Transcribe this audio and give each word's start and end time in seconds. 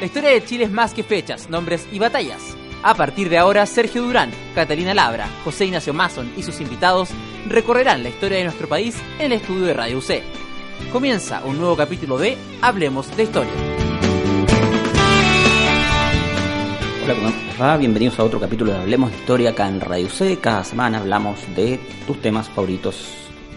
La 0.00 0.06
historia 0.06 0.30
de 0.30 0.42
Chile 0.42 0.64
es 0.64 0.72
más 0.72 0.94
que 0.94 1.02
fechas, 1.02 1.50
nombres 1.50 1.86
y 1.92 1.98
batallas. 1.98 2.56
A 2.82 2.94
partir 2.94 3.28
de 3.28 3.36
ahora, 3.36 3.66
Sergio 3.66 4.02
Durán, 4.02 4.30
Catalina 4.54 4.94
Labra, 4.94 5.28
José 5.44 5.66
Ignacio 5.66 5.92
Mason 5.92 6.32
y 6.38 6.42
sus 6.42 6.58
invitados 6.62 7.10
recorrerán 7.46 8.02
la 8.02 8.08
historia 8.08 8.38
de 8.38 8.44
nuestro 8.44 8.66
país 8.66 8.96
en 9.18 9.26
el 9.26 9.32
estudio 9.32 9.66
de 9.66 9.74
Radio 9.74 9.98
UC. 9.98 10.22
Comienza 10.90 11.44
un 11.44 11.58
nuevo 11.58 11.76
capítulo 11.76 12.16
de 12.16 12.38
Hablemos 12.62 13.14
de 13.14 13.24
Historia. 13.24 13.52
Hola, 17.04 17.14
¿cómo 17.14 17.32
va? 17.60 17.76
Bienvenidos 17.76 18.18
a 18.20 18.24
otro 18.24 18.40
capítulo 18.40 18.72
de 18.72 18.78
Hablemos 18.78 19.10
de 19.10 19.18
Historia 19.18 19.50
acá 19.50 19.68
en 19.68 19.82
Radio 19.82 20.08
C. 20.08 20.38
Cada 20.38 20.64
semana 20.64 20.96
hablamos 20.96 21.40
de 21.54 21.78
tus 22.06 22.18
temas 22.22 22.48
favoritos 22.48 23.06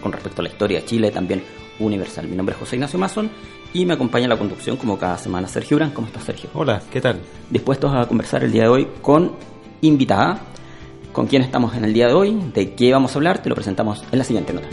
con 0.02 0.12
respecto 0.12 0.42
a 0.42 0.44
la 0.44 0.50
historia 0.50 0.80
de 0.80 0.84
Chile, 0.84 1.10
también 1.10 1.42
universal. 1.78 2.28
Mi 2.28 2.36
nombre 2.36 2.52
es 2.52 2.58
José 2.58 2.76
Ignacio 2.76 2.98
Mason 2.98 3.30
y 3.74 3.84
me 3.84 3.94
acompaña 3.94 4.24
en 4.24 4.30
la 4.30 4.38
conducción 4.38 4.76
como 4.76 4.98
cada 4.98 5.18
semana 5.18 5.48
Sergio 5.48 5.76
Urán. 5.76 5.90
¿Cómo 5.90 6.06
estás, 6.06 6.24
Sergio? 6.24 6.48
Hola, 6.54 6.80
¿qué 6.92 7.00
tal? 7.00 7.20
Dispuestos 7.50 7.92
a 7.92 8.06
conversar 8.06 8.44
el 8.44 8.52
día 8.52 8.62
de 8.62 8.68
hoy 8.68 8.88
con 9.02 9.32
invitada. 9.82 10.38
¿Con 11.12 11.26
quién 11.26 11.42
estamos 11.42 11.74
en 11.74 11.84
el 11.84 11.92
día 11.92 12.06
de 12.06 12.14
hoy? 12.14 12.40
¿De 12.54 12.74
qué 12.74 12.92
vamos 12.92 13.12
a 13.12 13.18
hablar? 13.18 13.42
Te 13.42 13.48
lo 13.48 13.56
presentamos 13.56 14.04
en 14.12 14.18
la 14.18 14.24
siguiente 14.24 14.52
nota. 14.52 14.68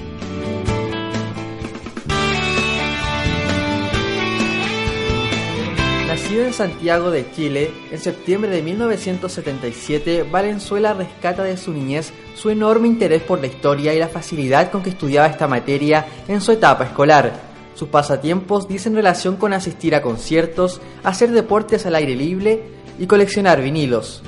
Nacido 6.08 6.46
en 6.46 6.54
Santiago 6.54 7.10
de 7.10 7.32
Chile, 7.32 7.72
en 7.90 7.98
septiembre 7.98 8.52
de 8.52 8.62
1977, 8.62 10.28
Valenzuela 10.30 10.94
rescata 10.94 11.44
de 11.44 11.58
su 11.58 11.74
niñez 11.74 12.14
su 12.36 12.52
enorme 12.52 12.88
interés 12.88 13.24
por 13.24 13.40
la 13.40 13.48
historia 13.48 13.96
y 13.96 14.00
la 14.00 14.10
facilidad 14.10 14.70
con 14.70 14.84
que 14.84 14.92
estudiaba 14.92 15.26
esta 15.26 15.48
materia 15.48 16.06
en 16.28 16.40
su 16.40 16.52
etapa 16.52 16.84
escolar. 16.84 17.51
Sus 17.82 17.90
pasatiempos 17.90 18.68
dicen 18.68 18.94
relación 18.94 19.38
con 19.38 19.54
asistir 19.54 19.96
a 19.96 20.04
conciertos, 20.04 20.80
hacer 21.04 21.32
deportes 21.32 21.88
al 21.88 21.96
aire 21.96 22.16
libre 22.16 22.62
y 23.00 23.08
coleccionar 23.08 23.60
vinilos. 23.60 24.22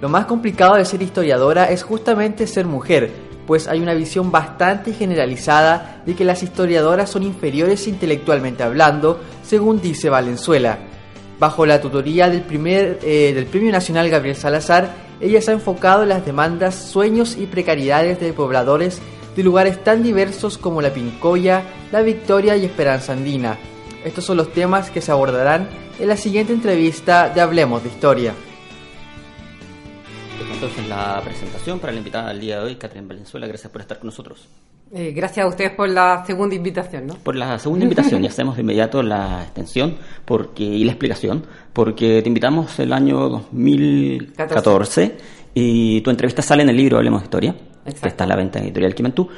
Lo 0.00 0.08
más 0.08 0.26
complicado 0.26 0.74
de 0.74 0.84
ser 0.84 1.02
historiadora 1.02 1.66
es 1.66 1.84
justamente 1.84 2.48
ser 2.48 2.66
mujer, 2.66 3.12
pues 3.46 3.68
hay 3.68 3.78
una 3.78 3.94
visión 3.94 4.32
bastante 4.32 4.92
generalizada 4.92 6.02
de 6.04 6.16
que 6.16 6.24
las 6.24 6.42
historiadoras 6.42 7.10
son 7.10 7.22
inferiores 7.22 7.86
intelectualmente 7.86 8.64
hablando, 8.64 9.20
según 9.44 9.80
dice 9.80 10.10
Valenzuela. 10.10 10.80
Bajo 11.38 11.64
la 11.64 11.80
tutoría 11.80 12.28
del, 12.28 12.42
primer, 12.42 12.98
eh, 13.04 13.34
del 13.36 13.46
Premio 13.46 13.70
Nacional 13.70 14.10
Gabriel 14.10 14.34
Salazar, 14.34 14.96
ella 15.20 15.40
se 15.40 15.52
ha 15.52 15.54
enfocado 15.54 16.02
en 16.02 16.08
las 16.08 16.26
demandas, 16.26 16.74
sueños 16.74 17.36
y 17.38 17.46
precariedades 17.46 18.18
de 18.18 18.32
pobladores 18.32 19.00
de 19.36 19.42
lugares 19.42 19.84
tan 19.84 20.02
diversos 20.02 20.58
como 20.58 20.82
la 20.82 20.92
Pincoya, 20.92 21.62
la 21.92 22.02
Victoria 22.02 22.56
y 22.56 22.64
Esperanza 22.64 23.12
Andina. 23.12 23.58
Estos 24.04 24.24
son 24.24 24.38
los 24.38 24.52
temas 24.52 24.90
que 24.90 25.00
se 25.00 25.12
abordarán 25.12 25.68
en 25.98 26.08
la 26.08 26.16
siguiente 26.16 26.52
entrevista 26.52 27.28
de 27.28 27.40
Hablemos 27.40 27.82
de 27.82 27.88
Historia 27.90 28.34
entonces 30.56 30.88
la 30.88 31.20
presentación 31.22 31.78
para 31.78 31.92
la 31.92 31.98
invitada 31.98 32.28
del 32.28 32.40
día 32.40 32.58
de 32.58 32.64
hoy, 32.64 32.76
Catherine 32.76 33.06
Valenzuela. 33.06 33.46
Gracias 33.46 33.70
por 33.70 33.82
estar 33.82 33.98
con 33.98 34.06
nosotros. 34.06 34.48
Eh, 34.90 35.12
gracias 35.14 35.44
a 35.44 35.48
ustedes 35.48 35.72
por 35.72 35.88
la 35.88 36.24
segunda 36.24 36.54
invitación, 36.54 37.06
¿no? 37.06 37.14
Por 37.14 37.36
la 37.36 37.58
segunda 37.58 37.84
invitación 37.84 38.24
y 38.24 38.26
hacemos 38.28 38.56
de 38.56 38.62
inmediato 38.62 39.02
la 39.02 39.42
extensión 39.42 39.96
porque, 40.24 40.64
y 40.64 40.84
la 40.84 40.92
explicación, 40.92 41.44
porque 41.72 42.22
te 42.22 42.28
invitamos 42.28 42.78
el 42.78 42.92
año 42.92 43.28
2014 43.28 45.16
y 45.52 46.00
tu 46.00 46.10
entrevista 46.10 46.40
sale 46.40 46.62
en 46.62 46.70
el 46.70 46.76
libro 46.76 46.96
Hablemos 46.96 47.20
de 47.20 47.26
Historia, 47.26 47.54
Exacto. 47.86 48.02
que 48.02 48.08
está 48.08 48.26
la 48.26 48.36
venta 48.36 48.58
en 48.58 48.66
Editorial 48.66 48.94
Quimentú. 48.94 49.28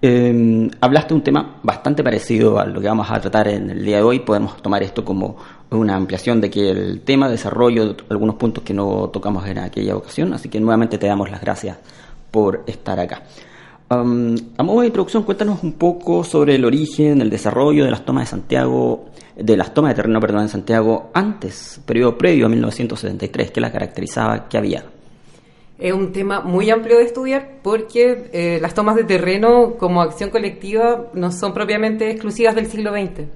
Eh, 0.00 0.70
hablaste 0.80 1.12
un 1.12 1.22
tema 1.22 1.56
bastante 1.62 2.04
parecido 2.04 2.60
a 2.60 2.66
lo 2.66 2.80
que 2.80 2.86
vamos 2.86 3.10
a 3.10 3.20
tratar 3.20 3.48
en 3.48 3.70
el 3.70 3.84
día 3.84 3.96
de 3.96 4.02
hoy. 4.02 4.20
Podemos 4.20 4.62
tomar 4.62 4.82
esto 4.82 5.04
como 5.04 5.36
una 5.70 5.96
ampliación 5.96 6.40
de 6.40 6.50
que 6.50 6.70
el 6.70 7.00
tema 7.00 7.26
de 7.26 7.32
desarrollo, 7.32 7.96
algunos 8.08 8.36
puntos 8.36 8.62
que 8.62 8.72
no 8.72 9.10
tocamos 9.12 9.46
en 9.46 9.58
aquella 9.58 9.96
ocasión. 9.96 10.32
Así 10.32 10.48
que 10.48 10.60
nuevamente 10.60 10.98
te 10.98 11.06
damos 11.06 11.30
las 11.30 11.40
gracias 11.40 11.78
por 12.30 12.62
estar 12.66 13.00
acá. 13.00 13.22
Um, 13.90 14.36
a 14.56 14.62
modo 14.62 14.82
de 14.82 14.88
introducción, 14.88 15.22
cuéntanos 15.22 15.62
un 15.62 15.72
poco 15.72 16.22
sobre 16.22 16.54
el 16.54 16.64
origen, 16.64 17.22
el 17.22 17.30
desarrollo 17.30 17.84
de 17.84 17.90
las 17.90 18.04
tomas 18.04 18.24
de 18.24 18.30
Santiago, 18.30 19.06
de 19.34 19.56
las 19.56 19.72
tomas 19.72 19.92
de 19.92 19.94
terreno, 19.94 20.20
perdón, 20.20 20.42
en 20.42 20.48
Santiago 20.50 21.10
antes, 21.14 21.80
periodo 21.86 22.18
previo 22.18 22.46
a 22.46 22.48
1973, 22.50 23.50
¿qué 23.50 23.60
la 23.62 23.72
caracterizaba? 23.72 24.46
¿Qué 24.46 24.58
había? 24.58 24.84
Es 25.78 25.92
un 25.92 26.12
tema 26.12 26.40
muy 26.40 26.70
amplio 26.70 26.98
de 26.98 27.04
estudiar 27.04 27.60
porque 27.62 28.28
eh, 28.32 28.58
las 28.60 28.74
tomas 28.74 28.96
de 28.96 29.04
terreno 29.04 29.74
como 29.78 30.02
acción 30.02 30.30
colectiva 30.30 31.06
no 31.14 31.30
son 31.30 31.54
propiamente 31.54 32.10
exclusivas 32.10 32.56
del 32.56 32.66
siglo 32.66 32.92
XX. 32.92 33.28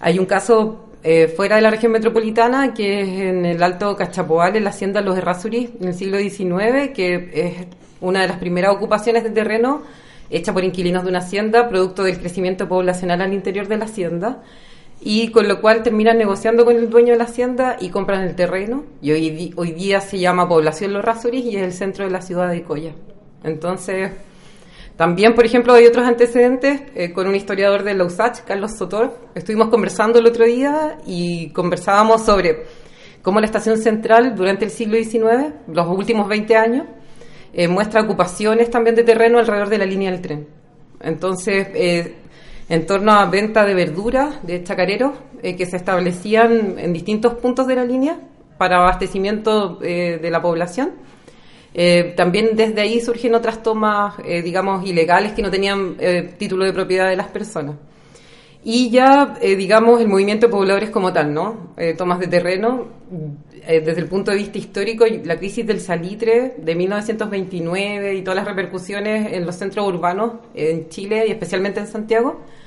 Hay 0.00 0.18
un 0.18 0.24
caso 0.24 0.88
eh, 1.02 1.28
fuera 1.28 1.56
de 1.56 1.62
la 1.62 1.70
región 1.70 1.92
metropolitana 1.92 2.72
que 2.72 3.02
es 3.02 3.08
en 3.08 3.44
el 3.44 3.62
Alto 3.62 3.94
Cachapoal, 3.96 4.56
en 4.56 4.64
la 4.64 4.70
hacienda 4.70 5.02
Los 5.02 5.18
Errázuriz, 5.18 5.70
en 5.78 5.88
el 5.88 5.94
siglo 5.94 6.18
XIX, 6.18 6.90
que 6.94 7.30
es 7.34 7.66
una 8.00 8.22
de 8.22 8.28
las 8.28 8.38
primeras 8.38 8.74
ocupaciones 8.74 9.22
de 9.22 9.30
terreno 9.30 9.82
hecha 10.30 10.54
por 10.54 10.64
inquilinos 10.64 11.04
de 11.04 11.10
una 11.10 11.18
hacienda, 11.18 11.68
producto 11.68 12.02
del 12.02 12.18
crecimiento 12.18 12.66
poblacional 12.66 13.20
al 13.20 13.34
interior 13.34 13.68
de 13.68 13.76
la 13.76 13.84
hacienda 13.84 14.42
y 15.00 15.30
con 15.30 15.46
lo 15.46 15.60
cual 15.60 15.82
terminan 15.82 16.18
negociando 16.18 16.64
con 16.64 16.76
el 16.76 16.90
dueño 16.90 17.12
de 17.12 17.18
la 17.18 17.24
hacienda 17.24 17.76
y 17.80 17.90
compran 17.90 18.22
el 18.22 18.34
terreno 18.34 18.84
y 19.00 19.12
hoy, 19.12 19.52
hoy 19.56 19.72
día 19.72 20.00
se 20.00 20.18
llama 20.18 20.48
Población 20.48 20.92
Los 20.92 21.04
Rasuris 21.04 21.44
y 21.44 21.56
es 21.56 21.62
el 21.62 21.72
centro 21.72 22.04
de 22.04 22.10
la 22.10 22.20
ciudad 22.20 22.50
de 22.50 22.62
Coya. 22.62 22.94
Entonces, 23.44 24.10
también, 24.98 25.36
por 25.36 25.46
ejemplo, 25.46 25.74
hay 25.74 25.86
otros 25.86 26.04
antecedentes 26.04 26.82
eh, 26.96 27.12
con 27.12 27.28
un 27.28 27.36
historiador 27.36 27.84
de 27.84 27.94
Lausach, 27.94 28.40
Carlos 28.40 28.72
Sotor. 28.76 29.16
Estuvimos 29.36 29.68
conversando 29.68 30.18
el 30.18 30.26
otro 30.26 30.44
día 30.44 30.98
y 31.06 31.50
conversábamos 31.50 32.24
sobre 32.24 32.64
cómo 33.22 33.38
la 33.38 33.46
estación 33.46 33.78
central 33.78 34.34
durante 34.34 34.64
el 34.64 34.72
siglo 34.72 34.96
XIX, 34.96 35.54
los 35.68 35.86
últimos 35.86 36.28
20 36.28 36.56
años, 36.56 36.86
eh, 37.52 37.68
muestra 37.68 38.02
ocupaciones 38.02 38.70
también 38.70 38.96
de 38.96 39.04
terreno 39.04 39.38
alrededor 39.38 39.68
de 39.68 39.78
la 39.78 39.86
línea 39.86 40.10
del 40.10 40.20
tren. 40.20 40.48
Entonces, 41.00 41.68
eh, 41.74 42.16
en 42.68 42.86
torno 42.86 43.12
a 43.12 43.24
venta 43.26 43.64
de 43.64 43.74
verduras, 43.74 44.46
de 44.46 44.62
chacareros, 44.62 45.12
eh, 45.42 45.56
que 45.56 45.66
se 45.66 45.76
establecían 45.76 46.78
en 46.78 46.92
distintos 46.92 47.34
puntos 47.34 47.66
de 47.66 47.76
la 47.76 47.84
línea 47.84 48.18
para 48.58 48.78
abastecimiento 48.78 49.78
eh, 49.82 50.18
de 50.20 50.30
la 50.30 50.42
población. 50.42 50.92
Eh, 51.72 52.14
también 52.16 52.56
desde 52.56 52.80
ahí 52.80 53.00
surgen 53.00 53.34
otras 53.34 53.62
tomas, 53.62 54.16
digamos, 54.18 54.86
ilegales 54.86 55.32
que 55.32 55.42
no 55.42 55.50
tenían 55.50 55.96
título 56.38 56.64
de 56.64 56.72
propiedad 56.72 57.08
de 57.08 57.16
las 57.16 57.28
personas. 57.28 57.76
Y 58.64 58.90
ya, 58.90 59.36
digamos, 59.40 60.00
el 60.00 60.08
movimiento 60.08 60.46
de 60.46 60.50
pobladores 60.50 60.90
como 60.90 61.12
tal, 61.12 61.32
¿no? 61.32 61.74
tomas 61.96 62.18
de 62.18 62.26
terreno, 62.26 62.88
desde 63.52 64.00
el 64.00 64.08
punto 64.08 64.32
de 64.32 64.38
vista 64.38 64.58
histórico, 64.58 65.04
la 65.24 65.36
crisis 65.36 65.64
del 65.64 65.80
salitre 65.80 66.54
de 66.58 66.74
1929 66.74 68.16
y 68.16 68.22
todas 68.22 68.36
las 68.36 68.46
repercusiones 68.46 69.32
en 69.32 69.46
los 69.46 69.54
centros 69.54 69.86
urbanos 69.86 70.32
en 70.54 70.88
Chile 70.88 71.26
y 71.28 71.30
especialmente 71.30 71.78
en 71.80 71.86
Santiago, 71.86 72.40
eh, 72.40 72.57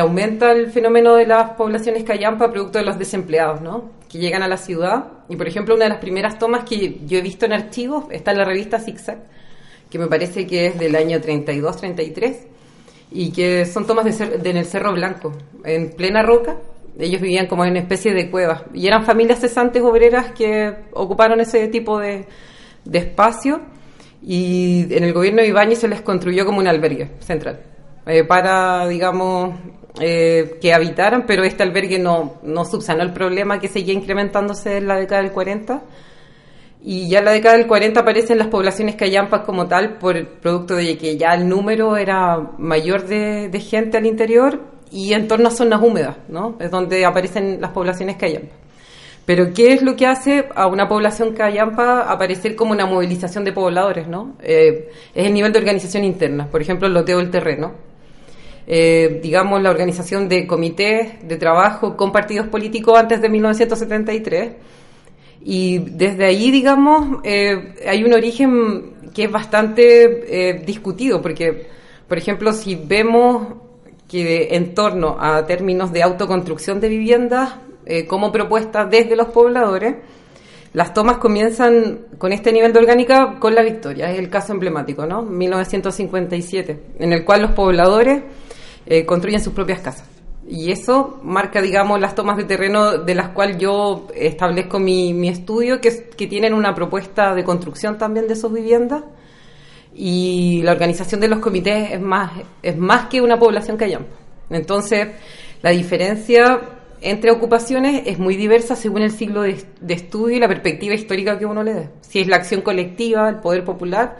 aumenta 0.00 0.50
el 0.52 0.70
fenómeno 0.72 1.14
de 1.14 1.26
las 1.26 1.50
poblaciones 1.50 2.02
callampa 2.02 2.50
producto 2.50 2.78
de 2.78 2.84
los 2.84 2.98
desempleados, 2.98 3.60
¿no? 3.60 3.90
Que 4.08 4.18
llegan 4.18 4.42
a 4.42 4.48
la 4.48 4.56
ciudad. 4.56 5.04
Y, 5.28 5.36
por 5.36 5.46
ejemplo, 5.46 5.74
una 5.74 5.84
de 5.84 5.90
las 5.90 5.98
primeras 5.98 6.38
tomas 6.38 6.64
que 6.64 7.00
yo 7.06 7.18
he 7.18 7.22
visto 7.22 7.46
en 7.46 7.52
archivos 7.52 8.06
está 8.10 8.32
en 8.32 8.38
la 8.38 8.44
revista 8.44 8.80
Zigzag, 8.80 9.18
que 9.88 9.98
me 9.98 10.08
parece 10.08 10.46
que 10.46 10.66
es 10.66 10.78
del 10.78 10.96
año 10.96 11.18
32-33, 11.18 12.36
y 13.12 13.30
que 13.30 13.64
son 13.66 13.86
tomas 13.86 14.04
de, 14.04 14.50
en 14.50 14.56
el 14.56 14.64
Cerro 14.64 14.92
Blanco, 14.92 15.32
en 15.64 15.90
plena 15.90 16.22
roca. 16.22 16.56
Ellos 16.98 17.20
vivían 17.20 17.46
como 17.46 17.64
en 17.64 17.70
una 17.70 17.80
especie 17.80 18.12
de 18.12 18.30
cuevas. 18.30 18.62
Y 18.72 18.86
eran 18.88 19.04
familias 19.04 19.40
cesantes 19.40 19.82
obreras 19.82 20.32
que 20.32 20.74
ocuparon 20.92 21.40
ese 21.40 21.68
tipo 21.68 21.98
de, 22.00 22.26
espacio. 22.92 23.60
Y 24.20 24.92
en 24.92 25.04
el 25.04 25.12
gobierno 25.12 25.42
de 25.42 25.48
Ibáñez 25.48 25.78
se 25.78 25.88
les 25.88 26.00
construyó 26.02 26.44
como 26.44 26.58
un 26.58 26.66
albergue 26.66 27.10
central. 27.20 27.60
Eh, 28.06 28.24
para, 28.24 28.86
digamos, 28.88 29.54
eh, 30.00 30.58
que 30.60 30.74
habitaran, 30.74 31.24
pero 31.24 31.44
este 31.44 31.62
albergue 31.62 32.00
no, 32.00 32.34
no 32.42 32.64
subsanó 32.64 33.04
el 33.04 33.12
problema 33.12 33.60
que 33.60 33.68
seguía 33.68 33.94
incrementándose 33.94 34.78
en 34.78 34.88
la 34.88 34.96
década 34.96 35.22
del 35.22 35.30
40. 35.30 35.82
Y 36.82 37.08
ya 37.08 37.20
en 37.20 37.24
la 37.24 37.32
década 37.32 37.56
del 37.56 37.66
40 37.66 38.00
aparecen 38.00 38.38
las 38.38 38.48
poblaciones 38.48 38.96
callampas 38.96 39.42
como 39.42 39.68
tal, 39.68 39.98
por 39.98 40.16
el 40.16 40.26
producto 40.26 40.74
de 40.74 40.98
que 40.98 41.16
ya 41.16 41.32
el 41.34 41.48
número 41.48 41.96
era 41.96 42.36
mayor 42.58 43.06
de, 43.06 43.48
gente 43.60 43.96
al 43.96 44.06
interior 44.06 44.60
y 44.90 45.12
en 45.12 45.28
torno 45.28 45.48
a 45.48 45.50
zonas 45.50 45.80
húmedas, 45.80 46.16
¿no? 46.28 46.56
Es 46.58 46.70
donde 46.70 47.04
aparecen 47.06 47.60
las 47.60 47.70
poblaciones 47.70 48.16
callampas. 48.16 48.58
Pero 49.24 49.54
¿qué 49.54 49.72
es 49.72 49.80
lo 49.80 49.96
que 49.96 50.06
hace 50.06 50.48
a 50.54 50.66
una 50.66 50.88
población 50.88 51.34
callampa 51.34 52.00
aparecer 52.12 52.56
como 52.56 52.72
una 52.72 52.84
movilización 52.84 53.44
de 53.44 53.52
pobladores, 53.52 54.08
¿no? 54.08 54.34
Eh, 54.42 54.90
es 55.14 55.26
el 55.26 55.32
nivel 55.32 55.52
de 55.52 55.60
organización 55.60 56.04
interna, 56.04 56.48
por 56.50 56.60
ejemplo, 56.60 56.88
el 56.88 56.94
loteo 56.94 57.18
del 57.18 57.30
terreno 57.30 57.93
eh, 58.66 59.20
digamos, 59.22 59.60
la 59.62 59.70
organización 59.70 60.28
de 60.28 60.46
comités 60.46 61.26
de 61.26 61.36
trabajo 61.36 61.96
con 61.96 62.12
partidos 62.12 62.46
políticos 62.48 62.98
antes 62.98 63.20
de 63.20 63.28
1973. 63.28 64.52
Y 65.44 65.78
desde 65.78 66.24
ahí, 66.24 66.50
digamos, 66.50 67.18
eh, 67.24 67.74
hay 67.86 68.02
un 68.04 68.14
origen 68.14 68.94
que 69.14 69.24
es 69.24 69.30
bastante 69.30 70.48
eh, 70.48 70.62
discutido, 70.64 71.20
porque, 71.20 71.66
por 72.08 72.16
ejemplo, 72.16 72.52
si 72.52 72.74
vemos 72.74 73.48
que 74.08 74.54
en 74.54 74.74
torno 74.74 75.16
a 75.20 75.44
términos 75.44 75.92
de 75.92 76.02
autoconstrucción 76.02 76.80
de 76.80 76.88
viviendas, 76.88 77.54
como 78.08 78.32
propuesta 78.32 78.86
desde 78.86 79.14
los 79.14 79.26
pobladores. 79.26 79.96
Las 80.72 80.92
tomas 80.92 81.18
comienzan 81.18 82.06
con 82.18 82.32
este 82.32 82.50
nivel 82.50 82.72
de 82.72 82.80
orgánica 82.80 83.38
con 83.38 83.54
la 83.54 83.62
victoria, 83.62 84.10
es 84.10 84.18
el 84.18 84.28
caso 84.28 84.52
emblemático, 84.52 85.06
¿no? 85.06 85.22
1957, 85.22 86.80
en 86.98 87.12
el 87.12 87.24
cual 87.24 87.42
los 87.42 87.50
pobladores 87.52 88.22
eh, 88.86 89.04
construyen 89.04 89.40
sus 89.40 89.52
propias 89.52 89.80
casas. 89.80 90.08
Y 90.46 90.70
eso 90.70 91.20
marca, 91.22 91.62
digamos, 91.62 92.00
las 92.00 92.14
tomas 92.14 92.36
de 92.36 92.44
terreno 92.44 92.98
de 92.98 93.14
las 93.14 93.30
cuales 93.30 93.56
yo 93.58 94.08
establezco 94.14 94.78
mi, 94.78 95.14
mi 95.14 95.28
estudio, 95.28 95.80
que, 95.80 96.10
que 96.16 96.26
tienen 96.26 96.52
una 96.52 96.74
propuesta 96.74 97.34
de 97.34 97.44
construcción 97.44 97.96
también 97.96 98.28
de 98.28 98.36
sus 98.36 98.52
viviendas. 98.52 99.04
Y 99.94 100.60
la 100.62 100.72
organización 100.72 101.20
de 101.20 101.28
los 101.28 101.38
comités 101.38 101.92
es 101.92 102.00
más, 102.00 102.32
es 102.62 102.76
más 102.76 103.06
que 103.06 103.20
una 103.20 103.38
población 103.38 103.78
que 103.78 103.84
callampa. 103.84 104.16
Entonces, 104.50 105.08
la 105.62 105.70
diferencia 105.70 106.60
entre 107.04 107.30
ocupaciones 107.30 108.02
es 108.06 108.18
muy 108.18 108.34
diversa 108.36 108.76
según 108.76 109.02
el 109.02 109.10
siglo 109.10 109.42
de, 109.42 109.62
estudio 109.88 110.36
y 110.36 110.40
la 110.40 110.48
perspectiva 110.48 110.94
histórica 110.94 111.38
que 111.38 111.46
uno 111.46 111.62
le 111.62 111.74
dé. 111.74 111.88
Si 112.00 112.20
es 112.20 112.26
la 112.26 112.36
acción 112.36 112.62
colectiva, 112.62 113.28
el 113.28 113.40
poder 113.40 113.64
popular, 113.64 114.16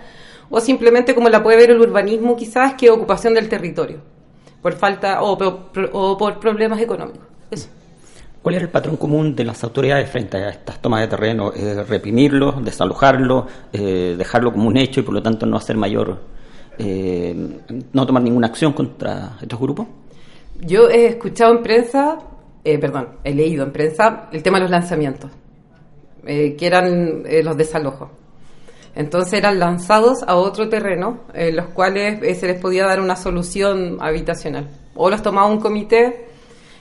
o 0.50 0.60
simplemente 0.60 1.14
como 1.14 1.28
la 1.28 1.42
puede 1.42 1.56
ver 1.56 1.70
el 1.70 1.80
urbanismo 1.80 2.36
quizás, 2.36 2.74
que 2.74 2.86
es 2.86 2.92
ocupación 2.92 3.34
del 3.34 3.48
territorio, 3.48 4.02
por 4.64 4.72
falta 4.72 5.22
o, 5.22 5.36
por 6.16 6.40
problemas 6.40 6.80
económicos. 6.80 7.28
¿Cuál 8.40 8.54
era 8.54 8.64
el 8.64 8.70
patrón 8.70 8.96
común 8.96 9.36
de 9.36 9.44
las 9.44 9.62
autoridades 9.62 10.08
frente 10.08 10.38
a 10.38 10.48
estas 10.48 10.80
tomas 10.80 11.02
de 11.02 11.08
terreno? 11.08 11.52
Eh, 11.54 11.84
reprimirlo, 11.86 12.52
desalojarlo, 12.52 13.46
eh, 13.74 14.14
dejarlo 14.16 14.52
como 14.52 14.68
un 14.68 14.78
hecho 14.78 15.00
y 15.00 15.02
por 15.02 15.12
lo 15.12 15.22
tanto 15.22 15.44
no 15.44 15.58
hacer 15.58 15.76
mayor, 15.76 16.18
eh, 16.78 17.60
no 17.92 18.06
tomar 18.06 18.22
ninguna 18.22 18.46
acción 18.46 18.72
contra 18.72 19.36
estos 19.42 19.60
grupos? 19.60 19.86
Yo 20.62 20.88
he 20.88 21.08
escuchado 21.08 21.52
en 21.52 21.62
prensa 21.62 22.18
eh, 22.64 22.78
perdón, 22.78 23.08
he 23.22 23.34
leído 23.34 23.64
en 23.64 23.70
prensa 23.70 24.30
el 24.32 24.42
tema 24.42 24.56
de 24.56 24.62
los 24.62 24.70
lanzamientos, 24.70 25.30
eh, 26.24 26.56
que 26.56 26.66
eran 26.66 27.22
los 27.42 27.54
desalojos. 27.54 28.08
Entonces 28.96 29.34
eran 29.34 29.58
lanzados 29.58 30.22
a 30.26 30.36
otro 30.36 30.68
terreno, 30.68 31.20
en 31.34 31.56
los 31.56 31.66
cuales 31.70 32.38
se 32.38 32.46
les 32.46 32.60
podía 32.60 32.86
dar 32.86 33.00
una 33.00 33.16
solución 33.16 33.98
habitacional. 34.00 34.68
O 34.94 35.10
los 35.10 35.22
tomaba 35.22 35.48
un 35.48 35.58
comité 35.58 36.26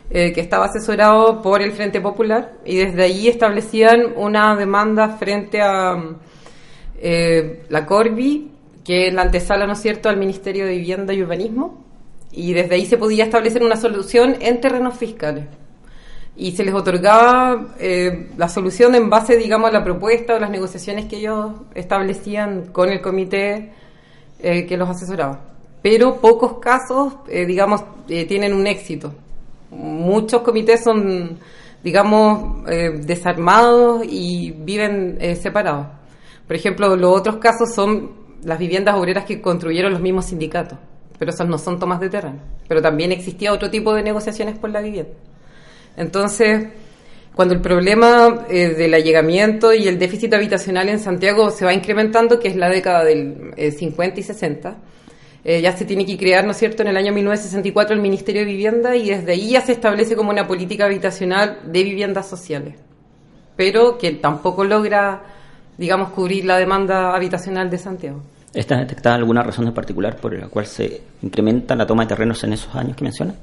que 0.10 0.40
estaba 0.40 0.66
asesorado 0.66 1.42
por 1.42 1.62
el 1.64 1.72
Frente 1.72 2.00
Popular 2.00 2.54
y 2.66 2.76
desde 2.78 3.04
allí 3.04 3.28
establecían 3.30 4.14
una 4.16 4.56
demanda 4.56 5.18
frente 5.18 5.62
a 5.62 5.96
la 7.70 7.86
Corbi, 7.86 8.52
que 8.84 9.08
es 9.08 9.14
la 9.14 9.24
antesala, 9.24 9.66
¿no 9.66 9.74
es 9.74 9.80
cierto?, 9.80 10.10
al 10.10 10.18
Ministerio 10.18 10.66
de 10.66 10.78
Vivienda 10.78 11.14
y 11.14 11.24
Urbanismo, 11.24 11.84
y 12.32 12.54
desde 12.54 12.76
ahí 12.76 12.86
se 12.86 12.98
podía 12.98 13.24
establecer 13.24 13.64
una 13.64 13.76
solución 13.76 14.36
en 14.40 14.62
terrenos 14.62 14.98
fiscales 14.98 15.46
y 16.36 16.52
se 16.54 16.64
les 16.64 16.74
otorgaba 16.74 17.76
eh, 17.80 18.32
la 18.38 18.50
solución 18.50 18.96
en 18.96 19.10
base, 19.10 19.38
digamos, 19.38 19.70
a 19.70 19.74
la 19.74 19.84
propuesta 19.84 20.36
o 20.36 20.40
las 20.40 20.50
negociaciones 20.50 21.06
que 21.06 21.18
ellos 21.18 21.52
establecían 21.76 22.68
con 22.72 22.90
el 22.90 23.02
comité 23.02 23.72
eh, 24.40 24.66
que 24.66 24.76
los 24.78 24.90
asesoraba. 24.90 25.42
Pero 25.82 26.20
pocos 26.20 26.60
casos, 26.60 27.14
eh, 27.28 27.46
digamos, 27.46 27.84
tienen 28.08 28.54
un 28.54 28.66
éxito. 28.66 29.14
Muchos 29.70 30.42
comités 30.42 30.84
son, 30.84 31.38
digamos, 31.84 32.64
desarmados 33.06 34.04
y 34.08 34.52
viven 34.52 35.18
separados. 35.36 35.88
Por 36.48 36.56
ejemplo, 36.56 36.96
los 36.96 37.20
otros 37.20 37.38
casos 37.38 37.74
son 37.74 38.12
las 38.44 38.60
viviendas 38.60 38.96
obreras 38.96 39.26
que 39.26 39.42
construyeron 39.42 39.92
los 39.92 40.02
mismos 40.02 40.26
sindicatos, 40.26 40.78
pero 41.18 41.32
esas 41.32 41.48
no 41.48 41.58
son 41.58 41.80
tomas 41.80 42.00
de 42.00 42.10
terreno. 42.10 42.40
Pero 42.68 42.82
también 42.82 43.12
existía 43.12 43.52
otro 43.52 43.70
tipo 43.70 43.94
de 43.94 44.04
negociaciones 44.04 44.58
por 44.58 44.70
la 44.70 44.82
vivienda. 44.82 45.12
Entonces, 45.96 46.68
cuando 47.36 47.56
el 47.56 47.62
problema 47.62 48.46
eh, 48.50 48.70
del 48.70 48.94
allegamiento 48.94 49.74
y 49.74 49.88
el 49.88 49.98
déficit 49.98 50.34
habitacional 50.34 50.90
en 50.90 51.00
Santiago 51.00 51.50
se 51.50 51.66
va 51.66 51.74
incrementando, 51.74 52.40
que 52.40 52.48
es 52.48 52.56
la 52.56 52.70
década 52.70 53.04
del 53.04 53.54
50 53.56 54.04
eh, 54.04 54.20
y 54.20 54.24
60, 54.24 54.78
eh, 55.46 55.62
ya 55.62 55.76
se 55.76 55.86
tiene 55.86 56.06
que 56.06 56.18
crear, 56.18 56.46
¿no 56.46 56.52
es 56.52 56.58
cierto?, 56.58 56.84
en 56.84 56.90
el 56.90 56.98
año 56.98 57.12
1964 57.12 57.96
el 57.96 58.02
Ministerio 58.02 58.42
de 58.42 58.48
Vivienda 58.48 58.96
y 58.96 59.10
desde 59.10 59.32
ahí 59.32 59.50
ya 59.52 59.62
se 59.62 59.74
establece 59.74 60.16
como 60.16 60.30
una 60.30 60.48
política 60.48 60.86
habitacional 60.86 61.60
de 61.66 61.84
viviendas 61.84 62.30
sociales, 62.30 62.76
pero 63.56 63.98
que 63.98 64.12
tampoco 64.12 64.64
logra, 64.64 65.24
digamos, 65.78 66.10
cubrir 66.10 66.46
la 66.46 66.58
demanda 66.58 67.16
habitacional 67.16 67.70
de 67.70 67.78
Santiago. 67.78 68.22
¿Está 68.54 68.78
detectada 68.78 69.16
alguna 69.16 69.42
razón 69.42 69.68
en 69.68 69.74
particular 69.74 70.16
por 70.18 70.38
la 70.38 70.48
cual 70.48 70.68
se 70.68 71.02
incrementa 71.24 71.76
la 71.76 71.88
toma 71.88 72.04
de 72.04 72.10
terrenos 72.10 72.44
en 72.44 72.54
esos 72.54 72.74
años 72.76 72.96
que 72.96 73.04
menciona? 73.04 73.34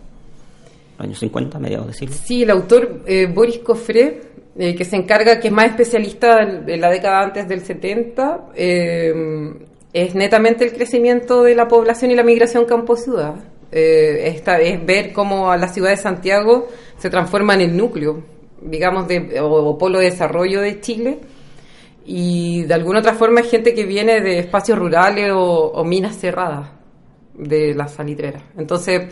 Años 1.01 1.19
50, 1.19 1.59
mediados 1.59 1.89
de 1.89 1.93
siglo. 1.95 2.15
Sí, 2.25 2.43
el 2.43 2.51
autor 2.51 3.03
eh, 3.07 3.27
Boris 3.27 3.59
Cofré, 3.59 4.21
eh, 4.57 4.75
que 4.75 4.85
se 4.85 4.97
encarga, 4.97 5.39
que 5.41 5.49
es 5.49 5.55
más 5.55 5.67
especialista 5.67 6.45
de 6.45 6.77
la 6.77 6.91
década 6.91 7.23
antes 7.23 7.49
del 7.49 7.63
70, 7.63 8.51
eh, 8.55 9.13
es 9.93 10.15
netamente 10.15 10.65
el 10.65 10.73
crecimiento 10.73 11.43
de 11.43 11.55
la 11.55 11.67
población 11.67 12.11
y 12.11 12.15
la 12.15 12.23
migración 12.23 12.65
campo-ciudad. 12.65 13.35
esta 13.73 14.61
es 14.61 14.85
ver 14.85 15.13
cómo 15.13 15.55
la 15.57 15.69
ciudad 15.69 15.91
de 15.91 15.97
Santiago 15.97 16.69
se 16.99 17.09
transforma 17.09 17.55
en 17.55 17.61
el 17.63 17.77
núcleo, 17.77 18.23
digamos, 18.61 19.09
de, 19.09 19.41
o, 19.41 19.79
polo 19.79 19.99
de 19.99 20.07
desarrollo 20.07 20.61
de 20.61 20.81
Chile. 20.81 21.19
Y 22.05 22.63
de 22.65 22.75
alguna 22.75 23.01
otra 23.01 23.15
forma 23.15 23.41
es 23.41 23.51
gente 23.51 23.75
que 23.75 23.85
viene 23.85 24.21
de 24.21 24.41
espacios 24.41 24.79
rurales 24.79 25.31
o, 25.33 25.73
o 25.73 25.85
minas 25.85 26.17
cerradas 26.17 26.71
de 27.35 27.75
las 27.75 27.95
salitreras. 27.95 28.43
Entonces, 28.57 29.03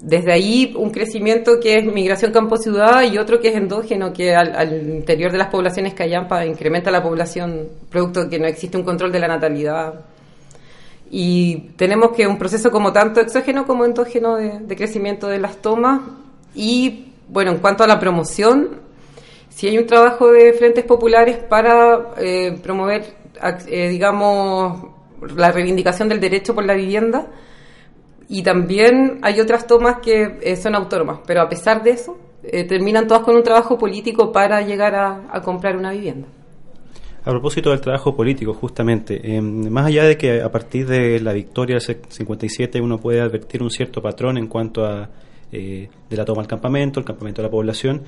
desde 0.00 0.32
ahí 0.32 0.74
un 0.76 0.90
crecimiento 0.90 1.60
que 1.60 1.78
es 1.78 1.84
migración 1.84 2.32
campo-ciudad 2.32 3.02
y 3.02 3.16
otro 3.18 3.40
que 3.40 3.48
es 3.48 3.56
endógeno, 3.56 4.12
que 4.12 4.34
al, 4.34 4.72
interior 4.96 5.32
de 5.32 5.38
las 5.38 5.48
poblaciones 5.48 5.94
callampa 5.94 6.44
incrementa 6.44 6.90
la 6.90 7.02
población, 7.02 7.68
producto 7.90 8.24
de 8.24 8.30
que 8.30 8.38
no 8.38 8.46
existe 8.46 8.76
un 8.76 8.84
control 8.84 9.12
de 9.12 9.20
la 9.20 9.28
natalidad. 9.28 10.04
Y 11.10 11.70
tenemos 11.76 12.10
que 12.12 12.26
un 12.26 12.38
proceso 12.38 12.70
como 12.70 12.92
tanto 12.92 13.20
exógeno 13.20 13.66
como 13.66 13.84
endógeno 13.84 14.36
de, 14.36 14.76
crecimiento 14.76 15.28
de 15.28 15.38
las 15.38 15.58
tomas. 15.58 16.00
Y 16.54 17.12
bueno, 17.28 17.52
en 17.52 17.58
cuanto 17.58 17.84
a 17.84 17.86
la 17.86 18.00
promoción, 18.00 18.80
si 19.48 19.68
hay 19.68 19.78
un 19.78 19.86
trabajo 19.86 20.32
de 20.32 20.52
frentes 20.54 20.84
populares 20.84 21.38
para 21.38 22.14
eh, 22.18 22.58
promover, 22.62 23.14
eh, 23.68 23.88
digamos, 23.88 24.86
la 25.36 25.52
reivindicación 25.52 26.08
del 26.08 26.20
derecho 26.20 26.54
por 26.54 26.64
la 26.64 26.74
vivienda, 26.74 27.26
y 28.28 28.42
también 28.42 29.18
hay 29.22 29.40
otras 29.40 29.66
tomas 29.66 29.98
que 30.02 30.38
eh, 30.42 30.56
son 30.56 30.74
autónomas, 30.74 31.20
pero 31.26 31.42
a 31.42 31.48
pesar 31.48 31.82
de 31.82 31.90
eso, 31.90 32.16
eh, 32.42 32.64
terminan 32.64 33.06
todas 33.06 33.22
con 33.22 33.36
un 33.36 33.42
trabajo 33.42 33.78
político 33.78 34.32
para 34.32 34.62
llegar 34.62 34.94
a, 34.94 35.40
comprar 35.42 35.76
una 35.76 35.92
vivienda. 35.92 36.28
A 37.24 37.30
propósito 37.30 37.70
del 37.70 37.80
trabajo 37.80 38.14
político, 38.14 38.52
justamente, 38.52 39.36
eh, 39.36 39.40
más 39.40 39.86
allá 39.86 40.04
de 40.04 40.18
que 40.18 40.42
a 40.42 40.50
partir 40.50 40.86
de 40.86 41.20
la 41.20 41.32
victoria 41.32 41.78
del 41.78 41.98
57 42.08 42.80
uno 42.80 42.98
puede 42.98 43.20
advertir 43.20 43.62
un 43.62 43.70
cierto 43.70 44.02
patrón 44.02 44.38
en 44.38 44.46
cuanto 44.46 44.84
a 44.84 45.08
de 45.50 45.88
la 46.10 46.24
toma 46.24 46.42
del 46.42 46.48
campamento, 46.48 46.98
el 46.98 47.06
campamento 47.06 47.40
de 47.40 47.46
la 47.46 47.50
población, 47.50 48.02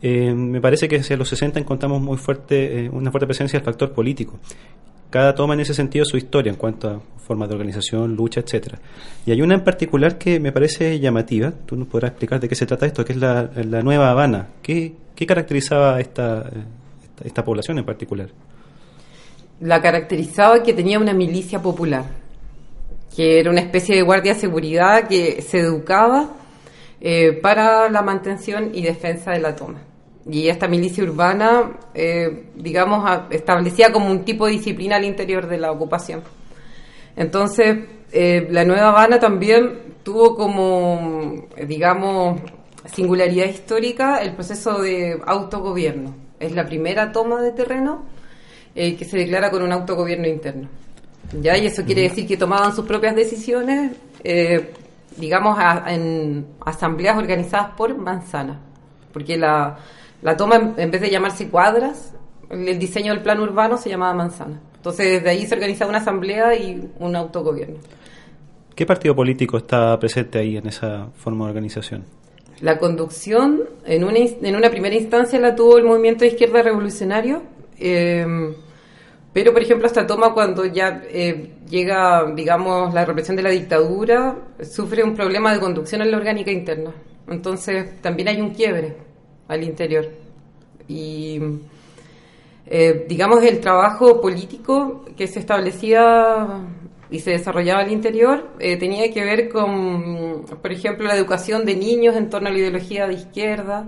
me 0.00 0.62
parece 0.62 0.88
que 0.88 0.96
hacia 0.96 1.14
los 1.18 1.28
60 1.28 1.60
encontramos 1.60 2.00
muy 2.00 2.16
fuerte, 2.16 2.88
una 2.90 3.10
fuerte 3.10 3.26
presencia 3.26 3.58
del 3.58 3.66
factor 3.66 3.92
político 3.92 4.38
cada 5.10 5.34
toma 5.34 5.54
en 5.54 5.60
ese 5.60 5.74
sentido 5.74 6.04
su 6.04 6.16
historia 6.16 6.50
en 6.50 6.56
cuanto 6.56 6.88
a 6.88 7.00
formas 7.26 7.48
de 7.48 7.54
organización, 7.54 8.14
lucha, 8.14 8.40
etcétera. 8.40 8.78
Y 9.24 9.32
hay 9.32 9.42
una 9.42 9.54
en 9.54 9.64
particular 9.64 10.16
que 10.16 10.38
me 10.38 10.52
parece 10.52 10.98
llamativa, 11.00 11.52
tú 11.66 11.76
nos 11.76 11.88
podrás 11.88 12.12
explicar 12.12 12.40
de 12.40 12.48
qué 12.48 12.54
se 12.54 12.66
trata 12.66 12.86
esto, 12.86 13.04
que 13.04 13.12
es 13.12 13.18
la, 13.18 13.50
Nueva 13.82 14.10
Habana. 14.10 14.48
¿Qué, 14.62 14.94
caracterizaba 15.26 16.00
esta, 16.00 16.48
esta, 17.24 17.44
población 17.44 17.78
en 17.78 17.84
particular? 17.84 18.28
La 19.60 19.80
caracterizaba 19.80 20.62
que 20.62 20.72
tenía 20.72 20.98
una 20.98 21.14
milicia 21.14 21.60
popular, 21.60 22.04
que 23.14 23.40
era 23.40 23.50
una 23.50 23.60
especie 23.60 23.96
de 23.96 24.02
guardia 24.02 24.34
de 24.34 24.40
seguridad 24.40 25.08
que 25.08 25.42
se 25.42 25.60
educaba 25.60 26.30
eh, 27.00 27.32
para 27.42 27.90
la 27.90 28.02
mantención 28.02 28.70
y 28.72 28.82
defensa 28.82 29.32
de 29.32 29.40
la 29.40 29.56
toma 29.56 29.80
y 30.28 30.48
esta 30.48 30.66
milicia 30.66 31.04
urbana, 31.04 31.78
eh, 31.94 32.46
digamos, 32.56 33.08
establecía 33.30 33.92
como 33.92 34.10
un 34.10 34.24
tipo 34.24 34.46
de 34.46 34.52
disciplina 34.52 34.96
al 34.96 35.04
interior 35.04 35.46
de 35.46 35.58
la 35.58 35.70
ocupación. 35.70 36.22
Entonces, 37.14 37.78
eh, 38.12 38.46
la 38.50 38.64
Nueva 38.64 38.88
Habana 38.88 39.20
también 39.20 39.94
tuvo 40.02 40.34
como, 40.34 41.46
digamos, 41.66 42.40
singularidad 42.92 43.46
histórica 43.46 44.18
el 44.18 44.34
proceso 44.34 44.80
de 44.80 45.20
autogobierno. 45.24 46.14
Es 46.40 46.52
la 46.52 46.66
primera 46.66 47.12
toma 47.12 47.40
de 47.40 47.52
terreno 47.52 48.04
eh, 48.74 48.96
que 48.96 49.04
se 49.04 49.18
declara 49.18 49.50
con 49.50 49.62
un 49.62 49.72
autogobierno 49.72 50.26
interno. 50.26 50.68
¿Ya? 51.40 51.56
Y 51.56 51.66
eso 51.66 51.84
quiere 51.84 52.02
decir 52.02 52.26
que 52.26 52.36
tomaban 52.36 52.74
sus 52.74 52.84
propias 52.84 53.14
decisiones, 53.16 53.92
digamos, 55.16 55.58
en 55.86 56.46
asambleas 56.64 57.16
organizadas 57.16 57.74
por 57.76 57.96
manzana. 57.96 58.60
Porque 59.12 59.36
la, 59.36 59.76
la 60.26 60.36
toma, 60.36 60.74
en 60.76 60.90
vez 60.90 61.00
de 61.00 61.08
llamarse 61.08 61.48
cuadras, 61.48 62.12
el 62.50 62.80
diseño 62.80 63.12
del 63.12 63.22
plan 63.22 63.38
urbano 63.38 63.76
se 63.76 63.88
llamaba 63.88 64.12
manzana. 64.12 64.60
Entonces, 64.74 65.06
desde 65.12 65.30
ahí 65.30 65.46
se 65.46 65.54
organizaba 65.54 65.88
una 65.88 66.00
asamblea 66.00 66.52
y 66.56 66.90
un 66.98 67.14
autogobierno. 67.14 67.76
¿Qué 68.74 68.84
partido 68.84 69.14
político 69.14 69.56
está 69.56 69.96
presente 70.00 70.40
ahí 70.40 70.56
en 70.56 70.66
esa 70.66 71.10
forma 71.14 71.44
de 71.44 71.50
organización? 71.50 72.04
la 72.62 72.78
conducción 72.78 73.68
en 73.84 74.02
una, 74.02 74.18
en 74.18 74.56
una 74.56 74.70
primera 74.70 74.96
instancia 74.96 75.38
la 75.38 75.54
tuvo 75.54 75.76
el 75.76 75.84
movimiento 75.84 76.24
de 76.24 76.28
izquierda 76.28 76.62
revolucionario, 76.62 77.42
em, 77.78 78.54
pero 79.34 79.52
por 79.52 79.60
ejemplo 79.60 79.86
esta 79.86 80.06
toma 80.06 80.32
cuando 80.32 80.64
ya 80.64 81.02
eh, 81.10 81.50
llega, 81.68 82.24
digamos, 82.34 82.94
la 82.94 83.04
represión 83.04 83.36
de 83.36 83.42
la 83.42 83.50
dictadura, 83.50 84.34
sufre 84.62 85.04
un 85.04 85.14
problema 85.14 85.52
de 85.52 85.60
conducción 85.60 86.00
en 86.00 86.10
la 86.10 86.16
orgánica 86.16 86.50
interna. 86.50 86.92
Entonces 87.28 88.00
también 88.00 88.28
hay 88.28 88.40
un 88.40 88.54
quiebre 88.54 89.05
al 89.48 89.62
interior. 89.62 90.08
Y 90.88 91.40
eh, 92.66 93.06
digamos 93.08 93.42
el 93.44 93.60
trabajo 93.60 94.20
político 94.20 95.04
que 95.16 95.26
se 95.26 95.40
establecía 95.40 96.64
y 97.10 97.20
se 97.20 97.30
desarrollaba 97.30 97.82
al 97.82 97.92
interior 97.92 98.50
eh, 98.58 98.76
tenía 98.76 99.12
que 99.12 99.24
ver 99.24 99.48
con, 99.48 100.44
por 100.44 100.72
ejemplo, 100.72 101.06
la 101.06 101.16
educación 101.16 101.64
de 101.64 101.76
niños 101.76 102.16
en 102.16 102.28
torno 102.28 102.48
a 102.48 102.52
la 102.52 102.58
ideología 102.58 103.06
de 103.06 103.14
izquierda. 103.14 103.84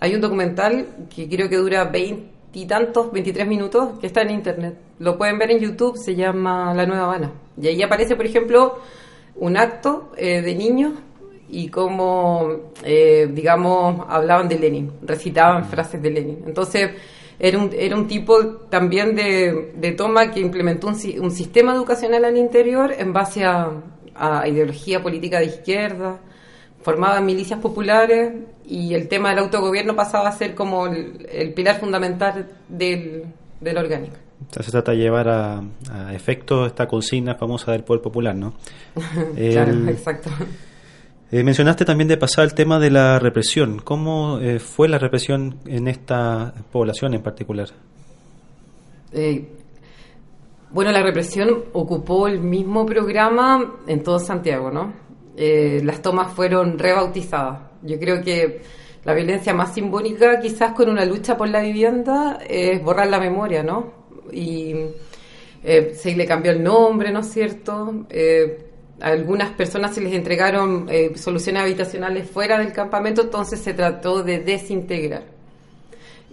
Hay 0.00 0.14
un 0.14 0.20
documental 0.20 0.86
que 1.14 1.28
creo 1.28 1.48
que 1.48 1.56
dura 1.56 1.84
veintitantos, 1.84 3.12
veintitrés 3.12 3.46
minutos, 3.46 3.98
que 4.00 4.06
está 4.06 4.22
en 4.22 4.30
internet. 4.30 4.76
Lo 4.98 5.16
pueden 5.16 5.38
ver 5.38 5.50
en 5.52 5.60
YouTube, 5.60 5.96
se 5.96 6.14
llama 6.16 6.74
La 6.74 6.86
Nueva 6.86 7.04
Habana. 7.04 7.32
Y 7.60 7.68
ahí 7.68 7.82
aparece, 7.82 8.16
por 8.16 8.26
ejemplo, 8.26 8.78
un 9.36 9.56
acto 9.56 10.10
eh, 10.16 10.42
de 10.42 10.54
niños 10.54 10.94
y 11.52 11.68
cómo, 11.68 12.72
eh, 12.84 13.28
digamos, 13.32 14.06
hablaban 14.08 14.48
de 14.48 14.58
Lenin, 14.58 14.92
recitaban 15.02 15.64
frases 15.64 16.00
de 16.00 16.10
Lenin. 16.10 16.42
Entonces, 16.46 16.90
era 17.38 17.58
un, 17.58 17.70
era 17.72 17.96
un 17.96 18.06
tipo 18.06 18.36
también 18.68 19.14
de, 19.14 19.94
toma 19.96 20.30
que 20.30 20.40
implementó 20.40 20.88
un, 20.88 20.96
un, 21.20 21.30
sistema 21.30 21.74
educacional 21.74 22.26
al 22.26 22.36
interior 22.36 22.92
en 22.96 23.12
base 23.14 23.44
a, 23.44 23.72
ideología 24.46 25.02
política 25.02 25.38
de 25.38 25.46
izquierda, 25.46 26.20
formaba 26.82 27.22
milicias 27.22 27.58
populares 27.58 28.34
y 28.66 28.92
el 28.92 29.08
tema 29.08 29.30
del 29.30 29.38
autogobierno 29.38 29.96
pasaba 29.96 30.28
a 30.28 30.32
ser 30.32 30.54
como 30.54 30.86
el, 30.86 31.54
pilar 31.54 31.80
fundamental 31.80 32.46
del, 32.68 33.24
del 33.58 33.78
orgánico. 33.78 34.16
se 34.50 34.70
trata 34.70 34.92
de 34.92 34.98
llevar 34.98 35.28
a, 35.30 35.62
efecto 36.12 36.66
esta 36.66 36.86
consigna 36.86 37.34
famosa 37.36 37.72
del 37.72 37.82
poder 37.82 38.02
popular, 38.02 38.36
¿no? 38.36 38.52
claro, 39.34 39.88
exacto. 39.88 40.28
Eh, 41.32 41.44
mencionaste 41.44 41.84
también 41.84 42.08
de 42.08 42.16
pasar 42.16 42.44
el 42.44 42.54
tema 42.54 42.80
de 42.80 42.90
la 42.90 43.20
represión. 43.20 43.78
¿Cómo 43.78 44.40
eh, 44.40 44.58
fue 44.58 44.88
la 44.88 44.98
represión 44.98 45.60
en 45.64 45.86
esta 45.86 46.52
población 46.72 47.14
en 47.14 47.22
particular? 47.22 47.68
Eh, 49.12 49.48
bueno, 50.70 50.90
la 50.90 51.02
represión 51.04 51.66
ocupó 51.72 52.26
el 52.26 52.40
mismo 52.40 52.84
programa 52.84 53.76
en 53.86 54.02
todo 54.02 54.18
Santiago, 54.18 54.70
¿no? 54.70 55.10
las 55.36 56.02
tomas 56.02 56.34
fueron 56.34 56.78
rebautizadas. 56.78 57.60
Yo 57.80 57.98
creo 57.98 58.22
que 58.22 58.60
la 59.04 59.14
violencia 59.14 59.54
más 59.54 59.72
simbólica, 59.72 60.38
quizás 60.38 60.72
con 60.72 60.90
una 60.90 61.06
lucha 61.06 61.34
por 61.38 61.48
la 61.48 61.62
vivienda, 61.62 62.40
es 62.46 62.82
borrar 62.82 63.08
la 63.08 63.18
memoria, 63.18 63.62
¿no? 63.62 63.90
Y 64.30 64.74
se 65.62 66.14
le 66.14 66.26
cambió 66.26 66.52
el 66.52 66.62
nombre, 66.62 67.10
¿no 67.10 67.20
es 67.20 67.32
cierto? 67.32 68.04
Algunas 69.00 69.50
personas 69.50 69.94
se 69.94 70.00
les 70.00 70.12
entregaron 70.12 70.86
eh, 70.90 71.12
soluciones 71.16 71.62
habitacionales 71.62 72.28
fuera 72.28 72.58
del 72.58 72.72
campamento, 72.72 73.22
entonces 73.22 73.60
se 73.60 73.74
trató 73.74 74.22
de 74.22 74.40
desintegrar. 74.40 75.22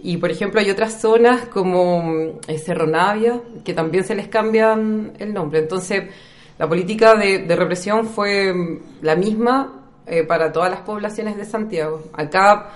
Y 0.00 0.18
por 0.18 0.30
ejemplo 0.30 0.60
hay 0.60 0.70
otras 0.70 1.00
zonas 1.00 1.46
como 1.46 2.38
eh, 2.46 2.58
Cerro 2.58 2.86
Navia, 2.86 3.40
que 3.64 3.74
también 3.74 4.04
se 4.04 4.14
les 4.14 4.28
cambian 4.28 5.12
el 5.18 5.32
nombre. 5.32 5.60
Entonces 5.60 6.04
la 6.58 6.68
política 6.68 7.14
de, 7.14 7.44
represión 7.56 8.06
fue 8.06 8.52
mm, 8.52 8.80
la 9.02 9.16
misma 9.16 9.84
eh, 10.06 10.24
para 10.24 10.52
todas 10.52 10.70
las 10.70 10.80
poblaciones 10.80 11.36
de 11.36 11.44
Santiago. 11.44 12.04
Acá 12.12 12.70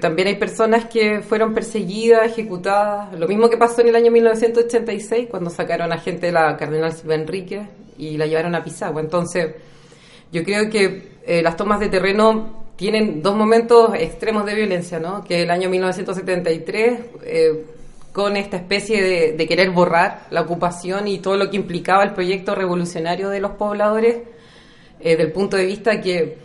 también 0.00 0.26
hay 0.26 0.36
personas 0.36 0.86
que 0.86 1.20
fueron 1.20 1.52
perseguidas, 1.52 2.32
ejecutadas, 2.32 3.12
lo 3.12 3.28
mismo 3.28 3.50
que 3.50 3.58
pasó 3.58 3.82
en 3.82 3.88
el 3.88 3.96
año 3.96 4.10
1986 4.10 5.28
cuando 5.30 5.50
sacaron 5.50 5.92
a 5.92 5.98
gente 5.98 6.26
de 6.26 6.32
la 6.32 6.56
Cardenal 6.56 6.94
Silva 6.94 7.14
Enrique 7.14 7.68
y 7.98 8.16
la 8.16 8.26
llevaron 8.26 8.54
a 8.54 8.62
Pisagua. 8.62 9.00
Entonces, 9.00 9.54
yo 10.32 10.42
creo 10.42 10.68
que 10.68 11.16
eh, 11.26 11.42
las 11.42 11.56
tomas 11.56 11.80
de 11.80 11.88
terreno 11.88 12.66
tienen 12.76 13.22
dos 13.22 13.34
momentos 13.36 13.94
extremos 13.94 14.44
de 14.44 14.54
violencia, 14.54 14.98
¿no? 14.98 15.24
Que 15.24 15.42
el 15.42 15.50
año 15.50 15.70
1973, 15.70 17.00
eh, 17.24 17.64
con 18.12 18.36
esta 18.36 18.56
especie 18.56 19.34
de, 19.34 19.46
querer 19.46 19.70
borrar 19.70 20.26
la 20.30 20.42
ocupación 20.42 21.08
y 21.08 21.18
todo 21.18 21.36
lo 21.36 21.50
que 21.50 21.56
implicaba 21.56 22.02
el 22.02 22.12
proyecto 22.12 22.54
revolucionario 22.54 23.28
de 23.28 23.40
los 23.40 23.52
pobladores, 23.52 24.18
eh, 25.00 25.16
del 25.16 25.32
punto 25.32 25.56
de 25.56 25.66
vista 25.66 26.00
que 26.00 26.38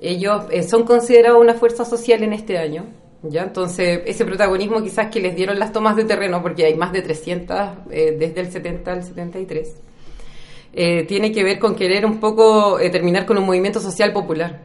ellos 0.00 0.44
son 0.68 0.84
considerados 0.84 1.40
una 1.40 1.54
fuerza 1.54 1.84
social 1.84 2.22
en 2.22 2.32
este 2.32 2.58
año, 2.58 2.86
¿ya? 3.22 3.42
Entonces, 3.42 4.00
ese 4.06 4.24
protagonismo 4.24 4.82
quizás 4.82 5.10
que 5.10 5.20
les 5.20 5.36
dieron 5.36 5.58
las 5.58 5.72
tomas 5.72 5.96
de 5.96 6.04
terreno, 6.04 6.42
porque 6.42 6.64
hay 6.64 6.74
más 6.74 6.92
de 6.92 7.02
300 7.02 7.88
desde 7.88 8.40
el 8.40 8.50
70 8.50 8.92
al 8.92 9.04
73, 9.04 9.74
eh, 10.72 11.04
tiene 11.06 11.32
que 11.32 11.44
ver 11.44 11.58
con 11.58 11.74
querer 11.74 12.06
un 12.06 12.18
poco 12.18 12.78
eh, 12.78 12.88
terminar 12.88 13.26
con 13.26 13.36
un 13.36 13.44
movimiento 13.44 13.80
social 13.80 14.12
popular, 14.12 14.60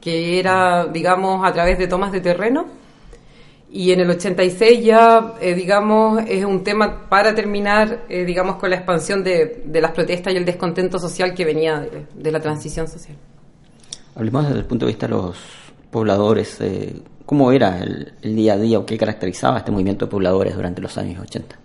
que 0.00 0.38
era, 0.38 0.86
digamos, 0.86 1.46
a 1.46 1.52
través 1.52 1.78
de 1.78 1.86
tomas 1.86 2.12
de 2.12 2.20
terreno. 2.20 2.66
Y 3.72 3.92
en 3.92 4.00
el 4.00 4.10
86 4.10 4.84
ya, 4.84 5.34
eh, 5.40 5.54
digamos, 5.54 6.22
es 6.26 6.44
un 6.44 6.64
tema 6.64 7.08
para 7.08 7.34
terminar, 7.34 8.04
digamos, 8.08 8.56
con 8.56 8.70
la 8.70 8.76
expansión 8.76 9.22
de, 9.22 9.62
las 9.72 9.92
protestas 9.92 10.32
y 10.32 10.36
el 10.36 10.44
descontento 10.44 10.98
social 10.98 11.34
que 11.34 11.44
venía 11.44 11.86
de, 12.14 12.32
la 12.32 12.40
transición 12.40 12.88
social. 12.88 13.16
Hablemos 14.16 14.46
desde 14.46 14.58
el 14.58 14.64
punto 14.64 14.86
de 14.86 14.92
vista 14.92 15.06
de 15.06 15.12
los 15.12 15.36
pobladores. 15.90 16.58
¿Cómo 17.24 17.52
era 17.52 17.78
el, 17.78 18.12
el, 18.22 18.34
día 18.34 18.54
a 18.54 18.58
día 18.58 18.78
o 18.80 18.86
qué 18.86 18.98
caracterizaba 18.98 19.58
este 19.58 19.70
movimiento 19.70 20.06
de 20.06 20.10
pobladores 20.10 20.56
durante 20.56 20.82
los 20.82 20.98
años 20.98 21.20
80? 21.20 21.56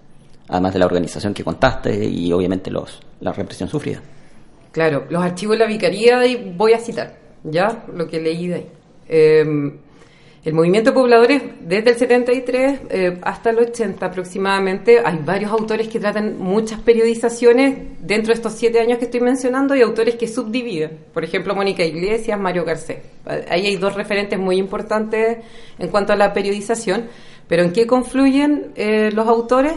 además 0.48 0.74
de 0.74 0.80
la 0.80 0.86
organización 0.86 1.34
que 1.34 1.44
contaste 1.44 2.06
y 2.06 2.32
obviamente 2.32 2.70
los, 2.70 3.00
la 3.20 3.32
represión 3.32 3.70
sufrida. 3.70 4.02
Claro, 4.72 5.06
los 5.10 5.24
archivos 5.24 5.58
de 5.58 5.64
la 5.64 5.70
vicaría, 5.70 6.26
y 6.26 6.54
voy 6.56 6.74
a 6.74 6.80
citar, 6.80 7.18
¿ya? 7.44 7.86
Lo 7.94 8.08
que 8.08 8.20
leí 8.20 8.48
de 8.48 8.56
ahí. 8.56 8.68
Em, 9.08 9.78
el 10.44 10.54
movimiento 10.54 10.92
de 10.92 10.94
pobladores, 10.94 11.42
desde 11.62 11.90
el 11.90 11.96
73 11.98 12.80
eh, 12.90 13.18
hasta 13.24 13.50
el 13.50 13.58
80 13.58 14.06
aproximadamente, 14.06 15.02
hay 15.04 15.18
varios 15.26 15.52
autores 15.52 15.88
que 15.88 16.00
tratan 16.00 16.38
muchas 16.38 16.80
periodizaciones 16.82 17.98
dentro 18.00 18.28
de 18.28 18.34
estos 18.34 18.54
siete 18.54 18.80
años 18.80 19.00
que 19.00 19.06
estoy 19.06 19.22
mencionando 19.22 19.76
y 19.76 19.82
autores 19.82 20.16
que 20.16 20.28
subdividen. 20.28 21.00
Por 21.14 21.24
ejemplo, 21.24 21.56
Mónica 21.56 21.84
Iglesias, 21.84 22.40
Mario 22.40 22.64
Garcés. 22.64 22.98
Ahí 23.50 23.66
hay 23.66 23.78
dos 23.78 23.96
referentes 23.96 24.38
muy 24.38 24.58
importantes 24.58 25.40
en 25.80 25.88
cuanto 25.90 26.14
a 26.14 26.16
la 26.16 26.32
periodización. 26.32 27.08
Pero 27.48 27.64
¿en 27.64 27.72
qué 27.72 27.88
confluyen 27.88 28.72
eh, 28.76 29.10
los 29.12 29.28
autores? 29.28 29.74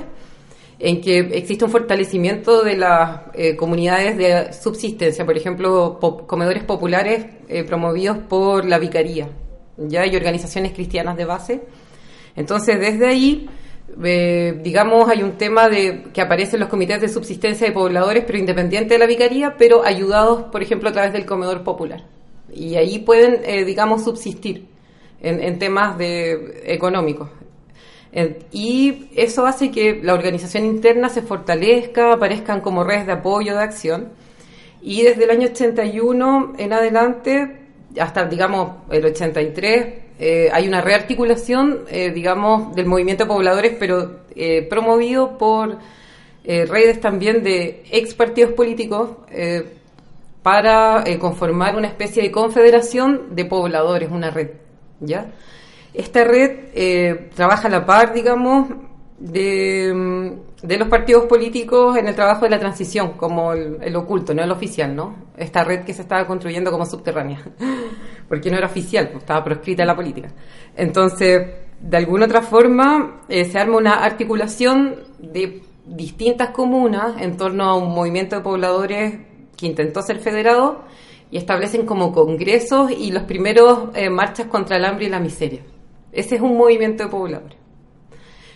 En 0.81 1.01
que 1.01 1.19
existe 1.19 1.65
un 1.65 1.71
fortalecimiento 1.71 2.63
de 2.63 2.77
las 2.77 3.23
eh, 3.35 3.57
comunidades 3.57 4.17
de 4.17 4.53
subsistencia, 4.53 5.25
por 5.25 5.37
ejemplo, 5.37 5.99
comedores 6.27 6.63
populares 6.65 7.27
eh, 7.49 7.65
promovidos 7.65 8.19
por 8.19 8.65
la 8.65 8.79
vicaría, 8.79 9.29
ya 9.77 10.07
y 10.07 10.15
organizaciones 10.15 10.73
cristianas 10.73 11.17
de 11.17 11.25
base. 11.25 11.63
Entonces, 12.37 12.79
desde 12.79 13.09
ahí, 13.09 13.49
eh, 14.05 14.61
digamos, 14.63 15.09
hay 15.09 15.25
un 15.25 15.33
tema 15.33 15.69
de 15.69 16.05
que 16.13 16.21
aparecen 16.21 16.61
los 16.61 16.69
comités 16.69 17.01
de 17.01 17.09
subsistencia 17.09 17.67
de 17.67 17.73
pobladores, 17.73 18.25
pero 18.25 18.39
independiente 18.39 18.95
de 18.95 19.01
la 19.01 19.07
vicaría, 19.07 19.57
pero 19.59 19.85
ayudados, 19.85 20.45
por 20.53 20.63
ejemplo, 20.63 20.91
a 20.91 20.93
través 20.93 21.13
del 21.13 21.27
comedor 21.27 21.65
popular. 21.65 22.05
Y 22.55 22.77
ahí 22.77 23.01
pueden, 23.01 23.67
digamos, 23.67 24.05
subsistir 24.05 24.67
en, 25.21 25.43
en 25.43 25.59
temas 25.59 25.99
de 25.99 26.63
económicos. 26.67 27.29
Y 28.53 29.11
eso 29.15 29.47
hace 29.47 29.71
que 29.71 30.01
la 30.03 30.15
organización 30.15 30.65
interna 30.65 31.09
se 31.09 31.23
fortalezca, 31.23 32.15
aparezcan 32.15 32.61
como 32.61 32.85
redes 32.85 33.07
de 33.07 33.13
apoyo, 33.13 33.55
de 33.55 33.63
acción. 33.63 34.09
Y 34.81 35.03
desde 35.03 35.25
el 35.25 35.31
año 35.31 35.49
81 35.49 36.55
en 36.59 36.73
adelante, 36.73 37.59
hasta 38.01 38.25
digamos 38.25 38.77
el 38.91 39.05
83, 39.05 39.87
eh, 40.21 40.49
hay 40.53 40.67
una 40.67 40.81
rearticulación, 40.81 41.85
eh, 41.91 42.11
digamos, 42.11 42.75
del 42.75 42.87
movimiento 42.87 43.25
de 43.25 43.29
pobladores, 43.29 43.77
pero 43.79 44.21
eh, 44.35 44.63
promovido 44.63 45.39
por 45.39 45.79
redes 46.45 46.99
también 46.99 47.43
de 47.43 47.85
ex 47.91 48.15
partidos 48.15 48.55
políticos 48.55 49.11
para 50.43 51.05
conformar 51.19 51.77
una 51.77 51.89
especie 51.89 52.23
de 52.23 52.31
confederación 52.31 53.37
de 53.37 53.45
pobladores, 53.45 54.11
una 54.11 54.31
red, 54.31 54.53
¿ya? 54.99 55.27
Esta 55.99 56.23
red 56.23 56.69
eh, 56.75 57.29
trabaja 57.35 57.67
a 57.67 57.71
la 57.73 57.85
par, 57.85 58.13
digamos, 58.15 58.69
de, 59.19 59.93
los 60.63 60.89
partidos 60.89 61.25
políticos 61.25 61.97
en 61.97 62.07
el 62.07 62.15
trabajo 62.15 62.45
de 62.45 62.51
la 62.51 62.61
transición, 62.61 63.15
como 63.15 63.53
el, 63.53 63.97
oculto, 63.97 64.33
no 64.33 64.45
el 64.45 64.51
oficial, 64.53 64.95
¿no? 64.95 65.17
Esta 65.37 65.65
red 65.65 65.85
que 65.85 65.93
se 65.93 66.03
estaba 66.03 66.25
construyendo 66.25 66.71
como 66.71 66.87
subterránea, 66.87 67.43
porque 68.29 68.49
no 68.49 68.59
era 68.59 68.69
oficial, 68.69 69.09
pues, 69.09 69.25
estaba 69.25 69.43
proscrita 69.43 69.85
la 69.85 69.97
política. 69.97 70.29
Entonces, 70.77 71.49
de 71.81 71.97
alguna 71.97 72.27
otra 72.27 72.43
forma, 72.43 73.23
eh, 73.29 73.45
se 73.47 73.59
arma 73.59 73.79
una 73.79 73.95
articulación 73.95 75.01
de 75.19 75.63
distintas 75.85 76.51
comunas 76.51 77.21
en 77.21 77.37
torno 77.37 77.65
a 77.65 77.75
un 77.77 77.93
movimiento 77.93 78.37
de 78.37 78.43
pobladores 78.43 79.19
que 79.57 79.67
intentó 79.67 80.03
ser 80.03 80.21
federado 80.21 80.85
y 81.33 81.39
establecen 81.39 81.87
como 81.87 82.13
congresos 82.13 82.93
y 82.93 83.11
los 83.11 83.25
primeros 83.25 83.89
eh, 83.97 84.09
marchas 84.11 84.47
contra 84.47 84.77
el 84.77 84.85
hambre 84.85 85.07
y 85.07 85.09
la 85.09 85.19
miseria. 85.19 85.63
Ese 86.13 86.37
es 86.37 86.41
un 86.41 86.57
movimiento 86.57 87.05
de 87.05 87.11
pobladores. 87.11 87.59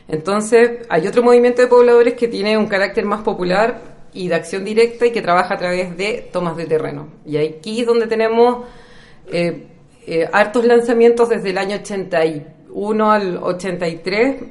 Entonces, 0.09 0.87
hay 0.89 1.07
otro 1.07 1.23
movimiento 1.23 1.63
de 1.63 1.69
pobladores 1.69 2.15
que 2.15 2.29
tiene 2.29 2.57
un 2.59 2.67
carácter 2.67 3.05
más 3.05 3.23
popular 3.23 3.81
y 4.13 4.29
de 4.29 4.35
acción 4.35 4.65
directa 4.65 5.07
y 5.07 5.13
que 5.13 5.23
trabaja 5.23 5.55
a 5.55 5.59
través 5.59 5.97
de 5.97 6.29
tomas 6.33 6.57
de 6.57 6.67
terreno. 6.67 7.09
Y 7.25 7.37
aquí 7.37 7.81
es 7.81 7.87
donde 7.87 8.07
tenemos 8.07 8.67
eh, 9.31 9.67
eh, 10.07 10.29
hartos 10.33 10.65
lanzamientos 10.65 11.29
desde 11.29 11.51
el 11.51 11.59
año 11.59 11.77
81 11.77 13.11
al 13.13 13.37
83, 13.39 14.43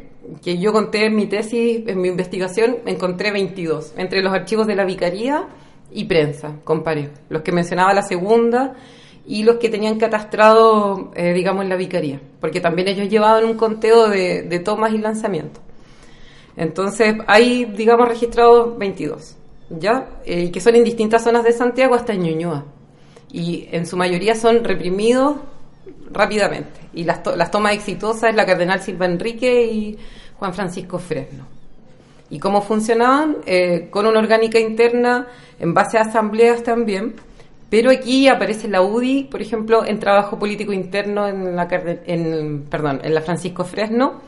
que 0.43 0.57
yo 0.57 0.71
conté 0.71 1.05
en 1.05 1.15
mi 1.15 1.27
tesis, 1.27 1.83
en 1.87 1.99
mi 1.99 2.07
investigación, 2.07 2.77
encontré 2.85 3.31
22, 3.31 3.93
entre 3.97 4.21
los 4.21 4.33
archivos 4.33 4.65
de 4.65 4.75
la 4.75 4.85
Vicaría 4.85 5.47
y 5.91 6.05
prensa, 6.05 6.55
comparé, 6.63 7.09
los 7.29 7.41
que 7.41 7.51
mencionaba 7.51 7.93
la 7.93 8.03
segunda 8.03 8.75
y 9.31 9.43
los 9.43 9.59
que 9.59 9.69
tenían 9.69 9.97
catastrado, 9.97 11.13
eh, 11.15 11.31
digamos, 11.31 11.63
en 11.63 11.69
la 11.69 11.77
Vicaría, 11.77 12.19
porque 12.41 12.59
también 12.59 12.89
ellos 12.89 13.07
llevaban 13.07 13.45
un 13.45 13.53
conteo 13.53 14.09
de, 14.09 14.59
tomas 14.59 14.93
y 14.93 14.97
lanzamientos. 14.97 15.63
Entonces, 16.57 17.15
hay, 17.27 17.63
digamos, 17.63 18.09
registrados 18.09 18.77
22, 18.77 19.37
¿ya? 19.69 20.09
Eh, 20.25 20.51
que 20.51 20.59
son 20.59 20.75
en 20.75 20.83
distintas 20.83 21.23
zonas 21.23 21.45
de 21.45 21.53
Santiago 21.53 21.95
hasta 21.95 22.11
en 22.11 22.23
Ñuñoa. 22.23 22.65
Y 23.31 23.69
en 23.71 23.85
su 23.85 23.95
mayoría 23.95 24.35
son 24.35 24.65
reprimidos 24.65 25.37
rápidamente. 26.11 26.81
Y 26.93 27.05
las, 27.05 27.21
las 27.37 27.51
tomas 27.51 27.73
exitosas 27.73 28.31
es 28.31 28.35
la 28.35 28.45
Cardenal 28.45 28.81
Silva 28.81 29.05
Enrique 29.05 29.63
y 29.63 29.97
Juan 30.37 30.53
Francisco 30.53 30.99
Fresno. 30.99 31.45
¿Y 32.29 32.37
cómo 32.37 32.61
funcionaban? 32.61 33.37
Eh, 33.45 33.87
con 33.91 34.05
una 34.05 34.19
orgánica 34.19 34.59
interna 34.59 35.27
en 35.57 35.73
base 35.73 35.97
a 35.97 36.01
asambleas 36.01 36.63
también. 36.63 37.15
Pero 37.71 37.89
aquí 37.89 38.27
aparece 38.27 38.67
la 38.67 38.81
UDI, 38.81 39.29
por 39.31 39.41
ejemplo, 39.41 39.85
en 39.85 39.97
trabajo 39.97 40.37
político 40.37 40.73
interno 40.73 41.29
en 41.29 41.55
la, 41.55 41.69
en, 42.05 42.67
en 42.69 43.13
la 43.13 43.21
Francisco 43.21 43.63
Fresno 43.63 44.19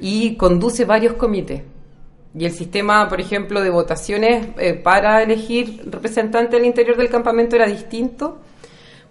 y 0.00 0.34
conduce 0.34 0.84
varios 0.84 1.14
comités. 1.14 1.62
Y 2.36 2.44
el 2.44 2.50
sistema, 2.50 3.08
por 3.08 3.20
ejemplo, 3.20 3.62
de 3.62 3.70
votaciones 3.70 4.48
eh, 4.58 4.74
para 4.74 5.22
elegir 5.22 5.82
representante 5.86 6.56
al 6.56 6.64
interior 6.64 6.96
del 6.96 7.08
campamento 7.08 7.54
era 7.54 7.66
distinto, 7.66 8.40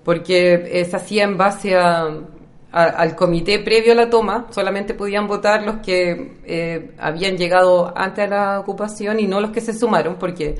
porque 0.03 0.81
eh, 0.81 0.83
se 0.83 0.97
hacía 0.97 1.23
en 1.23 1.37
base 1.37 1.73
al 1.73 3.15
comité 3.15 3.59
previo 3.59 3.93
a 3.93 3.95
la 3.95 4.09
toma, 4.09 4.47
solamente 4.49 4.93
podían 4.93 5.25
votar 5.25 5.63
los 5.63 5.77
que 5.77 6.33
eh, 6.43 6.91
habían 6.97 7.37
llegado 7.37 7.93
antes 7.95 8.25
a 8.25 8.27
la 8.27 8.59
ocupación 8.59 9.21
y 9.21 9.27
no 9.27 9.39
los 9.39 9.51
que 9.51 9.61
se 9.61 9.73
sumaron, 9.73 10.15
porque 10.15 10.57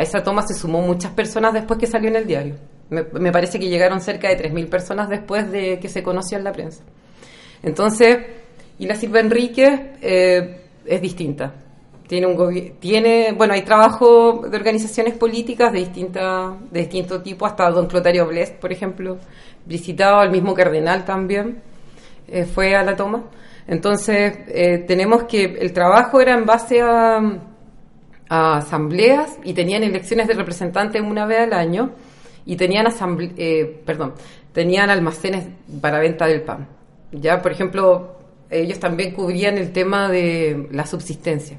a 0.00 0.02
esa 0.02 0.22
toma 0.22 0.40
se 0.46 0.54
sumó 0.54 0.80
muchas 0.80 1.12
personas 1.12 1.52
después 1.52 1.78
que 1.78 1.86
salió 1.86 2.08
en 2.08 2.16
el 2.16 2.26
diario. 2.26 2.54
Me, 2.88 3.30
parece 3.30 3.60
que 3.60 3.68
llegaron 3.68 4.00
cerca 4.00 4.28
de 4.28 4.36
3.000 4.36 4.68
personas 4.68 5.08
después 5.10 5.52
de 5.52 5.78
que 5.78 5.88
se 5.88 6.02
conoció 6.02 6.38
en 6.38 6.44
la 6.44 6.52
prensa. 6.52 6.82
Entonces, 7.62 8.18
y 8.78 8.86
la 8.86 8.96
Silva 8.96 9.20
Enrique 9.20 9.92
es 10.86 11.02
distinta 11.02 11.52
tiene 12.08 13.32
bueno 13.36 13.54
hay 13.54 13.62
trabajo 13.62 14.42
de 14.48 14.56
organizaciones 14.56 15.14
políticas 15.14 15.72
de 15.72 15.78
distinta 15.78 16.56
de 16.68 16.80
distinto 16.80 17.22
tipo 17.22 17.46
hasta 17.46 17.70
don 17.70 17.86
Clotario 17.86 18.26
Blest 18.26 18.56
por 18.56 18.72
ejemplo 18.72 19.18
visitaba 19.64 20.22
al 20.22 20.32
mismo 20.32 20.52
cardenal 20.52 21.04
también 21.04 21.62
eh, 22.26 22.46
fue 22.46 22.74
a 22.74 22.82
la 22.82 22.96
toma 22.96 23.26
entonces 23.68 24.38
eh, 24.48 24.78
tenemos 24.88 25.22
que 25.24 25.44
el 25.44 25.72
trabajo 25.72 26.20
era 26.20 26.34
en 26.34 26.46
base 26.46 26.80
a, 26.82 27.20
asambleas 28.30 29.38
y 29.44 29.52
tenían 29.52 29.82
elecciones 29.82 30.28
de 30.28 30.34
representantes 30.34 31.02
una 31.02 31.26
vez 31.26 31.40
al 31.40 31.52
año 31.52 31.90
y 32.46 32.56
tenían 32.56 32.86
asamble 32.86 33.32
eh, 33.36 33.82
perdón 33.84 34.14
tenían 34.52 34.88
almacenes 34.88 35.46
para 35.80 35.98
venta 35.98 36.26
del 36.26 36.42
pan 36.42 36.66
ya 37.12 37.42
por 37.42 37.52
ejemplo 37.52 38.16
ellos 38.48 38.78
también 38.78 39.12
cubrían 39.12 39.58
el 39.58 39.72
tema 39.72 40.08
de 40.08 40.68
la 40.70 40.86
subsistencia 40.86 41.58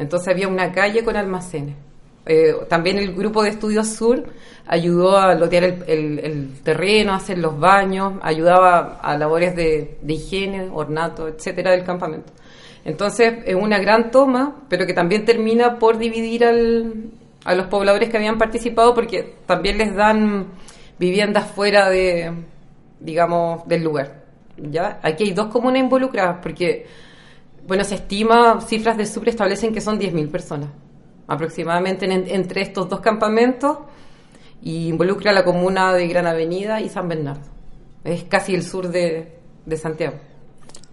entonces 0.00 0.28
había 0.28 0.48
una 0.48 0.72
calle 0.72 1.04
con 1.04 1.14
almacenes. 1.14 1.76
Eh, 2.24 2.54
también 2.68 2.98
el 2.98 3.14
grupo 3.14 3.42
de 3.42 3.50
estudios 3.50 3.86
sur 3.88 4.24
ayudó 4.66 5.18
a 5.18 5.34
lotear 5.34 5.64
el, 5.86 6.52
terreno, 6.64 7.12
a 7.12 7.16
hacer 7.16 7.36
los 7.36 7.58
baños, 7.60 8.14
ayudaba 8.22 8.98
a 9.02 9.18
labores 9.18 9.54
de, 9.54 9.98
higiene, 10.08 10.70
ornato, 10.72 11.28
etcétera, 11.28 11.72
del 11.72 11.84
campamento. 11.84 12.32
Entonces 12.84 13.34
es 13.44 13.54
una 13.54 13.78
gran 13.78 14.10
toma, 14.10 14.62
pero 14.68 14.86
que 14.86 14.94
también 14.94 15.24
termina 15.24 15.78
por 15.78 15.98
dividir 15.98 16.44
a 16.44 17.54
los 17.54 17.66
pobladores 17.66 18.08
que 18.08 18.16
habían 18.16 18.38
participado, 18.38 18.94
porque 18.94 19.34
también 19.46 19.78
les 19.78 19.94
dan 19.94 20.48
viviendas 20.98 21.50
fuera 21.50 21.90
de, 21.90 22.32
digamos, 23.00 23.66
del 23.66 23.84
lugar. 23.84 24.24
¿ya? 24.56 25.00
Aquí 25.02 25.24
hay 25.24 25.32
dos 25.32 25.48
comunas 25.48 25.80
involucradas, 25.80 26.38
porque 26.42 26.86
bueno, 27.66 27.84
se 27.84 27.96
estima, 27.96 28.60
cifras 28.60 28.96
de 28.96 29.06
SUPRE 29.06 29.30
establecen 29.30 29.72
que 29.72 29.80
son 29.80 29.98
10.000 29.98 30.30
personas 30.30 30.68
aproximadamente 31.30 32.06
entre 32.34 32.62
estos 32.62 32.88
dos 32.88 32.98
campamentos 32.98 33.78
y 34.62 34.88
involucra 34.88 35.32
la 35.32 35.44
comuna 35.44 35.94
de 35.94 36.08
Gran 36.08 36.26
Avenida 36.26 36.80
y 36.80 36.88
San 36.88 37.08
Bernardo. 37.08 37.48
Es 38.02 38.24
casi 38.24 38.54
el 38.54 38.64
sur 38.64 38.88
de, 38.88 39.38
Santiago. 39.76 40.16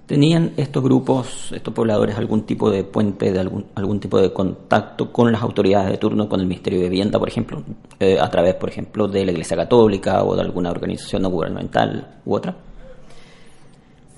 ¿Tenían 0.07 0.53
estos 0.55 0.81
grupos, 0.81 1.51
estos 1.53 1.73
pobladores, 1.73 2.15
algún 2.15 2.43
tipo 2.43 2.71
de 2.71 2.85
puente, 2.85 3.29
de 3.33 3.41
algún, 3.41 3.65
algún 3.75 3.99
tipo 3.99 4.21
de 4.21 4.31
contacto 4.31 5.11
con 5.11 5.29
las 5.33 5.41
autoridades 5.41 5.91
de 5.91 5.97
turno, 5.97 6.29
con 6.29 6.39
el 6.39 6.47
Ministerio 6.47 6.79
de 6.79 6.87
Vivienda, 6.87 7.19
por 7.19 7.27
ejemplo, 7.27 7.61
eh, 7.99 8.17
a 8.17 8.29
través, 8.29 8.55
por 8.55 8.69
ejemplo, 8.69 9.09
de 9.09 9.25
la 9.25 9.33
Iglesia 9.33 9.57
Católica 9.57 10.23
o 10.23 10.33
de 10.33 10.43
alguna 10.43 10.71
organización 10.71 11.23
no 11.23 11.29
gubernamental 11.29 12.19
u 12.25 12.35
otra? 12.35 12.55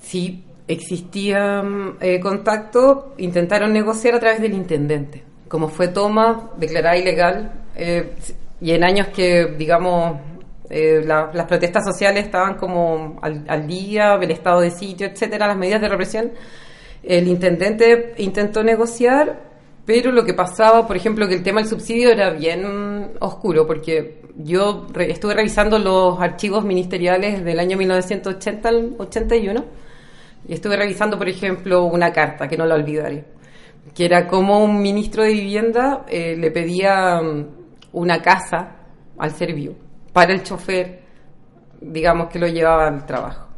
Sí, 0.00 0.44
existía 0.68 1.64
eh, 2.00 2.20
contacto, 2.20 3.14
intentaron 3.18 3.72
negociar 3.72 4.14
a 4.14 4.20
través 4.20 4.40
del 4.40 4.54
intendente. 4.54 5.24
Como 5.48 5.66
fue 5.66 5.88
toma, 5.88 6.50
declarada 6.56 6.96
ilegal, 6.96 7.52
eh, 7.74 8.12
y 8.60 8.70
en 8.70 8.84
años 8.84 9.08
que, 9.08 9.56
digamos, 9.58 10.20
eh, 10.72 11.02
las 11.04 11.46
protestas 11.46 11.84
sociales 11.84 12.26
estaban 12.26 12.54
como 12.54 13.18
al, 13.22 13.66
día, 13.66 14.14
el 14.14 14.30
estado 14.30 14.60
de 14.60 14.70
sitio, 14.70 15.08
etcétera, 15.08 15.48
las 15.48 15.56
medidas 15.56 15.80
de 15.80 15.88
represión, 15.88 16.30
el 17.02 17.26
intendente 17.26 18.14
intentó 18.18 18.62
negociar, 18.62 19.50
pero 19.84 20.12
lo 20.12 20.24
que 20.24 20.32
pasaba, 20.32 20.86
por 20.86 20.96
ejemplo, 20.96 21.26
que 21.26 21.34
el 21.34 21.42
tema 21.42 21.60
del 21.60 21.68
subsidio 21.68 22.10
era 22.10 22.30
bien 22.30 23.14
oscuro, 23.18 23.66
porque 23.66 24.22
yo 24.36 24.86
estuve 24.96 25.34
revisando 25.34 25.76
los 25.80 26.20
archivos 26.20 26.64
ministeriales 26.64 27.44
del 27.44 27.58
año 27.58 27.76
1980 27.76 28.68
al 28.68 28.94
81 28.96 29.64
y 30.46 30.54
estuve 30.54 30.76
revisando, 30.76 31.18
por 31.18 31.28
ejemplo, 31.28 31.84
una 31.84 32.12
carta, 32.12 32.46
que 32.46 32.56
no 32.56 32.64
la 32.64 32.76
olvidaré, 32.76 33.24
que 33.92 34.04
era 34.04 34.28
como 34.28 34.62
un 34.62 34.80
ministro 34.80 35.24
de 35.24 35.32
vivienda 35.32 36.04
eh, 36.08 36.36
le 36.36 36.52
pedía 36.52 37.20
mm, 37.20 37.46
una 37.92 38.22
casa 38.22 38.76
al 39.18 39.32
servicio 39.32 39.89
para 40.20 40.34
el 40.34 40.42
chofer, 40.42 41.00
digamos, 41.80 42.28
que 42.28 42.38
lo 42.38 42.46
llevaba 42.46 42.88
al 42.88 43.06
trabajo. 43.06 43.48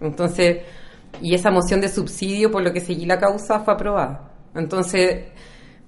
Entonces, 0.00 0.62
y 1.22 1.32
esa 1.32 1.52
moción 1.52 1.80
de 1.80 1.88
subsidio, 1.88 2.50
por 2.50 2.64
lo 2.64 2.72
que 2.72 2.80
seguí 2.80 3.06
la 3.06 3.20
causa, 3.20 3.60
fue 3.60 3.74
aprobada. 3.74 4.32
Entonces, 4.52 5.26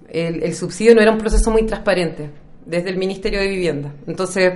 el, 0.09 0.45
el 0.45 0.55
subsidio 0.55 0.95
no 0.95 1.01
era 1.01 1.11
un 1.11 1.19
proceso 1.19 1.51
muy 1.51 1.67
transparente 1.67 2.31
desde 2.65 2.91
el 2.91 2.97
Ministerio 2.97 3.41
de 3.41 3.49
Vivienda. 3.49 3.93
Entonces, 4.07 4.53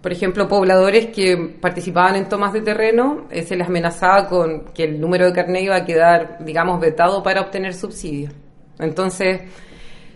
por 0.00 0.12
ejemplo, 0.12 0.46
pobladores 0.46 1.06
que 1.06 1.56
participaban 1.60 2.14
en 2.14 2.28
tomas 2.28 2.52
de 2.52 2.60
terreno, 2.60 3.26
eh, 3.28 3.42
se 3.42 3.56
les 3.56 3.66
amenazaba 3.66 4.28
con 4.28 4.66
que 4.66 4.84
el 4.84 5.00
número 5.00 5.26
de 5.26 5.32
carnet 5.32 5.64
iba 5.64 5.74
a 5.74 5.84
quedar, 5.84 6.38
digamos, 6.44 6.78
vetado 6.80 7.20
para 7.24 7.40
obtener 7.40 7.74
subsidios. 7.74 8.32
Entonces, 8.78 9.40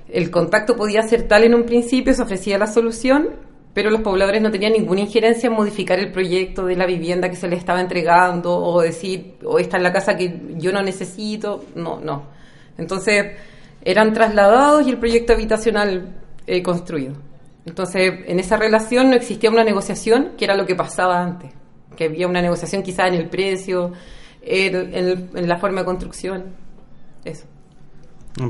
el 0.09 0.31
contacto 0.31 0.77
podía 0.77 1.03
ser 1.03 1.27
tal 1.27 1.42
en 1.42 1.57
un 1.57 1.64
principio, 1.64 2.14
se 2.14 2.23
ofrecía 2.23 2.59
la 2.59 2.68
solución, 2.68 3.50
pero 3.72 3.90
los 3.90 4.00
pobladores 4.00 4.42
no 4.42 4.50
tenían 4.50 4.72
ninguna 4.72 5.00
injerencia 5.00 5.46
en 5.46 5.52
modificar 5.54 5.98
el 5.98 6.11
proyecto 6.11 6.66
de 6.66 6.76
la 6.76 6.87
vivienda 6.87 7.30
que 7.30 7.37
se 7.37 7.48
les 7.48 7.61
estaba 7.61 7.80
entregando 7.80 8.56
o 8.56 8.80
decir, 8.80 9.37
o 9.44 9.59
esta 9.59 9.76
es 9.76 9.83
la 9.83 9.92
casa 9.92 10.16
que 10.16 10.54
yo 10.56 10.72
no 10.72 10.83
necesito. 10.83 11.64
No, 11.74 12.00
no. 12.00 12.24
Entonces, 12.78 13.37
eran 13.83 14.12
trasladados 14.12 14.87
y 14.87 14.90
el 14.90 14.98
proyecto 14.98 15.33
habitacional 15.33 16.16
eh, 16.46 16.62
construido. 16.62 17.14
Entonces, 17.64 18.12
en 18.26 18.40
esa 18.40 18.56
relación 18.56 19.11
no 19.11 19.16
existía 19.16 19.50
una 19.50 19.64
negociación, 19.64 20.33
que 20.37 20.44
era 20.44 20.56
lo 20.56 20.66
que 20.66 20.74
pasaba 20.74 21.22
antes, 21.22 21.52
que 21.96 22.04
había 22.04 22.26
una 22.26 22.42
negociación 22.42 22.83
quizá 22.83 23.06
en 23.06 23.14
el 23.14 23.28
precio, 23.28 23.92
en, 24.42 25.48
la 25.48 25.59
forma 25.59 25.80
de 25.80 25.85
construcción, 25.85 26.44
eso. 27.24 27.44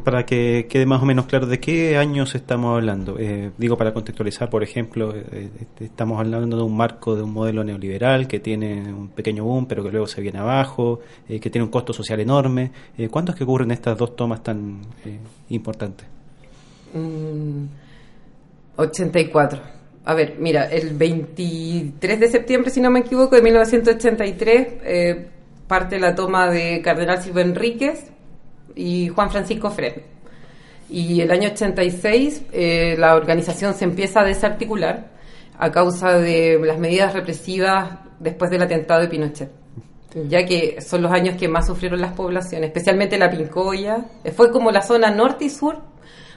Para 0.05 0.27
que 0.27 0.67
quede 0.69 0.85
más 0.85 1.03
o 1.03 1.07
menos 1.07 1.25
claro 1.25 1.47
de 1.47 1.59
qué 1.59 1.97
años 1.97 2.35
estamos 2.35 2.77
hablando. 2.77 3.17
Eh, 3.19 3.51
digo, 3.57 3.79
para 3.79 3.95
contextualizar, 3.95 4.51
por 4.51 4.63
ejemplo, 4.63 5.15
eh, 5.17 5.49
este, 5.59 5.87
estamos 5.87 6.21
hablando 6.21 6.57
de 6.57 6.63
un 6.63 6.77
marco 6.77 7.17
de 7.17 7.23
un 7.23 7.33
modelo 7.33 7.65
neoliberal 7.65 8.29
que 8.29 8.41
tiene 8.41 8.93
un 8.93 9.09
pequeño 9.09 9.45
boom, 9.45 9.67
pero 9.67 9.83
que 9.83 9.91
luego 9.91 10.07
se 10.07 10.21
viene 10.21 10.39
abajo, 10.39 11.01
eh, 11.29 11.41
que 11.41 11.49
tiene 11.49 11.65
un 11.65 11.71
costo 11.71 11.95
social 11.95 12.21
enorme. 12.21 12.71
¿Cuándo 13.11 13.33
es 13.33 13.39
que 13.39 13.45
ocurren 13.45 13.71
estas 13.71 13.97
dos 13.97 14.15
tomas 14.15 14.43
tan 14.43 14.83
importantes? 15.49 16.07
Mm, 16.93 17.65
84. 18.77 19.61
A 20.05 20.15
ver, 20.15 20.37
mira, 20.39 20.65
el 20.65 20.95
23 20.97 22.21
de 22.21 22.29
septiembre, 22.29 22.71
si 22.71 22.81
no 22.81 22.91
me 22.91 23.01
equivoco, 23.01 23.37
de 23.37 23.43
1983, 23.43 24.69
eh, 24.85 25.29
parte 25.67 25.99
la 25.99 26.15
toma 26.15 26.51
de 26.51 26.81
Cardenal 26.83 27.23
Silva 27.23 27.43
Enríquez 27.43 28.11
y 28.75 29.09
Juan 29.09 29.31
Francisco 29.31 29.71
Fred. 29.71 30.03
Y 30.89 31.21
el 31.21 31.31
año 31.31 31.51
86 31.51 32.43
eh, 32.53 32.97
la 32.99 33.15
organización 33.15 33.75
se 33.75 33.85
empieza 33.85 34.21
a 34.21 34.25
desarticular 34.25 35.11
a 35.59 35.71
causa 35.71 36.19
de 36.19 36.59
las 36.65 36.79
medidas 36.79 37.13
represivas 37.13 37.99
después 38.19 38.51
del 38.51 38.63
atentado 38.63 39.03
de 39.03 39.09
Pinochet 39.09 39.61
ya 40.29 40.45
que 40.45 40.81
son 40.81 41.03
los 41.03 41.13
años 41.13 41.37
que 41.37 41.49
más 41.49 41.67
sufrieron 41.67 42.01
las 42.01 42.13
poblaciones, 42.13 42.69
especialmente 42.69 43.19
la 43.19 43.31
Pincoya. 43.31 44.05
Fue 44.35 44.51
como 44.51 44.71
la 44.71 44.83
zona 44.83 45.11
norte 45.11 45.45
y 45.45 45.51
sur, 45.51 45.79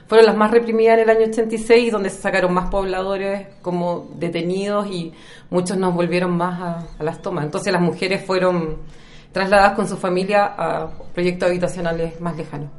fueron 0.06 0.26
las 0.26 0.36
más 0.36 0.50
reprimidas 0.50 0.98
en 0.98 1.04
el 1.04 1.10
año 1.10 1.26
86, 1.26 1.90
donde 1.90 2.10
se 2.10 2.20
sacaron 2.20 2.52
más 2.52 2.70
pobladores 2.70 3.48
como 3.62 4.08
detenidos 4.16 4.86
y 4.90 5.12
muchos 5.50 5.76
nos 5.76 5.94
volvieron 5.94 6.36
más 6.36 6.86
a, 6.98 7.02
las 7.02 7.20
tomas. 7.22 7.44
Entonces 7.44 7.72
las 7.72 7.82
mujeres 7.82 8.24
fueron 8.24 8.78
trasladadas 9.34 9.72
con 9.72 9.88
su 9.88 9.96
familia 9.96 10.54
a 10.56 10.88
proyectos 11.12 11.48
habitacionales 11.48 12.20
más 12.20 12.36
lejanos. 12.36 12.70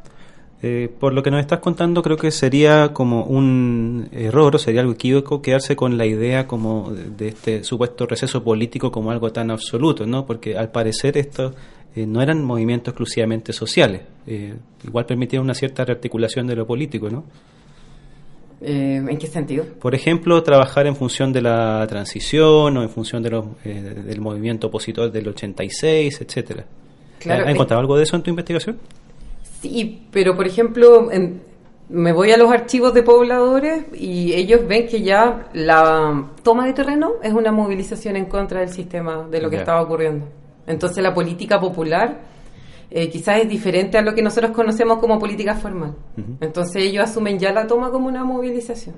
Eh, 0.64 0.90
por 1.00 1.14
lo 1.14 1.22
que 1.22 1.30
nos 1.30 1.42
estás 1.42 1.60
contando, 1.60 2.02
creo 2.02 2.16
que 2.18 2.32
sería 2.32 2.94
como 2.94 3.26
un 3.26 4.08
error 4.14 4.56
o 4.56 4.58
sería 4.58 4.82
algo 4.82 4.94
equívoco 4.94 5.42
quedarse 5.42 5.76
con 5.76 5.98
la 5.98 6.06
idea 6.06 6.48
como 6.48 6.92
de 6.92 7.28
este 7.28 7.64
supuesto 7.66 8.08
receso 8.08 8.42
político 8.42 8.90
como 8.90 9.12
algo 9.12 9.32
tan 9.34 9.52
absoluto, 9.52 10.08
¿no? 10.08 10.26
Porque 10.26 10.58
al 10.58 10.72
parecer 10.72 11.18
estos 11.18 11.54
eh, 11.94 12.08
no 12.08 12.22
eran 12.22 12.42
movimientos 12.44 12.94
exclusivamente 12.94 13.52
sociales, 13.52 14.02
eh, 14.26 14.56
igual 14.86 15.06
permitían 15.06 15.44
una 15.44 15.54
cierta 15.54 15.84
rearticulación 15.84 16.48
de 16.48 16.56
lo 16.56 16.66
político, 16.66 17.10
¿no? 17.10 17.26
¿En 18.68 19.18
qué 19.18 19.28
sentido? 19.28 19.66
Por 19.80 19.94
ejemplo, 19.94 20.42
trabajar 20.42 20.88
en 20.88 20.96
función 20.96 21.32
de 21.32 21.42
la 21.42 21.86
transición 21.88 22.78
o 22.78 22.82
en 22.82 22.90
función 22.90 23.22
de 23.22 23.30
los, 23.30 23.46
del 23.64 24.20
movimiento 24.22 24.68
opositor 24.68 25.12
del 25.12 25.28
86, 25.28 26.22
etcétera. 26.22 26.66
Claro, 27.20 27.46
¿Has 27.46 27.52
encontrado 27.52 27.80
algo 27.82 27.98
de 27.98 28.04
eso 28.04 28.16
en 28.16 28.24
tu 28.24 28.30
investigación? 28.30 28.78
Sí, 29.62 30.08
pero 30.12 30.36
por 30.36 30.48
ejemplo, 30.48 31.10
me 31.90 32.12
voy 32.12 32.32
a 32.32 32.38
los 32.38 32.52
archivos 32.52 32.94
de 32.94 33.04
pobladores 33.04 33.86
y 33.94 34.34
ellos 34.34 34.68
ven 34.68 34.88
que 34.88 35.02
ya 35.02 35.48
la 35.54 36.32
toma 36.44 36.66
de 36.66 36.74
terreno 36.74 37.14
es 37.22 37.34
una 37.34 37.52
movilización 37.52 38.16
en 38.16 38.26
contra 38.26 38.62
del 38.62 38.70
sistema, 38.70 39.28
de 39.30 39.42
lo 39.42 39.50
que 39.50 39.58
estaba 39.58 39.82
ocurriendo. 39.82 40.28
Entonces 40.68 41.04
la 41.04 41.14
política 41.14 41.60
popular 41.60 42.35
eh, 42.90 43.10
quizás 43.10 43.42
es 43.42 43.50
diferente 43.50 43.98
a 43.98 44.02
lo 44.02 44.14
que 44.14 44.22
nosotros 44.22 44.52
conocemos 44.52 45.00
como 45.00 45.20
política 45.20 45.56
formal. 45.56 45.96
Entonces 46.40 46.84
ellos 46.84 47.04
asumen 47.04 47.40
ya 47.40 47.52
la 47.52 47.68
toma 47.68 47.92
como 47.92 48.08
una 48.08 48.24
movilización 48.24 48.96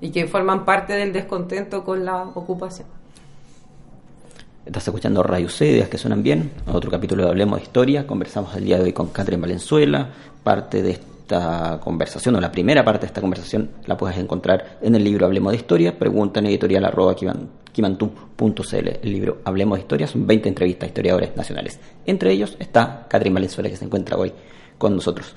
y 0.00 0.10
que 0.10 0.26
forman 0.26 0.64
parte 0.64 0.94
del 0.94 1.12
descontento 1.12 1.84
con 1.84 2.04
la 2.04 2.24
ocupación. 2.24 2.88
Estás 4.64 4.86
escuchando 4.86 5.22
Radio 5.22 5.48
C, 5.48 5.66
Ideas 5.66 5.88
que 5.88 5.98
suenan 5.98 6.22
bien, 6.22 6.52
otro 6.72 6.90
capítulo 6.90 7.24
de 7.24 7.30
Hablemos 7.30 7.58
de 7.58 7.64
Historia. 7.64 8.06
Conversamos 8.06 8.54
el 8.56 8.64
día 8.64 8.78
de 8.78 8.84
hoy 8.84 8.92
con 8.92 9.08
Catherine 9.08 9.40
Valenzuela. 9.40 10.10
Parte 10.44 10.82
de 10.82 10.92
esta 10.92 11.80
conversación, 11.82 12.36
o 12.36 12.40
la 12.40 12.52
primera 12.52 12.84
parte 12.84 13.00
de 13.02 13.06
esta 13.06 13.20
conversación, 13.20 13.70
la 13.86 13.96
puedes 13.96 14.16
encontrar 14.18 14.78
en 14.80 14.94
el 14.94 15.02
libro 15.02 15.26
Hablemos 15.26 15.52
de 15.52 15.58
Historia. 15.58 15.98
Pregunta 15.98 16.38
en 16.38 16.46
editorial 16.46 16.84
arroba 16.84 17.16
kimantú.cl. 17.72 18.88
El 19.02 19.12
libro 19.12 19.38
Hablemos 19.44 19.78
de 19.78 19.82
Historia 19.82 20.06
son 20.06 20.26
20 20.26 20.48
entrevistas 20.48 20.84
a 20.84 20.88
historiadores 20.88 21.36
nacionales. 21.36 21.80
Entre 22.06 22.32
ellos 22.32 22.56
está 22.58 23.06
Catherine 23.08 23.34
Valenzuela, 23.34 23.70
que 23.70 23.76
se 23.76 23.84
encuentra 23.84 24.16
hoy 24.16 24.32
con 24.78 24.94
nosotros. 24.94 25.34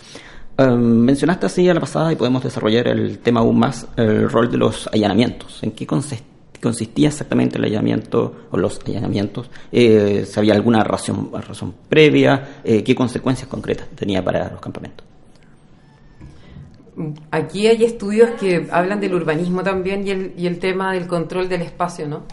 Em, 0.58 0.80
mencionaste 0.80 1.46
así 1.48 1.68
a 1.68 1.74
la 1.74 1.80
pasada 1.80 2.14
y 2.14 2.16
podemos 2.16 2.44
desarrollar 2.44 2.88
el 2.88 3.20
tema 3.20 3.42
aún 3.42 3.60
más, 3.60 3.88
el 3.98 4.30
rol 4.30 4.50
de 4.50 4.58
los 4.58 4.88
allanamientos. 4.88 5.62
¿En 5.64 5.72
qué 5.72 5.86
consistía 6.66 7.10
exactamente 7.10 7.58
el 7.58 7.66
allanamiento 7.66 8.48
o 8.52 8.58
los 8.58 8.80
allanamientos, 8.88 9.50
eh, 9.72 10.26
si 10.28 10.40
había 10.40 10.56
alguna 10.56 10.84
razón, 10.84 11.30
razón 11.32 11.74
previa, 11.88 12.62
eh, 12.64 12.84
qué 12.84 12.96
consecuencias 12.96 13.48
concretas 13.48 13.88
tenía 13.96 14.24
para 14.24 14.50
los 14.50 14.60
campamentos. 14.60 15.05
Aquí 17.32 17.68
hay 17.68 17.84
estudios 17.84 18.32
que 18.40 18.68
hablan 18.72 19.00
del 19.00 19.14
urbanismo 19.14 19.64
también 19.64 20.08
y 20.08 20.12
el, 20.12 20.34
y 20.38 20.48
el 20.48 20.60
tema 20.60 20.94
del 20.94 21.08
control 21.08 21.50
del 21.50 21.62
espacio, 21.62 22.08
¿no? 22.08 22.24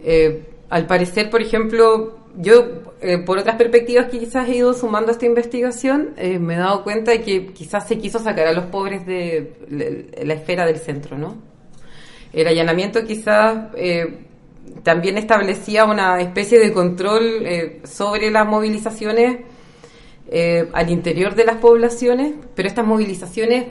Eh, 0.00 0.48
al 0.70 0.86
parecer, 0.86 1.28
por 1.28 1.42
ejemplo, 1.42 2.18
yo 2.36 2.82
por 3.26 3.36
otras 3.36 3.56
perspectivas 3.56 4.06
que 4.06 4.18
quizás 4.18 4.48
he 4.48 4.56
ido 4.56 4.72
sumando 4.72 5.10
a 5.10 5.12
esta 5.12 5.26
investigación, 5.26 6.14
me 6.16 6.54
he 6.54 6.56
dado 6.56 6.82
cuenta 6.82 7.10
de 7.10 7.20
que 7.20 7.48
quizás 7.48 7.86
se 7.86 7.98
quiso 7.98 8.18
sacar 8.18 8.46
a 8.46 8.52
los 8.54 8.64
pobres 8.66 9.04
de 9.04 9.52
la 10.24 10.32
esfera 10.32 10.64
del 10.64 10.78
centro, 10.78 11.18
¿no? 11.18 11.36
El 12.32 12.48
allanamiento 12.48 13.04
quizás 13.04 13.66
eh, 13.76 14.24
también 14.82 15.18
establecía 15.18 15.84
una 15.84 16.20
especie 16.20 16.58
de 16.58 16.72
control 16.72 17.46
eh, 17.46 17.80
sobre 17.84 18.30
las 18.30 18.46
movilizaciones 18.46 19.40
eh, 20.30 20.68
al 20.72 20.90
interior 20.90 21.34
de 21.34 21.44
las 21.44 21.56
poblaciones, 21.56 22.32
pero 22.54 22.68
estas 22.68 22.86
movilizaciones 22.86 23.64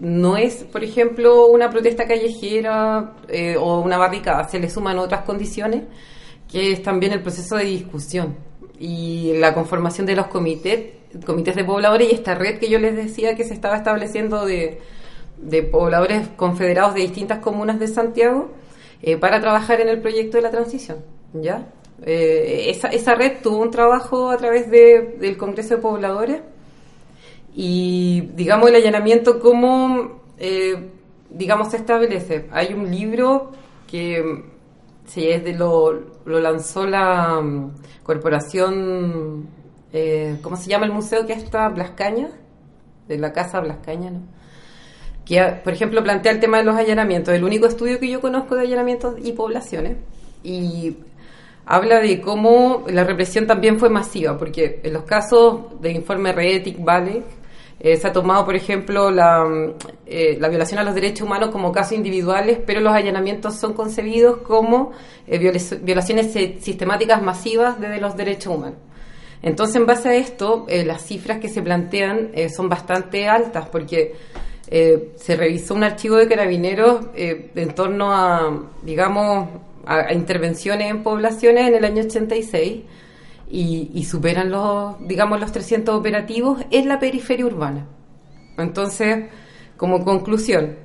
no 0.00 0.36
es, 0.36 0.64
por 0.64 0.82
ejemplo, 0.82 1.46
una 1.46 1.70
protesta 1.70 2.06
callejera 2.06 3.16
o 3.58 3.80
una 3.80 3.98
barricada, 3.98 4.48
se 4.48 4.58
le 4.58 4.70
suman 4.70 4.98
otras 4.98 5.22
condiciones, 5.22 5.82
que 6.50 6.72
es 6.72 6.82
también 6.82 7.12
el 7.12 7.22
proceso 7.22 7.56
de 7.56 7.64
discusión 7.64 8.36
y 8.78 9.34
la 9.34 9.52
conformación 9.52 10.06
de 10.06 10.16
los 10.16 10.28
comités, 10.28 10.92
comités 11.26 11.54
de 11.56 11.64
pobladores 11.64 12.10
y 12.10 12.14
esta 12.14 12.34
red 12.34 12.58
que 12.58 12.70
yo 12.70 12.78
les 12.78 12.96
decía 12.96 13.36
que 13.36 13.44
se 13.44 13.54
estaba 13.54 13.76
estableciendo 13.76 14.46
de 14.46 14.80
pobladores 15.70 16.28
confederados 16.36 16.94
de 16.94 17.00
distintas 17.02 17.40
comunas 17.40 17.78
de 17.78 17.88
Santiago 17.88 18.50
eh, 19.02 19.16
para 19.16 19.40
trabajar 19.40 19.80
en 19.80 19.88
el 19.88 20.00
proyecto 20.00 20.36
de 20.36 20.42
la 20.42 20.50
transición. 20.50 20.98
¿ya? 21.32 21.68
Eh, 22.02 22.70
esa, 22.70 23.14
red 23.14 23.38
tuvo 23.42 23.58
un 23.58 23.70
trabajo 23.70 24.30
a 24.30 24.36
través 24.36 24.70
de, 24.70 25.16
del 25.18 25.38
Congreso 25.38 25.76
de 25.76 25.82
Pobladores 25.82 26.40
y, 27.54 28.30
digamos, 28.34 28.68
el 28.68 28.76
allanamiento, 28.76 29.40
¿cómo, 29.40 30.22
eh, 30.38 30.90
digamos, 31.30 31.70
se 31.70 31.78
establece? 31.78 32.46
Hay 32.52 32.72
un 32.72 32.90
libro 32.90 33.52
que 33.86 34.44
sí, 35.04 35.28
es 35.28 35.44
de 35.44 35.54
lo, 35.54 35.92
lo 36.24 36.40
lanzó 36.40 36.86
la 36.86 37.40
mm, 37.40 37.72
corporación, 38.02 39.48
¿cómo 40.42 40.56
se 40.56 40.70
llama 40.70 40.86
el 40.86 40.92
museo 40.92 41.26
que 41.26 41.32
está? 41.32 41.68
Blascaña, 41.68 42.28
de 43.08 43.18
la 43.18 43.32
Casa 43.32 43.60
Blascaña, 43.60 44.10
¿no? 44.10 44.20
que, 45.30 45.40
por 45.62 45.72
ejemplo, 45.72 46.02
plantea 46.02 46.32
el 46.32 46.40
tema 46.40 46.58
de 46.58 46.64
los 46.64 46.76
allanamientos, 46.76 47.32
el 47.32 47.44
único 47.44 47.66
estudio 47.66 48.00
que 48.00 48.08
yo 48.08 48.20
conozco 48.20 48.56
de 48.56 48.62
allanamientos 48.62 49.14
y 49.22 49.32
poblaciones, 49.32 49.96
y 50.42 50.96
habla 51.66 52.00
de 52.00 52.20
cómo 52.20 52.84
la 52.88 53.04
represión 53.04 53.46
también 53.46 53.78
fue 53.78 53.90
masiva, 53.90 54.36
porque 54.36 54.80
en 54.82 54.92
los 54.92 55.04
casos 55.04 55.80
de 55.80 55.92
informe 55.92 56.32
Reetic, 56.32 56.82
Vale, 56.82 57.22
eh, 57.80 57.96
se 57.96 58.06
ha 58.06 58.12
tomado, 58.12 58.44
por 58.44 58.54
ejemplo, 58.54 59.10
la, 59.10 59.44
eh, 60.06 60.36
la, 60.38 60.48
violación 60.48 60.78
a 60.78 60.84
los 60.84 60.94
derechos 60.94 61.26
humanos 61.26 61.50
como 61.50 61.72
casos 61.72 61.92
individuales, 61.92 62.58
pero 62.64 62.80
los 62.80 62.92
allanamientos 62.92 63.56
son 63.56 63.72
concebidos 63.72 64.38
como 64.38 64.92
eh, 65.26 65.38
violaciones 65.82 66.32
sistemáticas 66.62 67.22
masivas 67.22 67.80
de 67.80 68.00
los 68.00 68.16
derechos 68.16 68.54
humanos. 68.54 68.78
Entonces, 69.42 69.76
en 69.76 69.86
base 69.86 70.08
a 70.10 70.14
esto, 70.14 70.66
las 70.68 71.02
cifras 71.02 71.38
que 71.38 71.48
se 71.48 71.62
plantean 71.62 72.30
son 72.54 72.68
bastante 72.68 73.26
altas, 73.26 73.66
porque 73.70 74.14
eh, 74.72 75.14
se 75.16 75.34
revisó 75.34 75.74
un 75.74 75.82
archivo 75.82 76.14
de 76.14 76.28
carabineros 76.28 77.06
eh, 77.16 77.50
en 77.56 77.74
torno 77.74 78.12
a, 78.12 78.68
digamos, 78.82 79.48
a, 79.84 80.12
intervenciones 80.12 80.88
en 80.88 81.02
poblaciones 81.02 81.66
en 81.66 81.74
el 81.74 81.84
año 81.84 82.04
86 82.04 82.82
y, 83.50 83.90
y, 83.92 84.04
superan 84.04 84.50
los, 84.50 84.96
digamos, 85.06 85.40
los 85.40 85.52
300 85.52 85.94
operativos 85.94 86.64
en 86.70 86.88
la 86.88 86.98
periferia 86.98 87.46
urbana. 87.46 87.86
Entonces, 88.56 89.26
como 89.76 90.04
conclusión, 90.04 90.76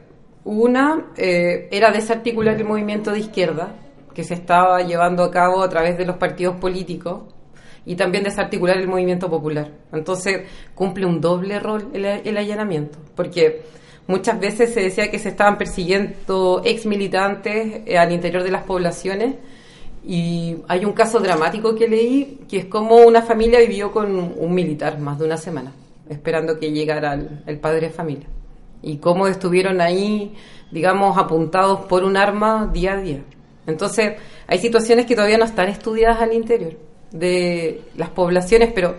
una 0.46 1.08
eh, 1.18 1.68
era 1.72 1.92
desarticular 1.92 2.56
el 2.56 2.66
movimiento 2.66 3.12
de 3.12 3.20
izquierda 3.20 3.76
que 4.14 4.24
se 4.24 4.36
estaba 4.36 4.82
llevando 4.84 5.24
a 5.24 5.32
cabo 5.32 5.62
a 5.62 5.70
través 5.70 5.98
de 5.98 6.06
los 6.06 6.18
partidos 6.18 6.56
políticos 6.58 7.24
y 7.86 7.96
también 7.96 8.24
desarticular 8.24 8.78
el 8.78 8.88
movimiento 8.88 9.30
popular. 9.30 9.72
Entonces 9.92 10.48
cumple 10.74 11.06
un 11.06 11.20
doble 11.20 11.60
rol 11.60 11.90
el, 11.94 12.38
allanamiento, 12.38 12.98
porque 13.16 13.64
muchas 14.08 14.40
veces 14.40 14.74
se 14.74 14.82
decía 14.82 15.12
que 15.12 15.20
se 15.20 15.30
estaban 15.30 15.58
persiguiendo 15.58 16.62
ex 16.64 16.86
militantes 16.86 17.82
eh, 17.86 17.98
al 17.98 18.12
interior 18.12 18.44
de 18.44 18.52
las 18.52 18.64
poblaciones 18.64 19.36
y 20.08 20.58
hay 20.68 20.86
un 20.86 20.94
caso 20.94 21.20
dramático 21.20 21.76
que 21.76 21.88
leí 21.88 22.42
que 22.48 22.58
es 22.58 22.66
como 22.66 22.98
una 22.98 23.22
familia 23.22 23.60
vivió 23.60 23.92
con 23.92 24.34
un 24.38 24.54
militar 24.54 25.00
más 25.00 25.18
de 25.18 25.26
una 25.26 25.38
semana 25.38 25.74
esperando 26.10 26.60
que 26.60 26.72
llegara 26.72 27.14
el, 27.46 27.60
padre 27.60 27.88
de 27.88 27.90
familia 27.90 28.28
y 28.82 28.98
cómo 28.98 29.28
estuvieron 29.28 29.82
ahí 29.82 30.36
digamos 30.72 31.18
apuntados 31.18 31.86
por 31.86 32.04
un 32.04 32.18
arma 32.18 32.70
día 32.72 32.94
a 32.94 33.02
día 33.02 33.24
entonces 33.66 34.14
hay 34.48 34.60
situaciones 34.60 35.06
que 35.06 35.16
todavía 35.16 35.38
no 35.38 35.46
están 35.46 35.70
estudiadas 35.70 36.22
al 36.22 36.34
interior 36.34 36.74
de 37.12 37.82
las 37.96 38.10
poblaciones, 38.10 38.72
pero 38.74 38.96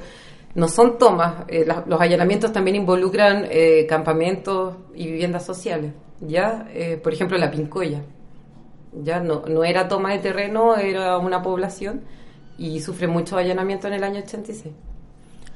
no 0.54 0.68
son 0.68 0.98
tomas. 0.98 1.44
Eh, 1.48 1.66
los 1.86 2.00
allanamientos 2.00 2.52
también 2.52 2.76
involucran 2.76 3.46
eh, 3.50 3.86
campamentos 3.88 4.74
y 4.94 5.06
viviendas 5.06 5.44
sociales. 5.44 5.92
¿ya? 6.20 6.68
Eh, 6.72 6.98
por 7.02 7.12
ejemplo, 7.12 7.36
la 7.38 7.50
Pincoya. 7.50 8.02
Ya 8.92 9.20
no, 9.20 9.42
no 9.46 9.64
era 9.64 9.88
toma 9.88 10.12
de 10.12 10.18
terreno, 10.18 10.76
era 10.76 11.18
una 11.18 11.42
población 11.42 12.02
y 12.58 12.80
sufre 12.80 13.06
mucho 13.06 13.36
allanamiento 13.36 13.86
en 13.88 13.94
el 13.94 14.04
año 14.04 14.20
86. 14.20 14.72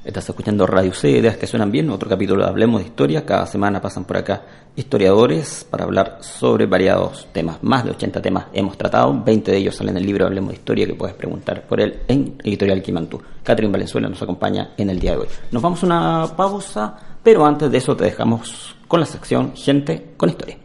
Estás 0.03 0.27
escuchando 0.27 0.65
Radio 0.65 0.95
C, 0.95 1.11
ideas 1.11 1.37
que 1.37 1.45
suenan 1.45 1.71
bien, 1.71 1.87
otro 1.91 2.09
capítulo 2.09 2.43
de 2.43 2.49
Hablemos 2.49 2.81
de 2.81 2.87
Historia. 2.87 3.23
Cada 3.23 3.45
semana 3.45 3.79
pasan 3.79 4.03
por 4.05 4.17
acá 4.17 4.41
historiadores 4.75 5.63
para 5.69 5.83
hablar 5.83 6.17
sobre 6.21 6.65
variados 6.65 7.27
temas. 7.31 7.59
Más 7.61 7.85
de 7.85 7.91
80 7.91 8.19
temas 8.19 8.45
hemos 8.51 8.79
tratado, 8.79 9.21
20 9.23 9.51
de 9.51 9.57
ellos 9.57 9.75
salen 9.75 9.95
en 9.95 10.01
el 10.01 10.07
libro 10.07 10.25
Hablemos 10.25 10.49
de 10.49 10.55
Historia 10.55 10.87
que 10.87 10.95
puedes 10.95 11.15
preguntar 11.15 11.67
por 11.67 11.79
él 11.79 11.99
en 12.07 12.35
Editorial 12.43 12.81
Quimantú. 12.81 13.21
Catherine 13.43 13.71
Valenzuela 13.71 14.09
nos 14.09 14.19
acompaña 14.23 14.71
en 14.75 14.89
el 14.89 14.99
día 14.99 15.11
de 15.11 15.17
hoy. 15.17 15.27
Nos 15.51 15.61
vamos 15.61 15.83
a 15.83 15.85
una 15.85 16.27
pausa, 16.35 16.97
pero 17.21 17.45
antes 17.45 17.69
de 17.69 17.77
eso 17.77 17.95
te 17.95 18.05
dejamos 18.05 18.75
con 18.87 18.99
la 18.99 19.05
sección 19.05 19.55
Gente 19.55 20.13
con 20.17 20.29
Historia. 20.29 20.60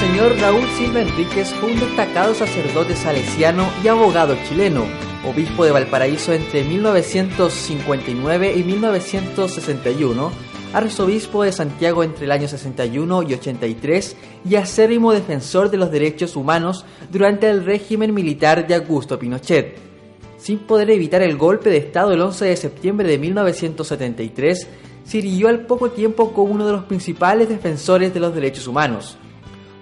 Monseñor 0.00 0.38
Raúl 0.38 0.66
Silva 0.78 1.02
Enríquez 1.02 1.52
fue 1.52 1.72
un 1.72 1.78
destacado 1.78 2.32
sacerdote 2.32 2.96
salesiano 2.96 3.68
y 3.84 3.88
abogado 3.88 4.34
chileno, 4.48 4.86
obispo 5.28 5.66
de 5.66 5.72
Valparaíso 5.72 6.32
entre 6.32 6.64
1959 6.64 8.54
y 8.56 8.64
1961, 8.64 10.32
arzobispo 10.72 11.42
de 11.42 11.52
Santiago 11.52 12.02
entre 12.02 12.24
el 12.24 12.32
año 12.32 12.48
61 12.48 13.24
y 13.24 13.34
83 13.34 14.16
y 14.48 14.54
acérrimo 14.54 15.12
defensor 15.12 15.70
de 15.70 15.76
los 15.76 15.90
derechos 15.90 16.34
humanos 16.34 16.86
durante 17.12 17.50
el 17.50 17.66
régimen 17.66 18.14
militar 18.14 18.66
de 18.66 18.76
Augusto 18.76 19.18
Pinochet. 19.18 19.76
Sin 20.38 20.60
poder 20.60 20.88
evitar 20.88 21.20
el 21.20 21.36
golpe 21.36 21.68
de 21.68 21.76
Estado 21.76 22.14
el 22.14 22.22
11 22.22 22.46
de 22.46 22.56
septiembre 22.56 23.06
de 23.06 23.18
1973, 23.18 24.66
sirvió 25.04 25.48
al 25.48 25.66
poco 25.66 25.90
tiempo 25.90 26.32
como 26.32 26.54
uno 26.54 26.66
de 26.66 26.72
los 26.72 26.84
principales 26.84 27.50
defensores 27.50 28.14
de 28.14 28.20
los 28.20 28.34
derechos 28.34 28.66
humanos. 28.66 29.18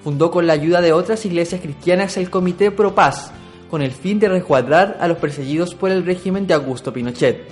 Fundó 0.02 0.30
con 0.30 0.46
la 0.46 0.52
ayuda 0.52 0.80
de 0.80 0.92
otras 0.92 1.24
iglesias 1.26 1.61
cristianas 1.61 2.16
el 2.16 2.30
Comité 2.30 2.70
Pro 2.70 2.94
Paz, 2.94 3.32
con 3.70 3.82
el 3.82 3.92
fin 3.92 4.18
de 4.18 4.28
recuadrar 4.28 4.96
a 5.00 5.08
los 5.08 5.18
perseguidos 5.18 5.74
por 5.74 5.90
el 5.90 6.04
régimen 6.06 6.46
de 6.46 6.54
Augusto 6.54 6.92
Pinochet. 6.92 7.48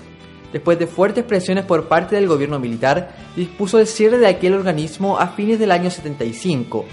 Después 0.53 0.79
de 0.79 0.87
fuertes 0.87 1.25
presiones 1.25 1.65
por 1.65 1.89
parte 1.89 2.17
del 2.17 2.29
gobierno 2.29 2.59
militar, 2.59 3.15
dispuso 3.35 3.79
el 3.79 3.87
cierre 3.87 4.19
de 4.19 4.29
aquel 4.29 4.55
organismo 4.55 5.19
a 5.19 5.29
fines 5.29 5.59
del 5.59 5.73
año 5.73 5.91
75. 5.91 6.85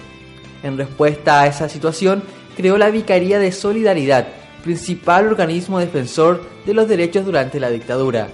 En 0.64 0.78
respuesta 0.78 1.42
a 1.42 1.48
esa 1.48 1.70
situación, 1.70 2.24
creó 2.58 2.78
la 2.78 2.90
Vicaría 2.90 3.40
de 3.40 3.52
Solidaridad, 3.52 4.28
principal 4.64 5.28
organismo 5.28 5.80
defensor 5.80 6.42
de 6.66 6.74
los 6.74 6.88
derechos 6.88 7.26
durante 7.26 7.60
la 7.60 7.70
dictadura. 7.70 8.30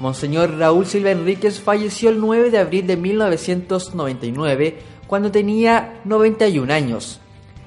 Monseñor 0.00 0.58
Raúl 0.58 0.84
Silva 0.84 1.12
Enríquez 1.12 1.60
falleció 1.60 2.10
el 2.10 2.20
9 2.20 2.50
de 2.50 2.58
abril 2.58 2.86
de 2.86 2.96
1999 2.96 4.78
cuando 5.12 5.30
tenía 5.30 6.00
91 6.06 6.72
años. 6.72 7.20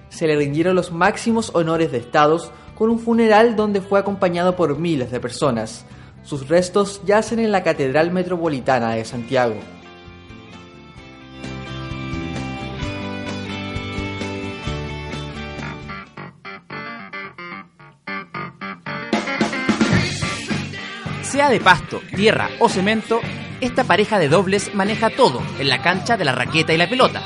Se 0.10 0.26
le 0.26 0.36
rindieron 0.36 0.76
los 0.76 0.92
máximos 0.92 1.52
honores 1.54 1.92
de 1.92 2.00
estados 2.00 2.50
con 2.74 2.90
un 2.90 2.98
funeral 2.98 3.56
donde 3.56 3.82
fue 3.82 4.00
acompañado 4.00 4.56
por 4.56 4.80
miles 4.80 5.12
de 5.12 5.20
personas. 5.20 5.86
Sus 6.24 6.48
restos 6.50 7.04
yacen 7.06 7.38
en 7.38 7.52
la 7.52 7.62
Catedral 7.62 8.10
Metropolitana 8.10 8.96
de 8.96 9.06
Santiago. 9.06 9.58
Sea 21.22 21.52
de 21.52 21.60
pasto, 21.60 22.02
tierra 22.16 22.50
o 22.58 22.68
cemento, 22.70 23.20
esta 23.66 23.84
pareja 23.84 24.20
de 24.20 24.30
dobles 24.30 24.74
maneja 24.74 25.10
todo 25.10 25.42
en 25.60 25.70
la 25.70 25.82
cancha 25.82 26.18
de 26.18 26.26
la 26.26 26.34
raqueta 26.34 26.74
y 26.74 26.78
la 26.78 26.90
pelota. 26.90 27.22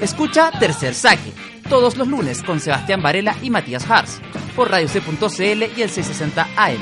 Escucha 0.00 0.50
Tercer 0.58 0.94
Saque, 0.94 1.32
todos 1.68 1.96
los 1.96 2.08
lunes 2.08 2.42
con 2.42 2.60
Sebastián 2.60 3.02
Varela 3.02 3.36
y 3.42 3.50
Matías 3.50 3.90
Hars, 3.90 4.20
por 4.54 4.70
Radio 4.70 4.88
C.cl 4.88 5.64
y 5.76 5.82
el 5.82 5.90
660 5.90 6.48
AM. 6.56 6.78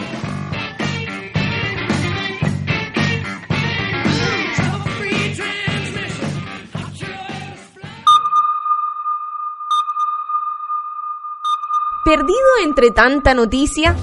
¿Perdido 12.05 12.37
entre 12.63 12.93
tanta 12.93 13.35
noticia? 13.35 13.97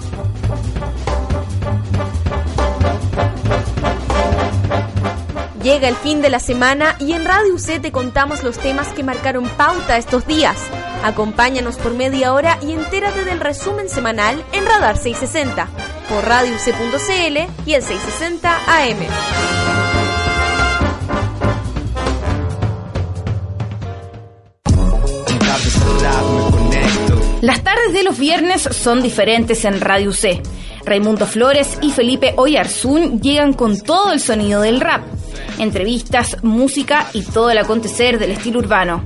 Llega 5.63 5.87
el 5.87 5.95
fin 5.95 6.21
de 6.21 6.29
la 6.29 6.41
semana 6.41 6.97
y 6.99 7.13
en 7.13 7.23
Radio 7.23 7.57
C 7.57 7.79
te 7.79 7.93
contamos 7.93 8.43
los 8.43 8.57
temas 8.57 8.89
que 8.89 9.01
marcaron 9.01 9.47
pauta 9.47 9.97
estos 9.97 10.27
días. 10.27 10.57
Acompáñanos 11.05 11.77
por 11.77 11.93
media 11.93 12.33
hora 12.33 12.59
y 12.61 12.73
entérate 12.73 13.23
del 13.23 13.39
resumen 13.39 13.87
semanal 13.87 14.43
en 14.51 14.65
Radar 14.65 14.97
660, 14.97 15.67
por 16.09 16.25
C.cl 16.59 17.37
y 17.65 17.73
el 17.75 17.81
660 17.81 18.57
AM. 18.67 18.97
Las 27.39 27.63
tardes 27.63 27.93
de 27.93 28.03
los 28.03 28.19
viernes 28.19 28.63
son 28.63 29.01
diferentes 29.01 29.63
en 29.63 29.79
Radio 29.79 30.11
C. 30.11 30.41
Raimundo 30.85 31.25
Flores 31.25 31.77
y 31.81 31.91
Felipe 31.91 32.33
Oyarzún 32.37 33.21
llegan 33.21 33.53
con 33.53 33.79
todo 33.79 34.11
el 34.11 34.19
sonido 34.19 34.61
del 34.61 34.81
rap 34.81 35.03
entrevistas, 35.59 36.37
música 36.43 37.07
y 37.13 37.21
todo 37.23 37.49
el 37.49 37.57
acontecer 37.57 38.19
del 38.19 38.31
estilo 38.31 38.59
urbano. 38.59 39.03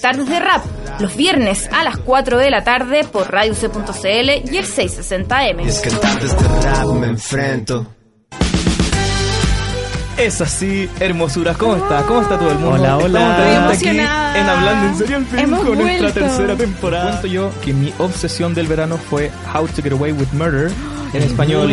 Tardes 0.00 0.28
de 0.28 0.40
Rap, 0.40 0.64
los 0.98 1.14
viernes 1.14 1.68
a 1.72 1.84
las 1.84 1.98
4 1.98 2.38
de 2.38 2.50
la 2.50 2.64
tarde 2.64 3.04
por 3.04 3.30
Radio 3.30 3.54
C.cl 3.54 4.50
y 4.50 4.56
el 4.56 4.64
660M. 4.64 5.66
Es 5.66 5.80
que 5.80 5.90
tardes 5.90 6.34
de 6.38 6.70
rap 6.70 6.86
me 6.94 7.06
enfrento. 7.08 7.86
Es 10.16 10.40
así, 10.40 10.88
hermosura. 11.00 11.54
¿Cómo 11.54 11.76
está? 11.76 12.02
¿Cómo 12.06 12.22
está 12.22 12.38
todo 12.38 12.50
el 12.50 12.58
mundo? 12.58 12.76
Hola, 12.76 12.96
hola. 12.96 13.48
Estamos 13.48 13.76
aquí 13.76 13.88
en 13.88 14.00
Hablando 14.00 14.86
en 14.88 14.96
Serio 14.96 15.16
al 15.16 15.26
fin 15.26 15.50
con 15.50 15.78
nuestra 15.78 16.12
tercera 16.12 16.56
temporada. 16.56 17.10
Cuento 17.10 17.26
yo 17.26 17.50
que 17.62 17.74
mi 17.74 17.92
obsesión 17.98 18.54
del 18.54 18.68
verano 18.68 18.96
fue 18.96 19.30
How 19.54 19.66
to 19.68 19.82
Get 19.82 19.92
Away 19.92 20.12
with 20.12 20.28
Murder 20.32 20.70
en 21.12 21.22
español 21.22 21.70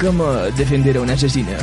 cómo 0.00 0.32
defender 0.56 0.96
a 0.96 1.00
una 1.02 1.12
asesina. 1.12 1.56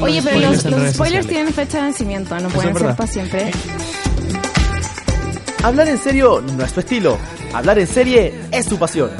Oye, 0.00 0.22
pero 0.22 0.40
los, 0.40 0.94
spoilers 0.94 1.26
tienen 1.26 1.52
fecha 1.52 1.78
de 1.78 1.84
vencimiento, 1.84 2.38
no 2.38 2.48
pueden 2.48 2.76
ser 2.76 2.94
para 2.94 3.06
siempre. 3.06 3.50
Hablar 5.62 5.88
en 5.88 5.98
serio 5.98 6.42
no 6.56 6.64
es 6.64 6.72
tu 6.72 6.80
estilo. 6.80 7.18
Hablar 7.54 7.78
en 7.78 7.86
serie 7.86 8.34
es 8.50 8.66
tu 8.66 8.78
pasión. 8.78 9.10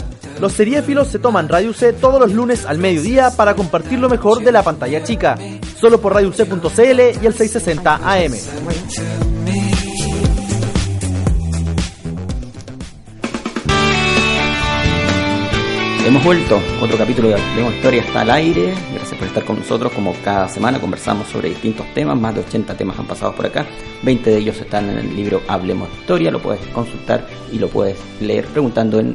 Los 0.41 0.53
seriéfilos 0.55 1.09
se 1.09 1.19
toman 1.19 1.49
Radio 1.49 1.73
C 1.73 1.93
todos 1.93 2.19
los 2.19 2.33
lunes 2.33 2.67
al 2.67 2.79
mediodía 2.79 3.31
para 3.31 3.55
compartir 3.55 3.99
lo 3.99 4.09
mejor 4.09 4.43
de 4.43 4.51
la 4.51 4.63
pantalla 4.63 5.05
chica. 5.05 5.39
Solo 5.81 6.01
por 6.01 6.15
radioc.cl 6.15 7.23
y 7.23 7.27
el 7.27 7.35
660 7.35 7.95
AM. 7.95 9.32
Hemos 16.05 16.25
vuelto, 16.25 16.61
otro 16.81 16.99
capítulo 16.99 17.29
de 17.29 17.37
Hablemos 17.37 17.75
Historia 17.75 18.03
está 18.03 18.23
al 18.23 18.31
aire. 18.33 18.75
Gracias 18.93 19.17
por 19.17 19.29
estar 19.29 19.45
con 19.45 19.61
nosotros. 19.61 19.93
Como 19.93 20.13
cada 20.25 20.49
semana 20.49 20.81
conversamos 20.81 21.29
sobre 21.29 21.51
distintos 21.51 21.87
temas, 21.95 22.19
más 22.19 22.35
de 22.35 22.41
80 22.41 22.77
temas 22.77 22.99
han 22.99 23.07
pasado 23.07 23.33
por 23.37 23.47
acá. 23.47 23.65
20 24.03 24.31
de 24.31 24.37
ellos 24.37 24.61
están 24.61 24.91
en 24.91 24.99
el 24.99 25.15
libro 25.15 25.43
Hablemos 25.47 25.89
Historia. 26.01 26.33
Lo 26.33 26.43
puedes 26.43 26.67
consultar 26.69 27.29
y 27.53 27.61
lo 27.61 27.69
puedes 27.69 27.97
leer 28.21 28.47
preguntando 28.47 28.99
en 28.99 29.15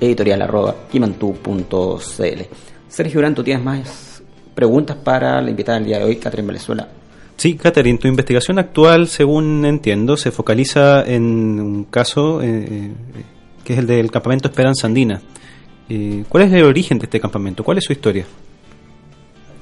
editorial.kimantú.cl. 0.00 2.42
Sergio 2.88 3.14
Durán, 3.14 3.34
¿tú 3.34 3.44
tienes 3.44 3.62
más 3.62 4.22
preguntas 4.54 4.96
para 4.96 5.42
la 5.42 5.50
invitada 5.50 5.76
del 5.78 5.88
día 5.88 5.98
de 5.98 6.04
hoy, 6.04 6.16
Catherine 6.16 6.48
Venezuela? 6.48 6.88
Sí, 7.36 7.56
Catherine, 7.56 7.98
tu 7.98 8.08
investigación 8.08 8.58
actual, 8.58 9.08
según 9.08 9.66
entiendo, 9.66 10.16
se 10.16 10.30
focaliza 10.30 11.04
en 11.04 11.60
un 11.60 11.84
caso 11.84 12.40
eh, 12.40 12.46
eh, 12.46 12.92
que 13.62 13.74
es 13.74 13.78
el 13.78 13.86
del 13.86 14.10
campamento 14.10 14.48
Esperanza 14.48 14.86
Andina. 14.86 15.20
Eh, 15.94 16.24
¿Cuál 16.26 16.44
es 16.44 16.52
el 16.54 16.64
origen 16.64 16.98
de 16.98 17.04
este 17.04 17.20
campamento? 17.20 17.62
¿Cuál 17.62 17.76
es 17.76 17.84
su 17.84 17.92
historia? 17.92 18.24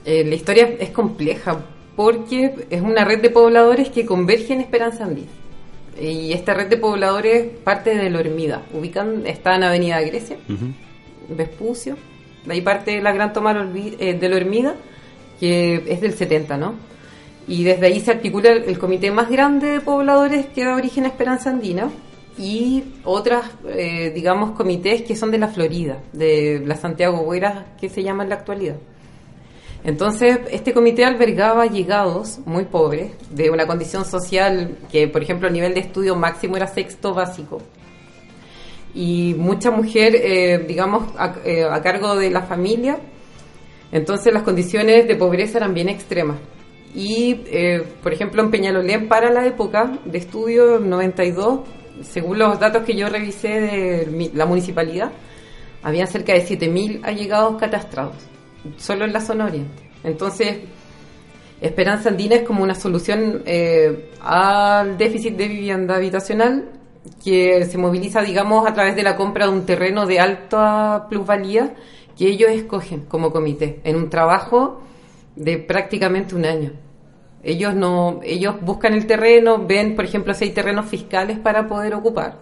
Eh, 0.04 0.22
la 0.24 0.36
historia 0.36 0.76
es 0.78 0.90
compleja 0.90 1.60
porque 1.96 2.66
es 2.70 2.80
una 2.80 3.04
red 3.04 3.20
de 3.20 3.30
pobladores 3.30 3.88
que 3.88 4.06
converge 4.06 4.52
en 4.52 4.60
Esperanza 4.60 5.06
Andina. 5.06 5.26
Y 6.00 6.32
esta 6.32 6.54
red 6.54 6.68
de 6.68 6.76
pobladores 6.76 7.48
parte 7.64 7.96
de 7.96 8.08
la 8.10 8.20
Hormida. 8.20 8.62
Ubican, 8.72 9.26
está 9.26 9.56
en 9.56 9.64
Avenida 9.64 10.00
Grecia, 10.02 10.36
Vespucio. 11.28 11.96
De 12.46 12.54
ahí 12.54 12.60
parte 12.60 13.02
la 13.02 13.10
gran 13.10 13.32
toma 13.32 13.68
eh, 13.74 14.14
de 14.14 14.28
la 14.28 14.36
Hormida, 14.36 14.76
que 15.40 15.82
es 15.88 16.00
del 16.00 16.14
70, 16.14 16.56
¿no? 16.56 16.74
Y 17.48 17.64
desde 17.64 17.86
ahí 17.86 17.98
se 17.98 18.12
articula 18.12 18.52
el, 18.52 18.64
el 18.64 18.78
comité 18.78 19.10
más 19.10 19.28
grande 19.28 19.66
de 19.66 19.80
pobladores 19.80 20.46
que 20.46 20.64
da 20.64 20.76
origen 20.76 21.06
a 21.06 21.08
Esperanza 21.08 21.50
Andina, 21.50 21.90
y 22.38 22.84
otras, 23.04 23.50
eh, 23.68 24.12
digamos, 24.14 24.52
comités 24.52 25.02
que 25.02 25.16
son 25.16 25.30
de 25.30 25.38
la 25.38 25.48
Florida, 25.48 25.98
de 26.12 26.62
la 26.64 26.76
Santiago 26.76 27.20
Hueras, 27.20 27.64
que 27.80 27.88
se 27.88 28.02
llama 28.02 28.22
en 28.22 28.30
la 28.30 28.36
actualidad. 28.36 28.76
Entonces, 29.82 30.40
este 30.50 30.74
comité 30.74 31.04
albergaba 31.04 31.66
llegados 31.66 32.40
muy 32.44 32.64
pobres, 32.64 33.12
de 33.30 33.50
una 33.50 33.66
condición 33.66 34.04
social 34.04 34.76
que, 34.92 35.08
por 35.08 35.22
ejemplo, 35.22 35.48
el 35.48 35.54
nivel 35.54 35.72
de 35.72 35.80
estudio 35.80 36.16
máximo 36.16 36.56
era 36.56 36.66
sexto 36.66 37.14
básico. 37.14 37.62
Y 38.94 39.34
mucha 39.38 39.70
mujer, 39.70 40.14
eh, 40.16 40.64
digamos, 40.66 41.04
eh, 41.44 41.64
a, 41.64 41.80
cargo 41.80 42.16
de 42.16 42.30
la 42.30 42.42
familia. 42.42 42.98
Entonces, 43.90 44.34
las 44.34 44.42
condiciones 44.42 45.08
de 45.08 45.16
pobreza 45.16 45.58
eran 45.58 45.72
bien 45.72 45.88
extremas. 45.88 46.36
Y, 46.94 47.42
eh, 47.46 47.82
por 48.02 48.12
ejemplo, 48.12 48.42
en 48.42 48.50
Peñalolén, 48.50 49.08
para 49.08 49.30
la 49.30 49.46
época 49.46 49.98
de 50.04 50.18
estudio 50.18 50.78
92, 50.78 51.60
según 52.02 52.38
los 52.38 52.58
datos 52.58 52.84
que 52.84 52.96
yo 52.96 53.08
revisé 53.08 53.48
de 53.48 54.30
la 54.34 54.46
municipalidad, 54.46 55.12
había 55.82 56.06
cerca 56.06 56.32
de 56.32 56.46
7.000 56.46 57.00
allegados 57.04 57.58
catastrados 57.58 58.16
solo 58.76 59.04
en 59.04 59.12
la 59.12 59.20
zona 59.20 59.46
oriente. 59.46 59.90
Entonces, 60.04 60.58
Esperanza 61.60 62.08
Andina 62.08 62.36
es 62.36 62.42
como 62.42 62.62
una 62.62 62.74
solución 62.74 63.42
eh, 63.44 64.10
al 64.20 64.96
déficit 64.96 65.36
de 65.36 65.48
vivienda 65.48 65.96
habitacional 65.96 66.70
que 67.22 67.64
se 67.66 67.78
moviliza, 67.78 68.22
digamos, 68.22 68.66
a 68.66 68.72
través 68.72 68.96
de 68.96 69.02
la 69.02 69.16
compra 69.16 69.46
de 69.46 69.52
un 69.52 69.66
terreno 69.66 70.06
de 70.06 70.20
alta 70.20 71.06
plusvalía 71.08 71.74
que 72.16 72.28
ellos 72.28 72.50
escogen 72.50 73.04
como 73.06 73.30
comité 73.30 73.80
en 73.84 73.96
un 73.96 74.10
trabajo 74.10 74.80
de 75.36 75.58
prácticamente 75.58 76.34
un 76.34 76.44
año. 76.44 76.72
Ellos 77.42 77.74
no, 77.74 78.20
ellos 78.22 78.56
buscan 78.60 78.92
el 78.92 79.06
terreno, 79.06 79.66
ven, 79.66 79.96
por 79.96 80.04
ejemplo, 80.04 80.34
si 80.34 80.44
hay 80.44 80.50
terrenos 80.50 80.86
fiscales 80.86 81.38
para 81.38 81.66
poder 81.66 81.94
ocupar, 81.94 82.38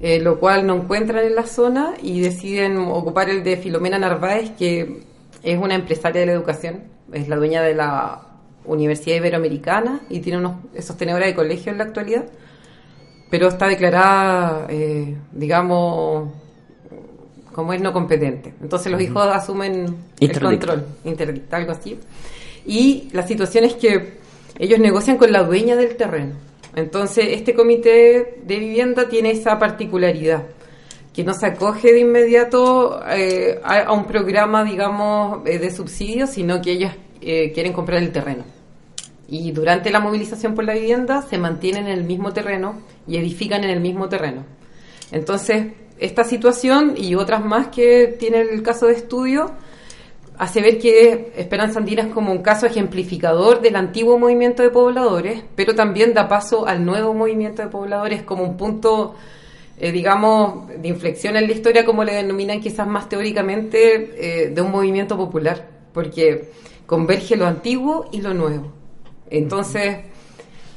eh, 0.00 0.18
lo 0.18 0.40
cual 0.40 0.66
no 0.66 0.76
encuentran 0.76 1.24
en 1.24 1.34
la 1.34 1.44
zona 1.44 1.94
y 2.02 2.20
deciden 2.20 2.78
ocupar 2.78 3.28
el 3.28 3.44
de 3.44 3.58
Filomena 3.58 3.98
Narváez, 3.98 4.52
que 4.52 5.02
es 5.42 5.58
una 5.58 5.74
empresaria 5.74 6.20
de 6.20 6.26
la 6.26 6.32
educación, 6.32 6.84
es 7.12 7.28
la 7.28 7.36
dueña 7.36 7.62
de 7.62 7.74
la 7.74 8.22
Universidad 8.64 9.16
Iberoamericana 9.16 10.00
y 10.08 10.20
tiene 10.20 10.38
unos 10.38 10.56
sostenedora 10.80 11.26
de 11.26 11.34
colegio 11.34 11.70
en 11.70 11.78
la 11.78 11.84
actualidad, 11.84 12.24
pero 13.30 13.48
está 13.48 13.68
declarada, 13.68 14.66
eh, 14.70 15.16
digamos, 15.32 16.30
como 17.52 17.72
es 17.74 17.80
no 17.80 17.92
competente. 17.92 18.54
Entonces 18.62 18.90
los 18.90 19.00
hijos 19.00 19.26
asumen 19.26 19.96
el 20.18 20.40
control, 20.40 20.84
interdicto, 21.04 21.56
algo 21.56 21.72
así. 21.72 21.98
Y 22.66 23.08
la 23.12 23.26
situación 23.26 23.64
es 23.64 23.74
que 23.74 24.18
ellos 24.58 24.78
negocian 24.78 25.16
con 25.16 25.32
la 25.32 25.42
dueña 25.42 25.76
del 25.76 25.96
terreno. 25.96 26.34
Entonces 26.74 27.26
este 27.30 27.54
comité 27.54 28.40
de 28.44 28.58
vivienda 28.58 29.08
tiene 29.08 29.30
esa 29.30 29.58
particularidad 29.58 30.44
que 31.14 31.22
no 31.22 31.32
se 31.32 31.46
acoge 31.46 31.92
de 31.92 32.00
inmediato 32.00 33.00
eh, 33.08 33.60
a, 33.62 33.92
un 33.92 34.04
programa, 34.04 34.64
digamos, 34.64 35.46
eh, 35.46 35.60
de 35.60 35.70
subsidios, 35.70 36.30
sino 36.30 36.60
que 36.60 36.72
ellos 36.72 36.90
eh, 37.20 37.52
quieren 37.52 37.72
comprar 37.72 38.02
el 38.02 38.10
terreno. 38.10 38.44
Y 39.28 39.52
durante 39.52 39.90
la 39.90 40.00
movilización 40.00 40.54
por 40.54 40.64
la 40.64 40.74
vivienda 40.74 41.22
se 41.22 41.38
mantienen 41.38 41.86
en 41.86 41.98
el 41.98 42.04
mismo 42.04 42.32
terreno 42.32 42.80
y 43.06 43.16
edifican 43.16 43.62
en 43.62 43.70
el 43.70 43.80
mismo 43.80 44.08
terreno. 44.08 44.44
Entonces, 45.12 45.68
esta 45.98 46.24
situación 46.24 46.94
y 46.96 47.14
otras 47.14 47.44
más 47.44 47.68
que 47.68 48.16
tiene 48.18 48.40
el 48.40 48.62
caso 48.64 48.86
de 48.86 48.94
estudio 48.94 49.52
hace 50.38 50.60
ver 50.60 50.78
que 50.78 51.32
Esperanza 51.36 51.78
Andina 51.78 52.02
es 52.02 52.08
como 52.08 52.32
un 52.32 52.42
caso 52.42 52.66
ejemplificador 52.66 53.60
del 53.60 53.76
antiguo 53.76 54.18
movimiento 54.18 54.62
de 54.62 54.70
pobladores, 54.70 55.42
pero 55.54 55.74
también 55.74 56.14
da 56.14 56.28
paso 56.28 56.66
al 56.66 56.84
nuevo 56.84 57.14
movimiento 57.14 57.62
de 57.62 57.68
pobladores 57.68 58.22
como 58.22 58.44
un 58.44 58.56
punto 58.56 59.14
eh, 59.76 59.90
digamos, 59.90 60.68
de 60.68 60.88
inflexión 60.88 61.36
en 61.36 61.48
la 61.48 61.52
historia, 61.52 61.84
como 61.84 62.04
le 62.04 62.14
denominan 62.14 62.60
quizás 62.60 62.86
más 62.86 63.08
teóricamente, 63.08 64.44
eh, 64.44 64.50
de 64.50 64.62
un 64.62 64.70
movimiento 64.70 65.16
popular, 65.16 65.68
porque 65.92 66.50
converge 66.86 67.36
lo 67.36 67.46
antiguo 67.46 68.08
y 68.12 68.20
lo 68.20 68.34
nuevo. 68.34 68.72
Entonces, 69.30 69.96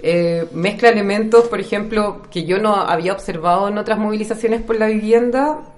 eh, 0.02 0.48
mezcla 0.52 0.90
elementos, 0.90 1.48
por 1.48 1.60
ejemplo, 1.60 2.24
que 2.32 2.44
yo 2.46 2.58
no 2.58 2.76
había 2.76 3.14
observado 3.14 3.68
en 3.68 3.78
otras 3.78 4.00
movilizaciones 4.00 4.64
por 4.64 4.78
la 4.80 4.88
vivienda, 4.88 5.74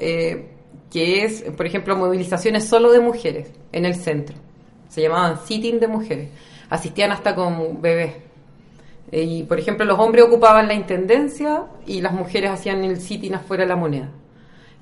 que 0.91 1.23
es, 1.23 1.43
por 1.55 1.65
ejemplo, 1.65 1.95
movilizaciones 1.95 2.67
solo 2.67 2.91
de 2.91 2.99
mujeres 2.99 3.51
en 3.71 3.85
el 3.85 3.95
centro. 3.95 4.35
Se 4.89 5.01
llamaban 5.01 5.39
sitting 5.45 5.79
de 5.79 5.87
mujeres. 5.87 6.29
Asistían 6.69 7.11
hasta 7.11 7.35
con 7.35 7.81
bebés 7.81 8.13
eh, 9.11 9.23
y, 9.23 9.43
por 9.43 9.59
ejemplo, 9.59 9.85
los 9.85 9.99
hombres 9.99 10.25
ocupaban 10.25 10.67
la 10.67 10.73
intendencia 10.73 11.65
y 11.85 12.01
las 12.01 12.13
mujeres 12.13 12.51
hacían 12.51 12.83
el 12.83 12.99
sitting 12.99 13.33
afuera 13.35 13.63
de 13.63 13.69
la 13.69 13.75
moneda. 13.75 14.09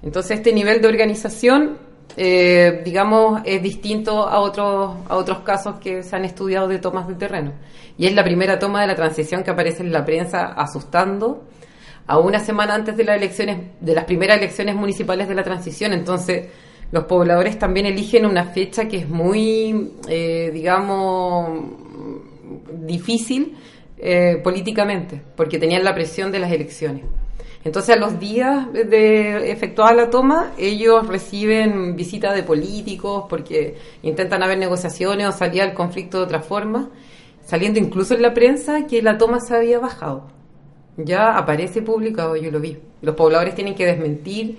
Entonces, 0.04 0.38
este 0.38 0.54
nivel 0.54 0.82
de 0.82 0.88
organización, 0.88 1.78
eh, 2.18 2.82
digamos, 2.84 3.42
es 3.46 3.62
distinto 3.62 4.28
a 4.28 4.40
otros, 4.40 4.96
a 5.08 5.16
otros 5.16 5.40
casos 5.40 5.76
que 5.80 6.04
se 6.04 6.16
han 6.16 6.26
estudiado 6.26 6.68
de 6.68 6.80
tomas 6.80 7.08
de 7.08 7.16
terreno. 7.16 7.54
Y 7.98 8.06
es 8.06 8.14
la 8.14 8.24
primera 8.24 8.60
toma 8.60 8.82
de 8.82 8.88
la 8.88 8.96
transición 8.96 9.44
que 9.44 9.52
aparece 9.52 9.82
en 9.82 9.92
la 9.92 10.06
prensa 10.06 10.48
asustando 10.48 11.44
a 12.08 12.20
una 12.20 12.40
semana 12.40 12.74
antes 12.74 12.96
de 12.96 13.04
las 13.04 13.18
elecciones, 13.18 13.58
de 13.80 13.94
las 13.94 14.06
primeras 14.06 14.38
elecciones 14.38 14.76
municipales 14.76 15.28
de 15.28 15.36
la 15.36 15.44
transición. 15.44 15.94
Entonces, 15.94 16.48
los 16.92 17.04
pobladores 17.04 17.60
también 17.60 17.86
eligen 17.86 18.26
una 18.26 18.46
fecha 18.46 18.88
que 18.88 18.98
es 18.98 19.10
muy, 19.10 19.92
eh, 20.08 20.50
digamos, 20.54 21.50
difícil 22.86 23.58
eh, 23.98 24.40
políticamente, 24.42 25.22
porque 25.36 25.60
tenían 25.60 25.84
la 25.84 25.94
presión 25.94 26.32
de 26.32 26.40
las 26.40 26.52
elecciones. 26.52 27.04
Entonces, 27.66 27.96
a 27.96 28.00
los 28.00 28.18
días 28.18 28.72
de 28.72 29.52
efectuada 29.52 29.94
la 29.94 30.10
toma, 30.10 30.54
ellos 30.58 31.06
reciben 31.06 31.98
visitas 31.98 32.34
de 32.34 32.44
políticos 32.44 33.26
porque 33.28 33.76
intentan 34.04 34.42
haber 34.42 34.58
negociaciones 34.58 35.28
o 35.28 35.32
salir 35.34 35.62
al 35.62 35.74
conflicto 35.74 36.20
de 36.20 36.24
otra 36.24 36.40
forma, 36.40 36.90
saliendo 37.44 37.80
incluso 37.80 38.14
en 38.14 38.22
la 38.22 38.34
prensa 38.34 38.88
que 38.88 39.02
la 39.02 39.18
toma 39.18 39.42
se 39.42 39.54
había 39.54 39.80
bajado. 39.80 40.37
Ya 40.98 41.38
aparece 41.38 41.82
publicado, 41.82 42.36
yo 42.36 42.52
lo 42.52 42.60
vi. 42.60 42.78
Los 43.02 43.16
pobladores 43.16 43.56
tienen 43.56 43.76
que 43.76 43.86
desmentir 43.86 44.58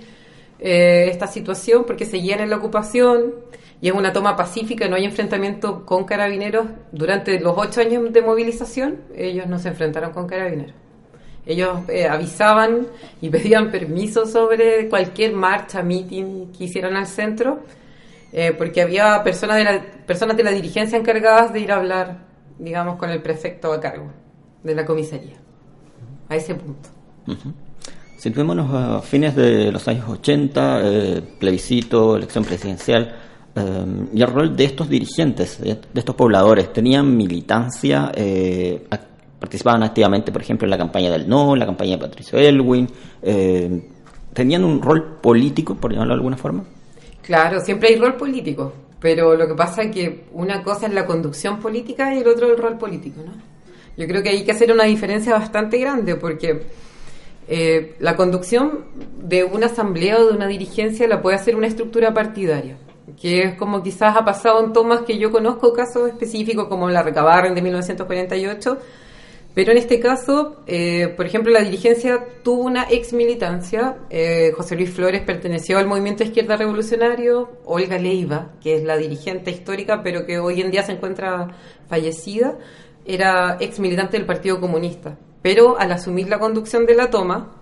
eh, 0.59 1.07
esta 1.11 1.27
situación 1.27 1.83
porque 1.85 2.05
seguían 2.05 2.39
en 2.39 2.49
la 2.49 2.57
ocupación 2.57 3.33
y 3.81 3.87
es 3.87 3.93
una 3.93 4.11
toma 4.11 4.35
pacífica, 4.35 4.87
no 4.89 4.95
hay 4.95 5.05
enfrentamiento 5.05 5.85
con 5.85 6.03
carabineros. 6.03 6.67
Durante 6.91 7.39
los 7.39 7.53
ocho 7.57 7.81
años 7.81 8.11
de 8.11 8.21
movilización, 8.21 8.99
ellos 9.15 9.47
no 9.47 9.59
se 9.59 9.69
enfrentaron 9.69 10.11
con 10.11 10.27
carabineros. 10.27 10.75
Ellos 11.45 11.79
eh, 11.87 12.07
avisaban 12.07 12.87
y 13.21 13.29
pedían 13.31 13.71
permiso 13.71 14.25
sobre 14.25 14.89
cualquier 14.89 15.33
marcha, 15.33 15.81
meeting 15.81 16.51
que 16.51 16.65
hicieran 16.65 16.95
al 16.95 17.07
centro, 17.07 17.59
eh, 18.33 18.53
porque 18.57 18.81
había 18.81 19.23
personas 19.23 19.57
de, 19.57 19.63
la, 19.63 19.81
personas 20.05 20.35
de 20.35 20.43
la 20.43 20.51
dirigencia 20.51 20.97
encargadas 20.97 21.53
de 21.53 21.61
ir 21.61 21.71
a 21.71 21.77
hablar, 21.77 22.19
digamos, 22.57 22.97
con 22.97 23.09
el 23.09 23.21
prefecto 23.21 23.71
a 23.71 23.79
cargo 23.79 24.11
de 24.63 24.75
la 24.75 24.85
comisaría. 24.85 25.48
A 26.29 26.35
ese 26.35 26.55
punto. 26.55 26.89
Situémonos 28.17 28.73
a 28.73 29.01
fines 29.01 29.35
de 29.35 29.71
los 29.71 29.87
años 29.87 30.07
80, 30.07 30.81
eh, 30.83 31.21
plebiscito, 31.39 32.15
elección 32.17 32.43
presidencial. 32.43 33.15
Em, 33.55 34.07
y 34.13 34.21
el 34.21 34.27
rol 34.27 34.55
de 34.55 34.65
estos 34.65 34.89
dirigentes, 34.89 35.59
de, 35.59 35.79
estos 35.93 36.15
pobladores, 36.15 36.71
¿tenían 36.71 37.15
militancia? 37.15 38.11
Eh, 38.15 38.87
¿Participaban 39.39 39.83
activamente, 39.83 40.31
por 40.31 40.41
ejemplo, 40.41 40.65
en 40.65 40.71
la 40.71 40.77
campaña 40.77 41.09
del 41.09 41.27
no, 41.27 41.53
en 41.53 41.59
la 41.59 41.65
campaña 41.65 41.91
de 41.91 41.97
Patricio 41.97 42.37
Elwin? 42.37 42.87
Eh, 43.21 43.89
¿Tenían 44.33 44.63
un 44.65 44.81
rol 44.81 45.17
político, 45.21 45.75
por 45.75 45.91
llamarlo 45.91 46.13
de 46.13 46.17
alguna 46.17 46.37
forma? 46.37 46.65
Claro, 47.21 47.59
siempre 47.61 47.89
hay 47.89 47.95
rol 47.95 48.15
político, 48.15 48.73
pero 48.99 49.35
lo 49.35 49.47
que 49.47 49.55
pasa 49.55 49.83
es 49.83 49.91
que 49.95 50.25
una 50.33 50.61
cosa 50.61 50.87
es 50.87 50.93
la 50.93 51.05
conducción 51.05 51.59
política 51.59 52.13
y 52.13 52.19
el 52.19 52.27
otro 52.27 52.51
el 52.51 52.57
rol 52.57 52.77
político, 52.77 53.21
¿no? 53.25 53.31
Yo 53.99 54.07
creo 54.07 54.23
que 54.23 54.29
hay 54.29 54.45
que 54.45 54.53
hacer 54.53 54.71
una 54.71 54.85
diferencia 54.85 55.33
bastante 55.33 55.77
grande 55.77 56.15
porque 56.15 56.63
eh, 57.49 57.95
la 57.99 58.15
conducción 58.15 58.85
de 59.21 59.43
una 59.43 59.65
asamblea 59.65 60.19
o 60.19 60.27
de 60.27 60.37
una 60.37 60.47
dirigencia 60.47 61.05
la 61.05 61.21
puede 61.21 61.35
hacer 61.35 61.57
una 61.57 61.67
estructura 61.67 62.13
partidaria 62.13 62.77
que 63.19 63.41
es 63.41 63.55
como 63.55 63.83
quizás 63.83 64.15
ha 64.15 64.23
pasado 64.23 64.63
en 64.63 64.71
tomas 64.71 65.01
que 65.01 65.17
yo 65.17 65.31
conozco 65.31 65.73
casos 65.73 66.07
específicos 66.07 66.67
como 66.67 66.89
la 66.89 67.03
Recabarren 67.03 67.53
de 67.55 67.61
1948, 67.61 68.77
pero 69.53 69.71
en 69.71 69.77
este 69.77 69.99
caso, 69.99 70.61
eh, 70.67 71.13
por 71.17 71.25
ejemplo, 71.25 71.51
la 71.51 71.61
dirigencia 71.61 72.23
tuvo 72.43 72.63
una 72.63 72.85
ex 72.89 73.13
militancia. 73.13 73.97
Eh, 74.09 74.53
José 74.55 74.75
Luis 74.75 74.91
Flores 74.91 75.21
perteneció 75.23 75.79
al 75.79 75.87
movimiento 75.87 76.23
izquierda 76.23 76.55
revolucionario. 76.55 77.49
Olga 77.65 77.97
Leiva, 77.97 78.51
que 78.61 78.75
es 78.75 78.83
la 78.83 78.95
dirigente 78.95 79.51
histórica, 79.51 80.01
pero 80.03 80.25
que 80.25 80.39
hoy 80.39 80.61
en 80.61 80.71
día 80.71 80.83
se 80.83 80.93
encuentra 80.93 81.47
fallecida, 81.89 82.57
era 83.13 83.57
ex 83.59 83.79
militante 83.79 84.17
del 84.17 84.25
Partido 84.25 84.59
Comunista. 84.59 85.17
Pero 85.41 85.79
al 85.79 85.91
asumir 85.91 86.27
la 86.29 86.39
conducción 86.39 86.85
de 86.85 86.95
la 86.95 87.09
toma, 87.09 87.59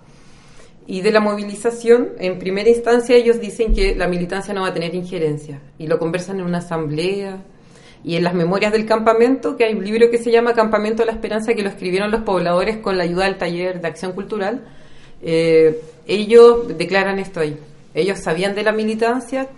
y 0.87 1.01
de 1.01 1.11
la 1.11 1.19
movilización, 1.19 2.13
en 2.17 2.39
primera 2.39 2.69
instancia 2.69 3.15
ellos 3.15 3.41
dicen 3.41 3.73
que 3.73 3.93
la 3.93 4.07
militancia 4.07 4.53
no 4.53 4.61
va 4.61 4.69
a 4.69 4.73
tener 4.73 4.95
injerencia 4.95 5.61
y 5.77 5.85
lo 5.85 5.99
conversan 5.99 6.39
en 6.39 6.45
una 6.45 6.59
asamblea 6.59 7.43
y 8.05 8.15
en 8.15 8.23
las 8.23 8.33
memorias 8.33 8.71
del 8.71 8.85
campamento, 8.85 9.57
que 9.57 9.65
hay 9.65 9.73
un 9.73 9.83
libro 9.83 10.09
que 10.09 10.17
se 10.17 10.31
llama 10.31 10.53
Campamento 10.53 11.01
de 11.01 11.07
la 11.07 11.11
Esperanza 11.11 11.53
que 11.53 11.61
lo 11.61 11.69
escribieron 11.69 12.09
los 12.09 12.21
pobladores 12.21 12.77
con 12.77 12.97
la 12.97 13.03
ayuda 13.03 13.25
del 13.25 13.37
taller 13.37 13.81
de 13.81 13.87
acción 13.87 14.13
cultural, 14.13 14.63
eh, 15.21 15.81
ellos 16.05 16.77
declaran 16.77 17.19
esto 17.19 17.41
ahí. 17.41 17.57
Ellos 17.93 18.19
sabían 18.19 18.55
de 18.55 18.63
la 18.63 18.71
militancia 18.71 19.49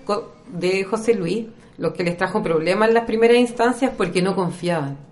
de 0.47 0.83
José 0.83 1.13
Luis, 1.13 1.45
lo 1.77 1.93
que 1.93 2.03
les 2.03 2.17
trajo 2.17 2.41
problemas 2.41 2.87
en 2.87 2.95
las 2.95 3.05
primeras 3.05 3.37
instancias 3.37 3.91
porque 3.95 4.23
no 4.23 4.35
confiaban. 4.35 5.08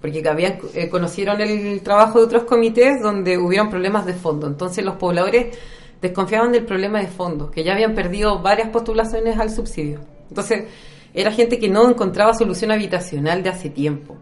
Porque 0.00 0.26
habían, 0.28 0.58
eh, 0.74 0.88
conocieron 0.88 1.40
el 1.40 1.80
trabajo 1.82 2.18
de 2.18 2.24
otros 2.24 2.44
comités 2.44 3.02
donde 3.02 3.36
hubieron 3.36 3.68
problemas 3.68 4.06
de 4.06 4.14
fondo. 4.14 4.46
Entonces 4.46 4.84
los 4.84 4.96
pobladores 4.96 5.58
desconfiaban 6.00 6.52
del 6.52 6.64
problema 6.64 7.00
de 7.00 7.08
fondo, 7.08 7.50
que 7.50 7.62
ya 7.62 7.72
habían 7.72 7.94
perdido 7.94 8.40
varias 8.40 8.70
postulaciones 8.70 9.38
al 9.38 9.50
subsidio. 9.50 10.00
Entonces 10.28 10.64
era 11.12 11.30
gente 11.30 11.58
que 11.58 11.68
no 11.68 11.88
encontraba 11.88 12.32
solución 12.32 12.70
habitacional 12.70 13.42
de 13.42 13.50
hace 13.50 13.68
tiempo 13.68 14.16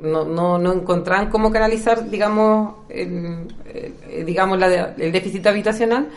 no, 0.00 0.24
no, 0.24 0.58
no 0.58 0.72
encontraban 0.72 1.30
cómo 1.30 1.50
canalizar, 1.50 2.08
digamos, 2.08 2.74
el, 2.88 3.46
digamos 4.24 4.62
el 4.62 5.12
déficit 5.12 5.46
habitacional 5.46 6.08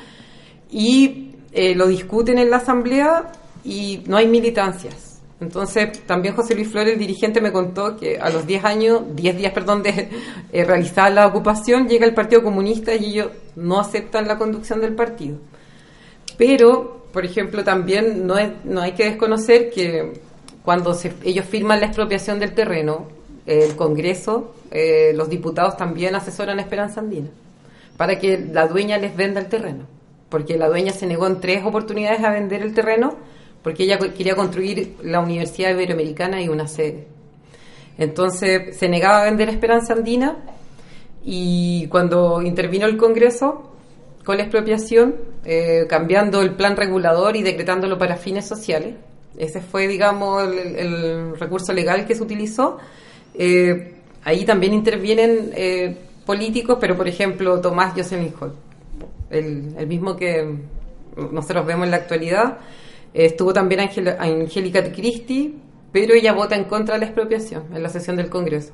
y 0.72 1.36
eh, 1.52 1.76
lo 1.76 1.88
discuten 1.88 2.38
en 2.38 2.50
la 2.50 2.58
asamblea 2.58 3.32
y 3.64 4.04
no 4.08 4.18
hay 4.18 4.28
militancias. 4.28 5.09
Entonces, 5.42 6.06
también 6.06 6.36
José 6.36 6.54
Luis 6.54 6.68
Flores, 6.68 7.00
dirigente, 7.00 7.40
me 7.40 7.52
contó 7.52 7.96
que 7.96 8.18
a 8.18 8.30
los 8.30 8.46
10 8.46 8.66
años, 8.66 9.02
10 9.16 9.38
días, 9.38 9.54
perdón, 9.54 9.84
de 9.84 10.10
eh, 10.52 10.66
realizar 10.66 11.12
la 11.12 11.28
ocupación, 11.28 11.88
llega 11.88 12.06
el 12.06 12.14
Partido 12.14 12.44
Comunista 12.44 12.94
y 12.94 13.06
ellos 13.06 13.32
no 13.56 13.80
aceptan 13.80 14.28
la 14.28 14.38
conducción 14.38 14.82
del 14.82 14.96
partido. 14.96 15.38
Pero, 16.38 17.06
por 17.14 17.26
ejemplo, 17.26 17.64
también 17.64 18.28
no, 18.28 18.36
no 18.66 18.82
hay 18.82 18.92
que 18.94 19.06
desconocer 19.06 19.70
que 19.70 20.22
cuando 20.64 20.98
ellos 21.24 21.46
firman 21.46 21.80
la 21.80 21.88
expropiación 21.88 22.40
del 22.40 22.54
terreno, 22.54 23.08
el 23.46 23.76
Congreso, 23.76 24.54
eh, 24.72 25.14
los 25.16 25.30
diputados 25.30 25.76
también 25.78 26.16
asesoran 26.16 26.60
a 26.60 26.62
Esperanza 26.62 27.00
Andina 27.00 27.30
para 27.98 28.18
que 28.18 28.38
la 28.38 28.68
dueña 28.68 28.98
les 28.98 29.16
venda 29.16 29.42
el 29.42 29.48
terreno, 29.48 29.86
porque 30.30 30.58
la 30.58 30.70
dueña 30.70 30.94
se 30.94 31.06
negó 31.06 31.28
en 31.28 31.42
tres 31.42 31.66
oportunidades 31.66 32.24
a 32.24 32.32
vender 32.32 32.62
el 32.62 32.74
terreno 32.74 33.18
porque 33.64 33.84
ella 33.84 33.98
quería 33.98 34.36
construir 34.36 34.96
la 35.04 35.20
Universidad 35.20 35.72
Iberoamericana 35.72 36.42
y 36.42 36.48
una 36.48 36.68
sede. 36.68 37.08
Entonces 37.98 38.78
se 38.78 38.88
negaba 38.88 39.22
a 39.22 39.26
vender 39.26 39.50
Esperanza 39.50 39.94
Andina 39.94 40.38
y 41.24 41.88
cuando 41.88 42.42
intervino 42.42 42.86
el 42.86 42.98
Congreso 42.98 43.72
con 44.24 44.38
la 44.38 44.44
expropiación, 44.44 45.16
eh, 45.44 45.86
cambiando 45.90 46.42
el 46.42 46.56
plan 46.56 46.78
regulador 46.78 47.36
y 47.36 47.44
decretándolo 47.44 47.98
para 47.98 48.16
fines 48.16 48.48
sociales, 48.48 48.96
ese 49.38 49.62
fue, 49.62 49.88
digamos, 49.88 50.44
el 50.44 51.38
recurso 51.40 51.74
legal 51.74 52.06
que 52.06 52.16
se 52.16 52.24
utilizó, 52.24 52.78
eh, 53.34 53.94
ahí 54.24 54.46
también 54.46 54.74
intervienen 54.74 55.52
eh, 55.56 55.96
políticos, 56.26 56.78
pero 56.80 56.96
por 56.96 57.08
ejemplo 57.08 57.60
Tomás 57.62 57.94
Jocelyn 57.96 58.34
Hall, 58.40 58.54
el, 59.30 59.88
mismo 59.88 60.16
que 60.16 60.58
nosotros 61.32 61.66
vemos 61.66 61.86
en 61.86 61.92
la 61.92 61.98
actualidad. 61.98 62.58
Estuvo 63.14 63.54
también 63.54 63.82
Angélica 63.82 64.84
Christie, 64.92 65.54
pero 65.92 66.14
ella 66.14 66.34
vota 66.34 66.56
en 66.56 66.66
contra 66.66 66.96
de 66.96 67.02
la 67.02 67.06
expropiación 67.08 67.64
en 67.74 67.82
la 67.82 67.90
sesión 67.90 68.16
del 68.16 68.30
Congreso. 68.30 68.74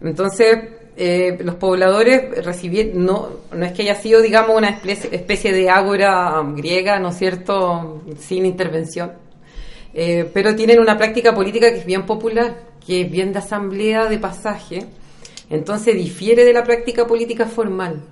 Entonces, 0.00 0.58
eh, 0.96 1.38
los 1.40 1.54
pobladores 1.54 2.44
recibieron, 2.44 3.04
no, 3.04 3.28
no 3.52 3.64
es 3.64 3.72
que 3.72 3.82
haya 3.82 3.94
sido, 3.94 4.20
digamos, 4.20 4.56
una 4.56 4.80
especie, 4.82 5.52
de 5.52 5.70
ágora 5.70 6.42
griega, 6.56 6.98
¿no 6.98 7.10
es 7.10 7.16
cierto?, 7.18 8.02
sin 8.18 8.44
intervención, 8.46 9.12
pero 9.92 10.56
tienen 10.56 10.80
una 10.80 10.96
práctica 10.96 11.34
política 11.34 11.70
que 11.70 11.78
es 11.78 11.86
bien 11.86 12.06
popular 12.06 12.72
que 12.86 13.02
es 13.02 13.10
bien 13.10 13.32
de 13.32 13.38
asamblea 13.38 14.06
de 14.06 14.18
pasaje, 14.18 14.86
entonces 15.50 15.94
difiere 15.94 16.44
de 16.44 16.52
la 16.52 16.64
práctica 16.64 17.06
política 17.06 17.46
formal 17.46 18.02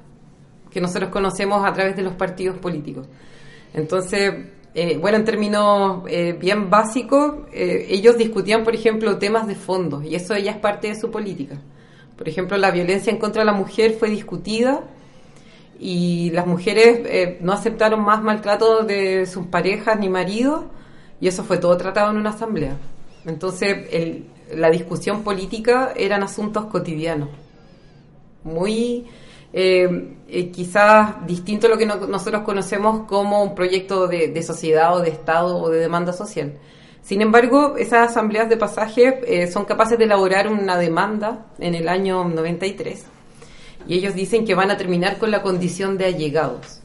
que 0.71 0.81
nosotros 0.81 1.11
conocemos 1.11 1.67
a 1.67 1.73
través 1.73 1.97
de 1.97 2.03
los 2.03 2.15
partidos 2.15 2.59
políticos. 2.59 3.09
Entonces, 3.75 4.33
eh, 4.75 4.99
bueno, 4.99 5.19
en 5.19 5.25
términos 5.25 6.05
eh, 6.09 6.33
bien 6.39 6.71
básicos, 6.71 7.47
eh, 7.53 7.87
ellos 7.89 8.17
discutían, 8.17 8.63
por 8.63 8.75
ejemplo, 8.75 9.19
temas 9.19 9.47
de 9.47 9.57
fondo, 9.57 10.03
y 10.03 10.15
eso 10.15 10.37
ya 10.37 10.53
es 10.53 10.59
parte 10.59 10.89
de 10.89 10.95
su 10.95 11.11
política. 11.11 11.57
Por 12.17 12.29
ejemplo, 12.29 12.57
la 12.57 12.71
violencia 12.71 13.11
en 13.11 13.19
contra 13.19 13.43
de 13.43 13.47
la 13.47 13.53
mujer 13.53 13.97
fue 13.99 14.11
discutida 14.11 14.83
y 15.79 16.31
las 16.31 16.47
mujeres 16.47 17.41
no 17.41 17.53
aceptaron 17.53 18.03
más 18.03 18.23
maltrato 18.23 18.85
de 18.85 19.25
sus 19.25 19.47
parejas 19.47 19.99
ni 19.99 20.09
maridos, 20.11 20.65
y 21.21 21.29
eso 21.29 21.43
fue 21.45 21.59
todo 21.59 21.77
tratado 21.77 22.11
en 22.11 22.19
una 22.19 22.31
asamblea. 22.31 22.77
Entonces, 23.25 23.89
el, 23.91 24.27
la 24.55 24.71
discusión 24.71 25.23
política 25.23 25.93
eran 25.97 26.23
asuntos 26.23 26.67
cotidianos, 26.67 27.31
muy 28.45 29.07
eh, 29.53 30.15
eh, 30.29 30.51
quizás 30.51 31.27
distinto 31.27 31.67
a 31.67 31.71
lo 31.71 31.79
que 31.79 31.87
nosotros 31.87 32.43
conocemos 32.43 33.07
como 33.09 33.43
un 33.43 33.55
proyecto 33.55 34.07
de, 34.07 34.43
sociedad 34.43 34.97
o 34.97 35.01
de 35.01 35.11
Estado 35.11 35.59
o 35.59 35.69
de 35.71 35.81
demanda 35.81 36.13
social. 36.13 36.55
Sin 37.03 37.21
embargo, 37.21 37.77
esas 37.77 38.11
asambleas 38.11 38.49
de 38.49 38.57
pasaje 38.57 39.21
eh, 39.27 39.49
son 39.49 39.65
capaces 39.65 39.99
de 39.99 40.05
elaborar 40.05 40.49
una 40.49 40.77
demanda 40.77 41.47
en 41.59 41.75
el 41.75 41.89
año 41.89 42.25
93 42.25 43.05
y 43.89 43.95
ellos 43.95 44.15
dicen 44.15 44.45
que 44.45 44.55
van 44.55 44.71
a 44.71 44.77
terminar 44.77 45.19
con 45.19 45.31
la 45.31 45.43
condición 45.43 45.99
de 45.99 46.05
allegados. 46.05 46.81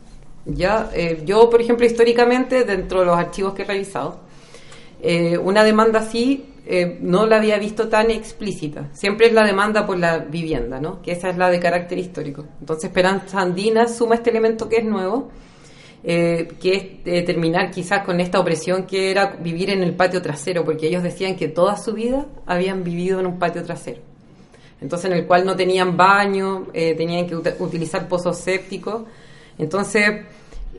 Ya, 0.45 0.91
yo, 1.25 1.49
por 1.49 1.59
ejemplo, 1.59 1.87
históricamente, 1.87 2.65
dentro 2.65 2.99
de 2.99 3.07
los 3.07 3.17
archivos 3.17 3.55
que 3.55 3.63
he 3.63 3.65
revisado, 3.65 4.19
una 5.41 5.63
demanda 5.63 5.99
así 5.99 6.45
eh, 6.67 6.97
no 6.99 7.27
la 7.27 7.37
había 7.37 7.59
visto 7.59 7.89
tan 7.89 8.09
explícita. 8.09 8.89
Siempre 8.91 9.27
es 9.27 9.33
la 9.33 9.45
demanda 9.45 9.85
por 9.85 9.99
la 9.99 10.17
vivienda, 10.17 10.79
¿no? 10.79 10.99
Que 11.01 11.11
esa 11.11 11.29
es 11.29 11.37
la 11.37 11.51
de 11.51 11.59
carácter 11.59 11.99
histórico. 11.99 12.43
Entonces 12.59 12.85
Esperanza 12.85 13.39
Andina 13.39 13.87
suma 13.87 14.15
este 14.15 14.31
elemento 14.31 14.67
que 14.67 14.77
es 14.77 14.85
nuevo, 14.85 15.29
eh, 16.03 16.47
que 16.59 17.03
es 17.05 17.25
terminar 17.25 17.69
quizás 17.69 18.03
con 18.03 18.19
esta 18.19 18.39
opresión 18.39 18.87
que 18.87 19.11
era 19.11 19.35
vivir 19.39 19.69
en 19.69 19.83
el 19.83 19.93
patio 19.93 20.23
trasero, 20.23 20.65
porque 20.65 20.87
ellos 20.87 21.03
decían 21.03 21.35
que 21.35 21.49
toda 21.49 21.77
su 21.77 21.93
vida 21.93 22.25
habían 22.47 22.83
vivido 22.83 23.19
en 23.19 23.27
un 23.27 23.37
patio 23.37 23.63
trasero. 23.63 24.01
Entonces 24.81 25.11
en 25.11 25.17
el 25.17 25.27
cual 25.27 25.45
no 25.45 25.55
tenían 25.55 25.95
baño, 25.95 26.67
eh, 26.73 26.95
tenían 26.95 27.27
que 27.27 27.35
utilizar 27.35 28.07
pozos 28.07 28.39
sépticos. 28.39 29.03
Entonces 29.59 30.25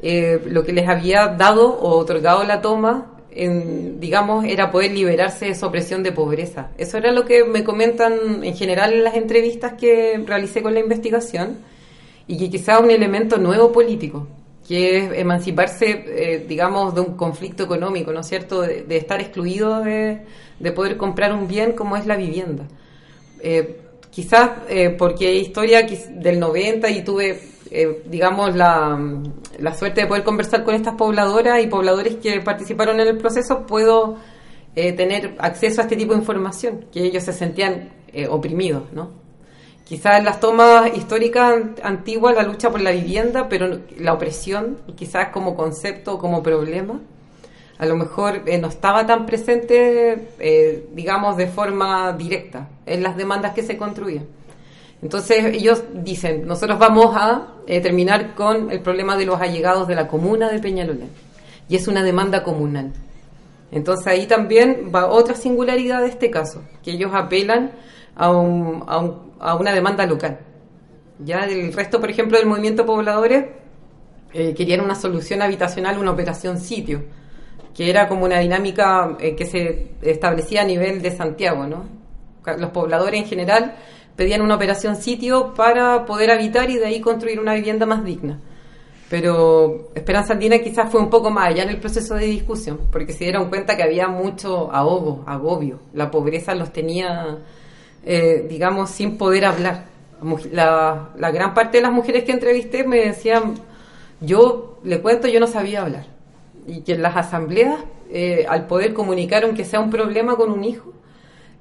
lo 0.02 0.62
que 0.62 0.72
les 0.72 0.86
había 0.88 1.28
dado 1.28 1.66
o 1.68 1.96
otorgado 1.96 2.44
la 2.44 2.60
toma 2.60 3.15
digamos, 3.98 4.44
era 4.46 4.70
poder 4.70 4.92
liberarse 4.92 5.46
de 5.46 5.50
esa 5.52 5.66
opresión 5.66 6.02
de 6.02 6.12
pobreza. 6.12 6.70
Eso 6.78 6.96
era 6.96 7.12
lo 7.12 7.24
que 7.24 7.44
me 7.44 7.64
comentan 7.64 8.42
en 8.42 8.56
general 8.56 8.92
en 8.92 9.04
las 9.04 9.14
entrevistas 9.14 9.74
que 9.74 10.22
realicé 10.26 10.62
con 10.62 10.74
la 10.74 10.80
investigación 10.80 11.58
y 12.26 12.38
que 12.38 12.50
quizá 12.50 12.78
un 12.78 12.90
elemento 12.90 13.38
nuevo 13.38 13.72
político, 13.72 14.26
que 14.66 14.98
es 14.98 15.18
emanciparse, 15.18 16.04
eh, 16.06 16.46
digamos, 16.48 16.94
de 16.94 17.02
un 17.02 17.16
conflicto 17.16 17.64
económico, 17.64 18.12
¿no 18.12 18.20
es 18.20 18.26
cierto?, 18.26 18.62
de, 18.62 18.84
estar 18.96 19.20
excluido 19.20 19.82
de, 19.82 20.22
poder 20.74 20.96
comprar 20.96 21.32
un 21.32 21.46
bien 21.46 21.72
como 21.72 21.96
es 21.96 22.06
la 22.06 22.16
vivienda. 22.16 22.64
Eh, 23.40 23.80
quizás 24.10 24.50
eh, 24.68 24.90
porque 24.90 25.34
historia 25.34 25.86
del 26.10 26.40
90 26.40 26.90
y 26.90 27.02
tuve 27.04 27.38
eh, 27.70 28.02
digamos, 28.06 28.54
la, 28.54 28.98
la, 29.58 29.74
suerte 29.74 30.02
de 30.02 30.06
poder 30.06 30.24
conversar 30.24 30.64
con 30.64 30.74
estas 30.74 30.94
pobladoras 30.94 31.62
y 31.62 31.66
pobladores 31.66 32.16
que 32.16 32.40
participaron 32.40 33.00
en 33.00 33.08
el 33.08 33.18
proceso, 33.18 33.66
puedo 33.66 34.16
eh, 34.74 34.92
tener 34.92 35.36
acceso 35.38 35.80
a 35.80 35.84
este 35.84 35.96
tipo 35.96 36.12
de 36.12 36.20
información, 36.20 36.86
que 36.92 37.04
ellos 37.04 37.24
se 37.24 37.32
sentían 37.32 37.90
eh, 38.12 38.28
oprimidos, 38.28 38.92
¿no? 38.92 39.10
Quizás 39.84 40.18
en 40.18 40.24
las 40.24 40.40
tomas 40.40 40.96
históricas 40.96 41.54
antiguas, 41.82 42.34
la 42.34 42.42
lucha 42.42 42.70
por 42.70 42.80
la 42.80 42.90
vivienda, 42.90 43.48
pero 43.48 43.80
la 43.98 44.12
opresión, 44.14 44.78
quizás 44.96 45.28
como 45.28 45.54
concepto 45.54 46.14
o 46.14 46.18
como 46.18 46.42
problema, 46.42 47.00
a 47.78 47.86
lo 47.86 47.94
mejor 47.94 48.42
no 48.60 48.68
estaba 48.68 49.06
tan 49.06 49.26
presente, 49.26 50.28
digamos, 50.92 51.36
de 51.36 51.46
forma 51.46 52.12
directa 52.14 52.68
en 52.84 53.04
las 53.04 53.16
demandas 53.16 53.52
que 53.52 53.62
se 53.62 53.76
construían. 53.76 54.26
Entonces 55.06 55.44
ellos 55.54 55.84
dicen, 55.94 56.48
nosotros 56.48 56.80
vamos 56.80 57.14
a 57.14 57.46
eh, 57.68 57.80
terminar 57.80 58.34
con 58.34 58.72
el 58.72 58.80
problema 58.80 59.16
de 59.16 59.24
los 59.24 59.40
allegados 59.40 59.86
de 59.86 59.94
la 59.94 60.08
comuna 60.08 60.50
de 60.50 60.58
Peñalolén. 60.58 61.10
Y 61.68 61.76
es 61.76 61.86
una 61.86 62.02
demanda 62.02 62.42
comunal. 62.42 62.92
Entonces 63.70 64.04
ahí 64.08 64.26
también 64.26 64.90
va 64.92 65.06
otra 65.06 65.36
singularidad 65.36 66.00
de 66.00 66.08
este 66.08 66.28
caso, 66.28 66.64
que 66.82 66.90
ellos 66.90 67.12
apelan 67.14 67.70
a, 68.16 68.32
una 68.32 69.72
demanda 69.72 70.04
local. 70.06 70.40
Ya 71.20 71.44
el 71.44 71.72
resto, 71.72 72.00
por 72.00 72.10
ejemplo, 72.10 72.36
del 72.36 72.48
movimiento 72.48 72.84
pobladores 72.84 73.44
eh, 74.34 74.54
querían 74.54 74.80
una 74.80 74.96
solución 74.96 75.40
habitacional, 75.40 75.98
una 75.98 76.10
operación 76.10 76.58
sitio, 76.58 77.04
que 77.76 77.88
era 77.90 78.08
como 78.08 78.24
una 78.24 78.40
dinámica 78.40 79.16
eh, 79.20 79.36
que 79.36 79.46
se 79.46 79.92
establecía 80.02 80.62
a 80.62 80.64
nivel 80.64 81.00
de 81.00 81.12
Santiago, 81.12 81.64
¿no? 81.64 81.84
Los 82.58 82.70
pobladores 82.70 83.20
en 83.22 83.28
general 83.28 83.76
pedían 84.16 84.40
una 84.40 84.56
operación 84.56 84.96
sitio 84.96 85.52
para 85.54 86.06
poder 86.06 86.30
habitar 86.30 86.70
y 86.70 86.78
de 86.78 86.86
ahí 86.86 87.00
construir 87.00 87.38
una 87.38 87.54
vivienda 87.54 87.86
más 87.86 88.02
digna. 88.02 88.40
Pero 89.08 89.90
Esperanza 89.94 90.32
Andina 90.32 90.58
quizás 90.58 90.90
fue 90.90 91.00
un 91.00 91.10
poco 91.10 91.30
más 91.30 91.48
allá 91.48 91.62
en 91.62 91.68
el 91.68 91.78
proceso 91.78 92.14
de 92.14 92.26
discusión, 92.26 92.80
porque 92.90 93.12
se 93.12 93.24
dieron 93.24 93.48
cuenta 93.48 93.76
que 93.76 93.84
había 93.84 94.08
mucho 94.08 94.72
ahogo, 94.72 95.22
agobio. 95.26 95.78
La 95.92 96.10
pobreza 96.10 96.54
los 96.56 96.72
tenía, 96.72 97.38
eh, 98.04 98.46
digamos, 98.48 98.90
sin 98.90 99.16
poder 99.16 99.44
hablar. 99.44 99.84
La, 100.50 101.10
gran 101.16 101.54
parte 101.54 101.76
de 101.76 101.82
las 101.82 101.92
mujeres 101.92 102.24
que 102.24 102.32
entrevisté 102.32 102.84
me 102.84 102.96
decían 102.96 103.54
Yo 104.20 104.78
le 104.82 105.00
cuento, 105.00 105.28
yo 105.28 105.38
no 105.38 105.46
sabía 105.46 105.82
hablar. 105.82 106.06
Y 106.66 106.80
que 106.80 106.94
en 106.94 107.02
las 107.02 107.16
asambleas, 107.16 107.78
eh, 108.10 108.44
al 108.48 108.66
poder 108.66 108.92
comunicar, 108.92 109.44
aunque 109.44 109.64
sea 109.64 109.78
un 109.78 109.90
problema 109.90 110.34
con 110.34 110.50
un 110.50 110.64
hijo, 110.64 110.92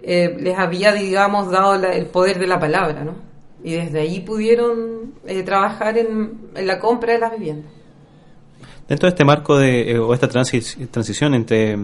eh, 0.06 0.36
les 0.40 0.58
había, 0.58 0.94
digamos, 0.94 1.52
dado 1.52 1.76
el 1.76 2.06
poder 2.08 2.40
de 2.40 2.48
la 2.48 2.60
palabra, 2.60 3.04
¿no? 3.04 3.16
Y 3.64 3.74
desde 3.74 4.02
ahí 4.02 4.20
pudieron 4.20 5.14
eh, 5.26 5.44
trabajar 5.44 5.98
en, 5.98 6.50
la 6.56 6.80
compra 6.80 7.14
de 7.14 7.20
las 7.20 7.32
viviendas. 7.32 7.72
Dentro 8.88 9.08
de 9.08 9.10
este 9.10 9.26
marco 9.26 9.58
de, 9.58 9.98
o 9.98 10.14
esta 10.14 10.28
transición 10.28 11.34
entre 11.34 11.76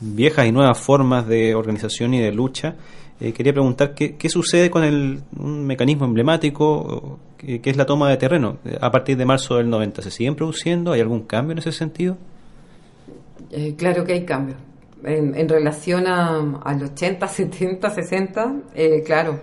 viejas 0.00 0.46
y 0.46 0.52
nuevas 0.52 0.78
formas 0.78 1.26
de 1.26 1.54
organización 1.54 2.14
y 2.14 2.20
de 2.20 2.32
lucha, 2.32 2.76
eh, 3.20 3.32
quería 3.32 3.52
preguntar 3.52 3.94
qué, 3.94 4.16
qué, 4.16 4.28
sucede 4.28 4.70
con 4.70 4.84
el, 4.84 5.20
un 5.36 5.66
mecanismo 5.66 6.04
emblemático 6.04 7.18
que, 7.36 7.60
es 7.64 7.76
la 7.76 7.84
toma 7.84 8.08
de 8.10 8.16
terreno 8.16 8.58
eh, 8.64 8.78
a 8.80 8.90
partir 8.90 9.16
de 9.16 9.24
marzo 9.24 9.56
del 9.56 9.68
90. 9.68 10.02
¿Se 10.02 10.10
siguen 10.10 10.36
produciendo? 10.36 10.92
¿Hay 10.92 11.00
algún 11.00 11.22
cambio 11.22 11.52
en 11.52 11.58
ese 11.58 11.72
sentido? 11.72 12.16
Eh, 13.50 13.74
claro 13.76 14.04
que 14.04 14.12
hay 14.12 14.24
cambios. 14.24 14.58
En, 15.04 15.48
relación 15.48 16.06
a, 16.08 16.60
al 16.64 16.82
80, 16.82 17.28
70, 17.28 17.90
60, 17.90 18.54
claro, 19.06 19.38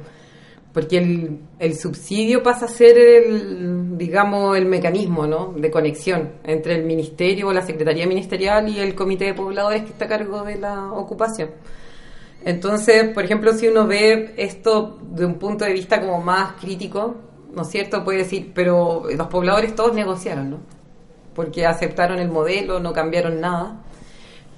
porque 0.76 0.98
el, 0.98 1.40
el, 1.58 1.78
subsidio 1.78 2.44
pasa 2.44 2.66
a 2.66 2.68
ser 2.68 2.98
el, 2.98 3.98
digamos, 3.98 4.58
el 4.58 4.66
mecanismo 4.66 5.26
¿no? 5.26 5.54
de 5.56 5.72
conexión 5.72 6.34
entre 6.44 6.76
el 6.76 6.84
ministerio 6.84 7.48
o 7.48 7.54
la 7.54 7.62
secretaría 7.62 8.06
ministerial 8.06 8.68
y 8.68 8.80
el 8.80 8.94
comité 8.94 9.24
de 9.24 9.34
pobladores 9.34 9.84
que 9.84 9.92
está 9.92 10.04
a 10.04 10.10
cargo 10.10 10.44
de 10.44 10.58
la 10.58 10.92
ocupación. 10.92 11.52
Entonces, 12.44 13.06
por 13.14 13.24
ejemplo, 13.24 13.54
si 13.54 13.70
uno 13.70 13.88
ve 13.88 14.34
esto 14.38 15.00
de 15.02 15.26
un 15.26 15.36
punto 15.36 15.64
de 15.64 15.72
vista 15.72 16.02
como 16.02 16.22
más 16.22 16.54
crítico, 16.60 17.16
¿no 17.54 17.62
es 17.62 17.70
cierto? 17.70 18.04
Puede 18.04 18.20
decir, 18.20 18.52
pero 18.54 19.04
los 19.18 19.28
pobladores 19.28 19.74
todos 19.76 19.96
negociaron, 19.96 20.50
¿no? 20.52 20.60
Porque 21.34 21.66
aceptaron 21.66 22.20
el 22.20 22.30
modelo, 22.30 22.80
no 22.80 22.94
cambiaron 22.94 23.40
nada. 23.40 23.82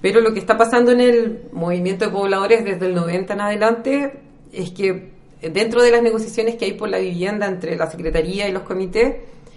Pero 0.01 0.21
lo 0.21 0.33
que 0.33 0.39
está 0.39 0.57
pasando 0.57 0.91
en 0.91 1.01
el 1.01 1.41
movimiento 1.51 2.05
de 2.05 2.11
pobladores 2.11 2.63
desde 2.63 2.85
el 2.87 2.95
90 2.95 3.33
en 3.33 3.41
adelante 3.41 4.13
es 4.53 4.71
que 4.71 5.11
dentro 5.41 5.81
de 5.81 5.91
las 5.91 6.01
negociaciones 6.01 6.55
que 6.55 6.65
hay 6.65 6.73
por 6.73 6.89
la 6.89 6.99
vivienda 6.99 7.47
entre 7.47 7.75
la 7.75 7.89
Secretaría 7.89 8.47
y 8.47 8.51
los 8.51 8.63
comités, 8.63 9.15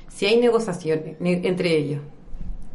sí 0.08 0.26
hay 0.26 0.38
negociaciones 0.38 1.16
entre 1.20 1.76
ellos. 1.76 2.02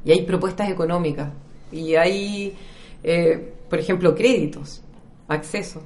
Y 0.03 0.11
hay 0.11 0.21
propuestas 0.21 0.69
económicas. 0.69 1.29
Y 1.71 1.95
hay, 1.95 2.55
eh, 3.03 3.53
por 3.69 3.79
ejemplo, 3.79 4.13
créditos 4.13 4.81
acceso. 5.27 5.81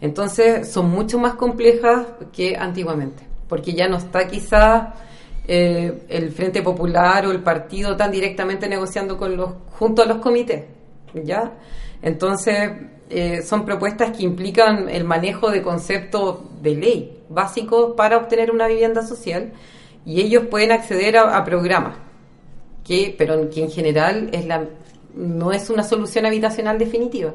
Entonces 0.00 0.70
son 0.70 0.90
mucho 0.90 1.18
más 1.18 1.34
complejas 1.34 2.06
que 2.32 2.56
antiguamente, 2.56 3.22
porque 3.48 3.72
ya 3.72 3.88
no 3.88 3.96
está 3.96 4.26
quizá 4.28 4.94
eh, 5.46 6.02
el 6.08 6.30
Frente 6.32 6.62
Popular 6.62 7.26
o 7.26 7.30
el 7.30 7.42
partido 7.42 7.96
tan 7.96 8.10
directamente 8.10 8.68
negociando 8.68 9.16
con 9.16 9.36
los, 9.36 9.50
junto 9.70 10.02
a 10.02 10.06
los 10.06 10.18
comités, 10.18 10.64
¿ya? 11.22 11.52
Entonces 12.02 12.70
eh, 13.10 13.42
son 13.42 13.64
propuestas 13.64 14.16
que 14.16 14.24
implican 14.24 14.88
el 14.88 15.04
manejo 15.04 15.50
de 15.50 15.62
conceptos 15.62 16.40
de 16.62 16.74
ley 16.74 17.18
básicos 17.28 17.94
para 17.96 18.16
obtener 18.16 18.50
una 18.50 18.66
vivienda 18.66 19.06
social 19.06 19.52
y 20.06 20.20
ellos 20.20 20.44
pueden 20.50 20.72
acceder 20.72 21.16
a, 21.16 21.42
programas, 21.44 21.96
que, 22.84 23.14
pero 23.16 23.48
que 23.48 23.62
en 23.62 23.70
general 23.70 24.28
es 24.32 24.46
la, 24.46 24.66
no 25.14 25.52
es 25.52 25.70
una 25.70 25.82
solución 25.82 26.26
habitacional 26.26 26.78
definitiva. 26.78 27.34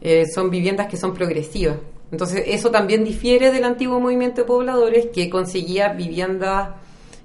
Eh, 0.00 0.24
son 0.26 0.50
viviendas 0.50 0.88
que 0.88 0.96
son 0.96 1.14
progresivas. 1.14 1.76
Entonces, 2.12 2.44
eso 2.46 2.70
también 2.70 3.02
difiere 3.02 3.50
del 3.50 3.64
antiguo 3.64 3.98
movimiento 3.98 4.42
de 4.42 4.46
pobladores 4.46 5.06
que 5.06 5.28
conseguía 5.30 5.88
viviendas 5.88 6.70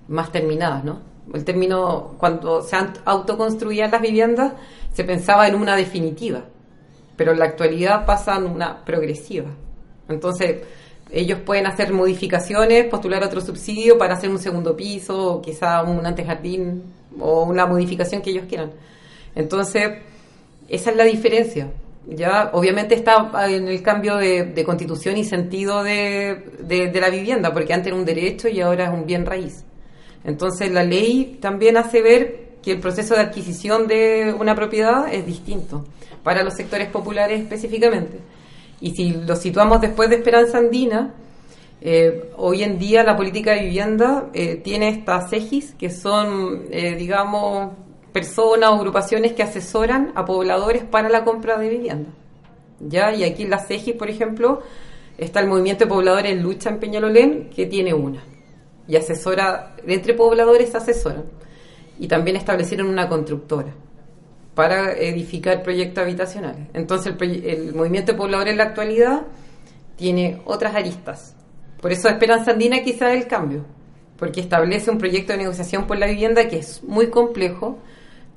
más 0.07 0.31
terminadas, 0.31 0.83
¿no? 0.83 1.01
El 1.33 1.45
término, 1.45 2.15
cuando 2.17 2.61
se 2.61 2.75
autoconstruían 3.05 3.91
las 3.91 4.01
viviendas, 4.01 4.53
se 4.93 5.03
pensaba 5.03 5.47
en 5.47 5.55
una 5.55 5.75
definitiva, 5.75 6.45
pero 7.15 7.31
en 7.31 7.39
la 7.39 7.45
actualidad 7.45 8.05
pasan 8.05 8.45
una 8.45 8.83
progresiva. 8.83 9.49
Entonces, 10.09 10.61
ellos 11.11 11.39
pueden 11.45 11.67
hacer 11.67 11.93
modificaciones, 11.93 12.85
postular 12.85 13.23
otro 13.23 13.41
subsidio 13.41 13.97
para 13.97 14.15
hacer 14.15 14.29
un 14.29 14.39
segundo 14.39 14.75
piso, 14.75 15.41
quizá 15.43 15.83
un 15.83 16.05
antejardín, 16.05 16.83
o 17.19 17.43
una 17.43 17.65
modificación 17.65 18.21
que 18.21 18.31
ellos 18.31 18.45
quieran. 18.47 18.71
Entonces, 19.35 19.99
esa 20.69 20.91
es 20.91 20.97
la 20.97 21.03
diferencia 21.03 21.69
ya 22.07 22.49
obviamente 22.53 22.95
está 22.95 23.29
en 23.47 23.67
el 23.67 23.81
cambio 23.81 24.17
de, 24.17 24.63
constitución 24.65 25.17
y 25.17 25.23
sentido 25.23 25.83
de, 25.83 26.43
de, 26.59 26.99
la 27.01 27.09
vivienda, 27.09 27.53
porque 27.53 27.73
antes 27.73 27.87
era 27.87 27.95
un 27.95 28.05
derecho 28.05 28.47
y 28.47 28.59
ahora 28.61 28.85
es 28.85 28.93
un 28.93 29.05
bien 29.05 29.25
raíz. 29.25 29.63
Entonces 30.23 30.71
la 30.71 30.83
ley 30.83 31.37
también 31.41 31.77
hace 31.77 32.01
ver 32.01 32.40
que 32.61 32.71
el 32.73 32.79
proceso 32.79 33.15
de 33.15 33.21
adquisición 33.21 33.87
de 33.87 34.35
una 34.37 34.55
propiedad 34.55 35.11
es 35.11 35.25
distinto 35.25 35.85
para 36.23 36.43
los 36.43 36.53
sectores 36.53 36.89
populares 36.89 37.41
específicamente. 37.41 38.19
Y 38.79 38.91
si 38.91 39.13
lo 39.13 39.35
situamos 39.35 39.81
después 39.81 40.09
de 40.09 40.17
Esperanza 40.17 40.57
Andina, 40.57 41.13
eh, 41.81 42.31
hoy 42.37 42.63
en 42.63 42.77
día 42.77 43.03
la 43.03 43.15
política 43.15 43.53
de 43.53 43.61
vivienda 43.61 44.29
eh, 44.33 44.55
tiene 44.57 44.89
estas 44.89 45.33
EGIS, 45.33 45.73
que 45.73 45.89
son, 45.89 46.65
eh, 46.69 46.95
digamos, 46.95 47.73
personas 48.11 48.69
o 48.71 48.75
agrupaciones 48.75 49.33
que 49.33 49.43
asesoran 49.43 50.11
a 50.15 50.25
pobladores 50.25 50.83
para 50.83 51.09
la 51.09 51.23
compra 51.23 51.57
de 51.57 51.69
vivienda. 51.69 52.09
¿Ya? 52.79 53.13
Y 53.13 53.23
aquí 53.23 53.43
en 53.43 53.51
la 53.51 53.59
CEGI, 53.59 53.93
por 53.93 54.09
ejemplo, 54.09 54.61
está 55.17 55.39
el 55.39 55.47
Movimiento 55.47 55.85
de 55.85 55.89
Pobladores 55.89 56.31
en 56.31 56.41
Lucha 56.41 56.69
en 56.69 56.79
Peñalolén, 56.79 57.49
que 57.49 57.65
tiene 57.65 57.93
una. 57.93 58.23
Y 58.87 58.95
asesora, 58.95 59.75
entre 59.85 60.13
pobladores 60.13 60.73
asesoran. 60.73 61.25
Y 62.01 62.07
también 62.07 62.35
establecieron 62.35 62.87
una 62.87 63.07
constructora 63.07 63.71
para 64.55 64.91
edificar 64.93 65.61
proyectos 65.61 66.03
habitacionales. 66.03 66.67
Entonces, 66.73 67.13
el, 67.19 67.45
el 67.45 67.75
Movimiento 67.75 68.11
de 68.11 68.17
Pobladores 68.17 68.51
en 68.51 68.57
la 68.57 68.63
actualidad 68.63 69.21
tiene 69.97 70.41
otras 70.45 70.73
aristas. 70.75 71.35
Por 71.79 71.91
eso 71.91 72.09
Esperanza 72.09 72.51
Andina 72.51 72.81
quizá 72.81 73.13
es 73.13 73.21
el 73.21 73.27
cambio, 73.27 73.65
porque 74.17 74.41
establece 74.41 74.89
un 74.89 74.97
proyecto 74.97 75.31
de 75.33 75.37
negociación 75.37 75.85
por 75.85 75.99
la 75.99 76.07
vivienda 76.07 76.47
que 76.47 76.57
es 76.57 76.83
muy 76.83 77.11
complejo, 77.11 77.77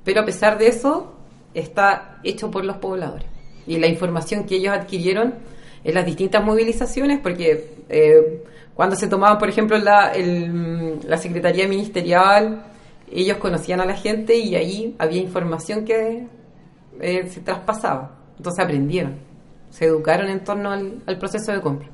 pero 0.03 0.21
a 0.21 0.25
pesar 0.25 0.59
de 0.59 0.67
eso 0.67 1.15
está 1.55 2.19
hecho 2.23 2.51
por 2.51 2.65
los 2.65 2.77
pobladores. 2.77 3.27
Y 3.65 3.77
la 3.79 3.87
información 3.87 4.43
que 4.45 4.57
ellos 4.57 4.75
adquirieron 4.75 5.33
en 5.83 5.95
las 5.95 6.05
distintas 6.05 6.43
movilizaciones, 6.43 7.19
porque 7.19 7.73
eh, 7.89 8.43
cuando 8.75 8.95
se 8.95 9.07
tomaba, 9.07 9.39
por 9.39 9.49
ejemplo, 9.49 9.75
la, 9.79 10.13
la 10.15 11.17
Secretaría 11.17 11.67
Ministerial, 11.67 12.63
ellos 13.11 13.37
conocían 13.37 13.81
a 13.81 13.85
la 13.85 13.95
gente 13.95 14.37
y 14.37 14.55
ahí 14.55 14.95
había 14.97 15.21
información 15.21 15.85
que 15.85 16.27
eh, 17.01 17.27
se 17.29 17.41
traspasaba. 17.41 18.17
Entonces 18.37 18.63
aprendieron, 18.63 19.15
se 19.69 19.85
educaron 19.85 20.29
en 20.29 20.43
torno 20.43 20.71
al 20.71 21.17
proceso 21.17 21.51
de 21.51 21.61
compra. 21.61 21.89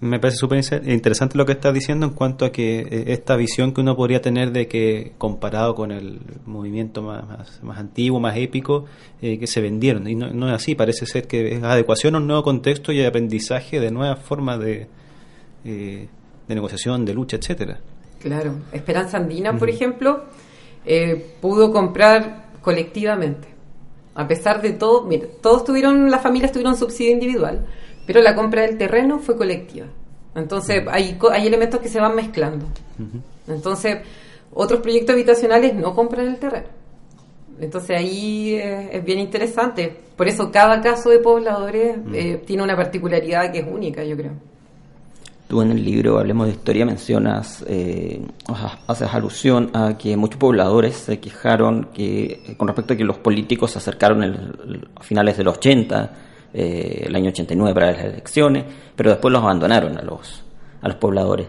Me 0.00 0.20
parece 0.20 0.38
súper 0.38 0.62
interesante 0.84 1.36
lo 1.36 1.44
que 1.44 1.52
estás 1.52 1.74
diciendo 1.74 2.06
en 2.06 2.12
cuanto 2.12 2.44
a 2.44 2.52
que 2.52 2.80
eh, 2.80 3.04
esta 3.08 3.34
visión 3.34 3.74
que 3.74 3.80
uno 3.80 3.96
podría 3.96 4.22
tener 4.22 4.52
de 4.52 4.68
que 4.68 5.14
comparado 5.18 5.74
con 5.74 5.90
el 5.90 6.20
movimiento 6.46 7.02
más, 7.02 7.60
más, 7.64 7.78
antiguo, 7.78 8.20
más 8.20 8.36
épico, 8.36 8.84
eh, 9.20 9.40
que 9.40 9.48
se 9.48 9.60
vendieron. 9.60 10.06
Y 10.06 10.14
no, 10.14 10.48
es 10.48 10.54
así, 10.54 10.76
parece 10.76 11.04
ser 11.04 11.26
que 11.26 11.56
es 11.56 11.62
adecuación 11.64 12.14
a 12.14 12.18
un 12.18 12.28
nuevo 12.28 12.44
contexto 12.44 12.92
y 12.92 13.04
aprendizaje 13.04 13.80
de 13.80 13.90
nuevas 13.90 14.20
formas 14.20 14.60
de, 14.60 14.86
de 15.64 16.08
negociación, 16.46 17.04
de 17.04 17.14
lucha, 17.14 17.36
etcétera. 17.36 17.80
Claro, 18.20 18.54
Esperanza 18.72 19.16
Andina, 19.16 19.56
por 19.56 19.70
ejemplo, 19.70 20.24
pudo 21.40 21.72
comprar 21.72 22.46
colectivamente. 22.62 23.48
A 24.14 24.26
pesar 24.26 24.60
de 24.60 24.72
todo, 24.72 25.04
mira, 25.04 25.26
todos 25.40 25.64
tuvieron, 25.64 26.10
las 26.10 26.22
familias 26.22 26.50
tuvieron 26.50 26.76
subsidio 26.76 27.12
individual 27.12 27.64
pero 28.08 28.22
la 28.22 28.34
compra 28.34 28.62
del 28.62 28.78
terreno 28.78 29.18
fue 29.18 29.36
colectiva. 29.36 29.84
Entonces 30.34 30.82
hay, 30.90 31.18
hay 31.30 31.46
elementos 31.46 31.78
que 31.78 31.90
se 31.90 32.00
van 32.00 32.16
mezclando. 32.16 32.64
Entonces, 33.46 33.98
otros 34.54 34.80
proyectos 34.80 35.12
habitacionales 35.12 35.74
no 35.74 35.94
compran 35.94 36.26
el 36.26 36.38
terreno. 36.38 36.68
Entonces 37.60 37.98
ahí 37.98 38.54
es 38.54 39.04
bien 39.04 39.18
interesante. 39.18 39.94
Por 40.16 40.26
eso 40.26 40.50
cada 40.50 40.80
caso 40.80 41.10
de 41.10 41.18
pobladores 41.18 41.98
eh, 42.14 42.42
tiene 42.46 42.62
una 42.62 42.76
particularidad 42.76 43.52
que 43.52 43.58
es 43.58 43.66
única, 43.70 44.02
yo 44.04 44.16
creo. 44.16 44.32
Tú 45.48 45.62
en 45.62 45.70
el 45.70 45.82
libro 45.82 46.18
Hablemos 46.18 46.46
de 46.46 46.52
Historia 46.52 46.84
mencionas, 46.84 47.64
eh, 47.66 48.20
haces 48.86 49.14
alusión 49.14 49.70
a 49.72 49.96
que 49.96 50.14
muchos 50.14 50.38
pobladores 50.38 50.94
se 50.94 51.20
quejaron 51.20 51.88
que 51.94 52.54
con 52.58 52.68
respecto 52.68 52.92
a 52.92 52.96
que 52.98 53.04
los 53.04 53.16
políticos 53.16 53.70
se 53.70 53.78
acercaron 53.78 54.22
a 54.22 55.02
finales 55.02 55.38
de 55.38 55.44
los 55.44 55.56
80 55.56 56.10
eh, 56.52 57.04
el 57.06 57.16
año 57.16 57.30
89 57.30 57.74
para 57.74 57.92
las 57.92 58.04
elecciones, 58.04 58.64
pero 58.94 59.10
después 59.10 59.32
los 59.32 59.42
abandonaron 59.42 59.96
a 59.96 60.02
los, 60.02 60.44
a 60.82 60.88
los 60.88 60.96
pobladores. 60.98 61.46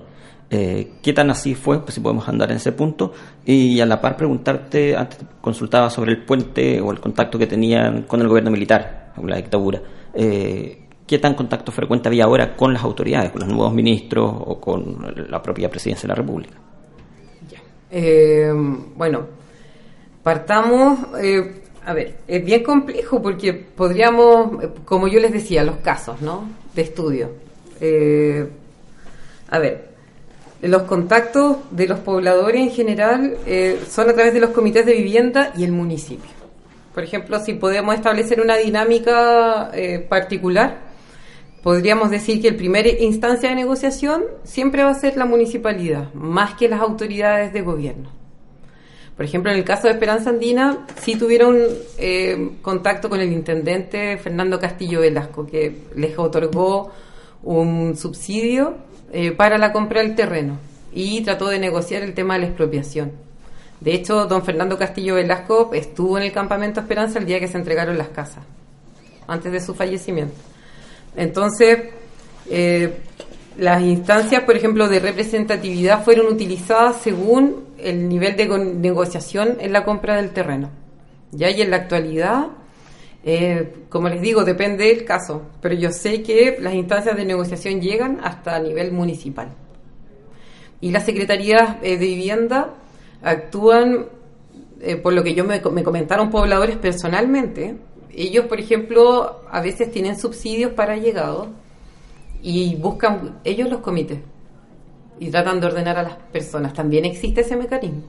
Eh, 0.50 0.94
¿Qué 1.02 1.14
tan 1.14 1.30
así 1.30 1.54
fue? 1.54 1.82
Pues 1.82 1.94
si 1.94 2.02
podemos 2.02 2.28
andar 2.28 2.52
en 2.52 2.58
ese 2.58 2.72
punto. 2.72 3.14
Y 3.46 3.80
a 3.82 3.86
la 3.86 4.02
par 4.02 4.18
preguntarte, 4.18 4.96
antes 4.96 5.20
consultaba 5.42 5.90
sobre 5.90 6.12
el 6.12 6.24
puente 6.24 6.82
o 6.82 6.92
el 6.92 7.00
contacto 7.00 7.38
que 7.38 7.48
tenían 7.48 8.04
con 8.04 8.22
el 8.22 8.28
gobierno 8.28 8.52
militar, 8.52 9.14
con 9.16 9.30
la 9.30 9.38
dictadura. 9.38 9.82
Eh, 10.14 10.89
¿Qué 11.10 11.18
tan 11.18 11.34
contacto 11.34 11.72
frecuente 11.72 12.08
había 12.08 12.26
ahora 12.26 12.56
con 12.56 12.72
las 12.72 12.84
autoridades, 12.84 13.32
con 13.32 13.40
los 13.40 13.50
nuevos 13.50 13.74
ministros 13.74 14.32
o 14.32 14.62
con 14.62 15.12
la 15.28 15.42
propia 15.42 15.68
presidencia 15.68 16.04
de 16.04 16.10
la 16.10 16.14
República? 16.14 16.54
bueno, 18.96 19.26
partamos, 20.22 21.00
a 21.84 21.94
ver, 21.94 22.20
es 22.28 22.46
bien 22.46 22.62
complejo 22.62 23.20
porque 23.20 23.54
podríamos, 23.54 24.64
como 24.86 25.08
yo 25.08 25.20
les 25.20 25.34
decía, 25.34 25.64
los 25.64 25.78
casos, 25.78 26.22
¿no? 26.22 26.48
De 26.76 26.84
estudio. 26.84 27.32
a 29.50 29.58
ver, 29.58 29.90
los 30.62 30.84
contactos 30.84 31.58
de 31.72 31.88
los 31.88 31.98
pobladores 32.02 32.62
en 32.62 32.70
general 32.70 33.36
eh, 33.48 33.82
son 33.90 34.12
a 34.12 34.14
través 34.14 34.36
de 34.36 34.42
los 34.42 34.52
comités 34.52 34.86
de 34.86 34.94
vivienda 34.94 35.54
y 35.58 35.64
el 35.64 35.72
municipio. 35.72 36.30
Por 36.94 37.04
ejemplo, 37.04 37.40
si 37.40 37.54
podemos 37.54 37.96
establecer 37.96 38.40
una 38.42 38.58
dinámica 38.58 39.72
eh, 39.74 40.06
particular, 40.08 40.89
podríamos 41.64 42.10
decir 42.10 42.42
que 42.42 42.48
el 42.48 42.56
primer 42.56 43.02
instancia 43.02 43.50
de 43.50 43.56
negociación 43.56 44.24
siempre 44.44 44.84
va 44.84 44.92
a 44.92 44.96
ser 44.96 45.18
la 45.18 45.26
municipalidad, 45.26 46.14
más 46.14 46.56
que 46.56 46.70
las 46.70 46.82
autoridades 46.82 47.54
de 47.54 47.62
gobierno. 47.62 48.10
Por 49.16 49.26
ejemplo, 49.26 49.52
en 49.52 49.58
el 49.58 49.66
caso 49.66 49.88
de 49.88 49.94
Esperanza 49.96 50.30
Andina, 50.30 50.86
sí 51.02 51.16
tuvieron 51.18 51.58
eh, 51.98 52.52
contacto 52.62 53.10
con 53.10 53.20
el 53.20 53.34
intendente 53.34 54.18
Fernando 54.18 54.58
Castillo 54.58 55.02
Velasco, 55.02 55.46
que 55.46 55.88
les 55.96 56.18
otorgó 56.18 56.92
un 57.44 57.98
subsidio 57.98 58.78
eh, 59.12 59.32
para 59.32 59.58
la 59.58 59.74
compra 59.74 60.02
del 60.02 60.16
terreno 60.16 60.58
y 60.94 61.22
trató 61.22 61.50
de 61.50 61.60
negociar 61.60 62.04
el 62.04 62.14
tema 62.14 62.36
de 62.36 62.42
la 62.42 62.48
expropiación. 62.48 63.12
De 63.82 63.94
hecho, 63.94 64.26
don 64.26 64.44
Fernando 64.44 64.78
Castillo 64.78 65.16
Velasco 65.16 65.72
estuvo 65.74 66.18
en 66.18 66.24
el 66.24 66.32
campamento 66.32 66.80
Esperanza 66.80 67.20
el 67.20 67.26
día 67.26 67.42
que 67.42 67.50
se 67.50 67.58
entregaron 67.58 67.98
las 67.98 68.10
casas, 68.10 68.46
antes 69.28 69.52
de 69.52 69.60
su 69.60 69.76
fallecimiento. 69.76 70.49
Entonces, 71.20 71.78
eh, 72.50 72.94
las 73.58 73.82
instancias, 73.82 74.44
por 74.44 74.56
ejemplo, 74.56 74.88
de 74.88 75.02
representatividad 75.02 76.06
fueron 76.06 76.28
utilizadas 76.28 77.02
según 77.02 77.66
el 77.78 78.08
nivel 78.08 78.38
de 78.38 78.48
negociación 78.48 79.58
en 79.60 79.74
la 79.74 79.84
compra 79.84 80.16
del 80.16 80.30
terreno. 80.30 80.70
Ya 81.32 81.50
y 81.50 81.62
en 81.62 81.72
la 81.72 81.78
actualidad 81.78 82.48
eh, 83.26 83.74
como 83.90 84.08
les 84.08 84.22
digo, 84.22 84.46
depende 84.46 84.86
del 84.86 85.04
caso, 85.04 85.42
pero 85.62 85.76
yo 85.76 85.92
sé 85.92 86.24
que 86.24 86.58
las 86.62 86.74
instancias 86.74 87.18
de 87.18 87.26
negociación 87.26 87.82
llegan 87.82 88.22
hasta 88.24 88.56
a 88.56 88.60
nivel 88.60 88.94
municipal. 88.94 89.50
Y 90.80 90.92
las 90.92 91.04
secretarías 91.04 91.76
eh, 91.82 91.98
de 91.98 92.06
vivienda 92.06 92.76
actúan, 93.22 94.06
por 95.04 95.12
lo 95.12 95.22
que 95.22 95.34
yo 95.34 95.44
me, 95.44 95.62
comentaron 95.62 96.30
pobladores 96.30 96.78
personalmente, 96.78 97.76
ellos, 98.14 98.46
por 98.46 98.60
ejemplo, 98.60 99.42
a 99.50 99.62
veces 99.62 99.92
tienen 99.92 100.20
subsidios 100.20 100.74
para 100.74 100.98
llegados 100.98 101.48
y 102.42 102.76
buscan 102.76 103.40
ellos 103.44 103.70
los 103.70 103.82
comités 103.82 104.20
y 105.20 105.30
tratan 105.30 105.60
de 105.60 105.68
ordenar 105.68 105.98
a 105.98 106.04
las 106.04 106.16
personas. 106.16 106.74
También 106.74 107.06
existe 107.06 107.42
ese 107.42 107.56
mecanismo 107.56 108.04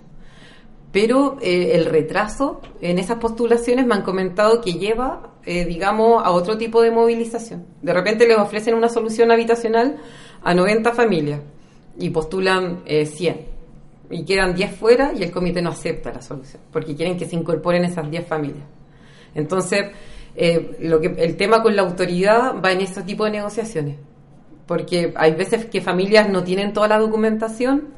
pero 0.92 1.38
eh, 1.40 1.72
el 1.74 1.84
retraso 1.84 2.60
en 2.80 2.98
esas 2.98 3.18
postulaciones 3.18 3.86
me 3.86 3.94
han 3.94 4.02
comentado 4.02 4.60
que 4.60 4.74
lleva, 4.74 5.34
eh, 5.44 5.64
digamos, 5.64 6.22
a 6.24 6.30
otro 6.30 6.58
tipo 6.58 6.82
de 6.82 6.90
movilización. 6.90 7.64
De 7.80 7.92
repente 7.92 8.26
les 8.26 8.38
ofrecen 8.38 8.74
una 8.74 8.88
solución 8.88 9.30
habitacional 9.30 9.98
a 10.42 10.54
90 10.54 10.92
familias 10.92 11.40
y 11.98 12.10
postulan 12.10 12.82
100 12.86 13.34
eh, 13.34 13.46
y 14.10 14.24
quedan 14.24 14.54
10 14.54 14.74
fuera 14.74 15.12
y 15.14 15.22
el 15.22 15.30
comité 15.30 15.62
no 15.62 15.70
acepta 15.70 16.12
la 16.12 16.22
solución 16.22 16.60
porque 16.72 16.96
quieren 16.96 17.16
que 17.16 17.26
se 17.26 17.36
incorporen 17.36 17.84
esas 17.84 18.10
10 18.10 18.26
familias. 18.26 18.64
Entonces, 19.34 19.90
lo 20.80 21.00
que, 21.00 21.14
el 21.18 21.36
tema 21.36 21.62
con 21.62 21.76
la 21.76 21.82
autoridad 21.82 22.54
va 22.64 22.72
en 22.72 22.80
ese 22.80 23.02
tipo 23.02 23.24
de 23.24 23.32
negociaciones 23.32 23.96
porque 24.70 25.12
hay 25.16 25.32
veces 25.32 25.64
que 25.66 25.80
familias 25.80 26.28
no 26.28 26.44
tienen 26.44 26.72
toda 26.72 26.86
la 26.86 26.96
documentación 26.96 27.88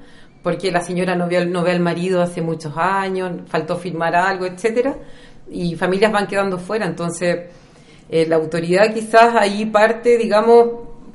porque 0.42 0.70
la 0.70 0.80
señora 0.80 1.14
no 1.14 1.28
ve, 1.28 1.44
no 1.44 1.62
ve 1.62 1.70
al 1.70 1.80
marido 1.80 2.22
hace 2.22 2.40
muchos 2.40 2.72
años, 2.78 3.42
faltó 3.46 3.76
firmar 3.76 4.16
algo, 4.16 4.46
etcétera, 4.46 4.96
y 5.50 5.74
familias 5.76 6.10
van 6.10 6.26
quedando 6.26 6.58
fuera. 6.58 6.86
Entonces, 6.86 7.40
eh, 8.08 8.26
la 8.26 8.36
autoridad 8.36 8.90
quizás 8.92 9.34
ahí 9.36 9.66
parte, 9.66 10.16
digamos, 10.16 10.66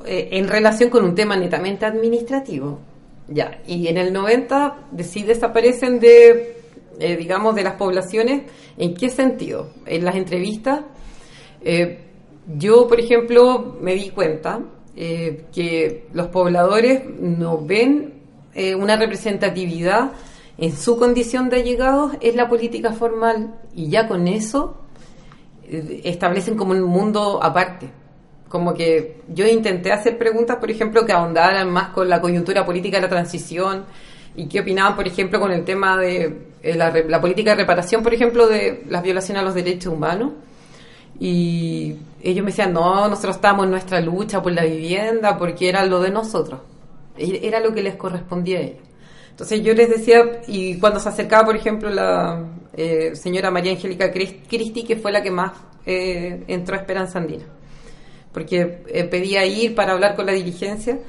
eh, 0.05 0.29
en 0.33 0.47
relación 0.47 0.91
con 0.91 1.03
un 1.03 1.15
tema 1.15 1.35
netamente 1.35 1.87
administrativo. 1.87 2.79
Ya, 3.27 3.59
y 3.65 3.87
en 3.87 3.97
el 3.97 4.13
90 4.13 4.89
sí 4.99 5.23
desaparecen 5.23 5.99
de, 5.99 6.56
eh, 6.99 7.15
digamos, 7.15 7.55
de 7.55 7.63
las 7.63 7.75
poblaciones. 7.75 8.43
¿En 8.77 8.93
qué 8.93 9.09
sentido? 9.09 9.71
En 9.85 10.05
las 10.05 10.15
entrevistas, 10.15 10.81
yo, 12.57 12.87
por 12.87 12.99
ejemplo, 12.99 13.77
me 13.81 13.95
di 13.95 14.09
cuenta 14.11 14.61
que 14.95 16.07
los 16.13 16.27
pobladores 16.27 17.03
no 17.19 17.59
ven 17.65 18.17
eh, 18.57 18.73
una 18.73 18.95
representatividad 18.95 20.13
en 20.57 20.75
su 20.75 20.97
condición 20.97 21.47
de 21.47 21.57
allegados 21.57 22.13
es 22.21 22.35
la 22.35 22.49
política 22.49 22.91
formal 22.91 23.53
y 23.75 23.87
ya 23.89 24.07
con 24.07 24.27
eso 24.27 24.81
eh, 25.69 26.01
establecen 26.05 26.57
como 26.57 26.71
un 26.71 26.81
mundo 26.81 27.39
aparte. 27.43 27.87
Como 28.49 28.73
que 28.73 29.21
yo 29.27 29.45
intenté 29.45 29.91
hacer 29.91 30.17
preguntas, 30.17 30.57
por 30.57 30.71
ejemplo, 30.71 31.05
que 31.05 31.13
ahondaran 31.13 31.71
más 31.71 31.89
con 31.89 32.09
la 32.09 32.19
coyuntura 32.19 32.65
política 32.65 32.97
de 32.97 33.03
la 33.03 33.09
transición 33.09 33.85
y 34.37 34.47
qué 34.47 34.61
opinaban, 34.61 34.95
por 34.95 35.07
ejemplo, 35.07 35.39
con 35.39 35.51
el 35.51 35.65
tema 35.65 35.97
de 35.97 36.51
eh, 36.61 36.75
la, 36.75 36.91
la 36.91 37.19
política 37.19 37.51
de 37.51 37.57
reparación, 37.57 38.03
por 38.03 38.13
ejemplo, 38.13 38.47
de 38.47 38.83
las 38.87 39.03
violaciones 39.03 39.41
a 39.41 39.45
los 39.45 39.55
derechos 39.55 39.91
humanos. 39.91 40.33
Y 41.19 41.95
ellos 42.21 42.45
me 42.45 42.51
decían, 42.51 42.71
no, 42.71 43.09
nosotros 43.09 43.37
estamos 43.37 43.65
en 43.65 43.71
nuestra 43.71 43.99
lucha 43.99 44.41
por 44.41 44.51
la 44.51 44.63
vivienda 44.63 45.37
porque 45.37 45.67
era 45.67 45.85
lo 45.85 45.99
de 45.99 46.11
nosotros. 46.11 46.61
Era 47.17 47.59
lo 47.59 47.73
que 47.73 47.81
les 47.81 47.95
correspondía 47.95 48.59
a 48.59 48.61
ellos. 48.61 48.87
Entonces 49.31 49.61
yo 49.63 49.73
les 49.73 49.89
decía, 49.89 50.41
y 50.47 50.79
cuando 50.79 50.99
se 50.99 51.09
acercaba, 51.09 51.45
por 51.45 51.55
ejemplo, 51.55 51.89
la 51.89 52.43
eh, 52.73 53.15
señora 53.15 53.49
María 53.49 53.71
Angélica 53.71 54.11
Cristi, 54.11 54.83
que 54.83 54.97
fue 54.97 55.11
la 55.11 55.21
que 55.21 55.31
más 55.31 55.51
eh, 55.85 56.43
entró 56.47 56.75
a 56.75 56.79
Esperanza 56.79 57.19
Andina, 57.19 57.45
porque 58.31 58.83
eh, 58.87 59.03
pedía 59.05 59.45
ir 59.45 59.73
para 59.73 59.93
hablar 59.93 60.15
con 60.15 60.27
la 60.27 60.31
dirigencia, 60.31 60.99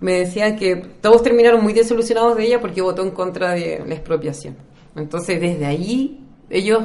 me 0.00 0.12
decían 0.20 0.56
que 0.56 0.76
todos 0.76 1.22
terminaron 1.22 1.62
muy 1.62 1.72
desilusionados 1.72 2.36
de 2.36 2.44
ella 2.44 2.60
porque 2.60 2.82
votó 2.82 3.02
en 3.02 3.10
contra 3.10 3.52
de 3.52 3.82
la 3.86 3.94
expropiación. 3.94 4.56
Entonces 4.94 5.40
desde 5.40 5.66
ahí 5.66 6.24
ellos 6.50 6.84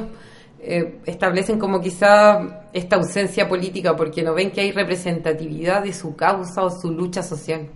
establecen 1.04 1.58
como 1.58 1.80
quizá 1.80 2.68
esta 2.72 2.96
ausencia 2.96 3.48
política 3.48 3.96
porque 3.96 4.22
no 4.22 4.32
ven 4.34 4.50
que 4.50 4.60
hay 4.60 4.72
representatividad 4.72 5.82
de 5.82 5.92
su 5.92 6.14
causa 6.14 6.62
o 6.62 6.70
su 6.70 6.90
lucha 6.90 7.22
social. 7.22 7.68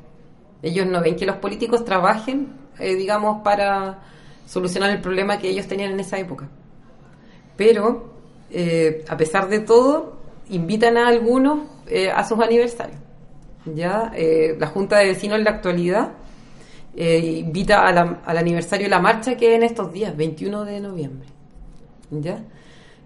Ellos 0.63 0.87
no 0.87 1.01
ven 1.01 1.17
que 1.17 1.27
los 1.27 1.37
políticos 1.37 1.85
trabajen, 1.85 2.49
eh, 2.79 2.95
digamos, 2.95 3.43
para 3.43 4.01
solucionar 4.47 4.91
el 4.91 5.01
problema 5.01 5.39
que 5.39 5.49
ellos 5.49 5.67
tenían 5.67 5.93
en 5.93 6.01
esa 6.01 6.19
época. 6.19 6.49
Pero, 7.57 8.15
eh, 8.51 9.05
a 9.09 9.17
pesar 9.17 9.49
de 9.49 9.61
todo, 9.61 10.17
invitan 10.49 10.97
a 10.97 11.09
algunos 11.09 11.69
eh, 11.87 12.11
a 12.11 12.25
sus 12.25 12.41
aniversarios. 12.41 12.99
¿Ya? 13.75 14.13
la 14.59 14.67
Junta 14.69 14.99
de 14.99 15.07
Vecinos 15.07 15.39
en 15.39 15.45
la 15.45 15.51
actualidad 15.51 16.13
invita 16.97 17.87
al 17.87 18.39
aniversario 18.39 18.87
de 18.87 18.91
la 18.91 19.01
marcha 19.01 19.37
que 19.37 19.51
es 19.51 19.57
en 19.57 19.63
estos 19.63 19.93
días, 19.93 20.17
21 20.17 20.65
de 20.65 20.81
noviembre. 20.81 21.29
¿ya? 22.11 22.45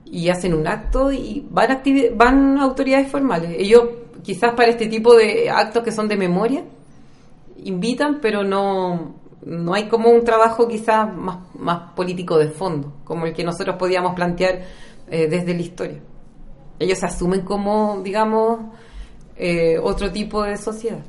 Y 0.04 0.28
hacen 0.28 0.54
un 0.54 0.66
acto 0.66 1.12
y 1.12 1.46
van, 1.50 1.82
van 2.14 2.58
autoridades 2.58 3.08
formales. 3.08 3.54
Ellos, 3.58 3.84
quizás 4.22 4.54
para 4.54 4.70
este 4.70 4.86
tipo 4.86 5.14
de 5.14 5.50
actos 5.50 5.82
que 5.82 5.92
son 5.92 6.08
de 6.08 6.16
memoria, 6.16 6.64
invitan, 7.64 8.20
pero 8.20 8.42
no, 8.42 9.14
no 9.44 9.74
hay 9.74 9.88
como 9.88 10.10
un 10.10 10.24
trabajo 10.24 10.68
quizás 10.68 11.14
más, 11.14 11.38
más 11.54 11.92
político 11.92 12.38
de 12.38 12.48
fondo, 12.48 12.92
como 13.04 13.26
el 13.26 13.32
que 13.32 13.44
nosotros 13.44 13.76
podíamos 13.76 14.14
plantear 14.14 14.62
eh, 15.08 15.28
desde 15.28 15.54
la 15.54 15.60
historia. 15.60 16.00
Ellos 16.78 17.02
asumen 17.02 17.42
como, 17.42 18.00
digamos, 18.02 18.60
eh, 19.40 19.78
otro 19.82 20.10
tipo 20.10 20.42
de 20.42 20.56
sociedad. 20.56 21.00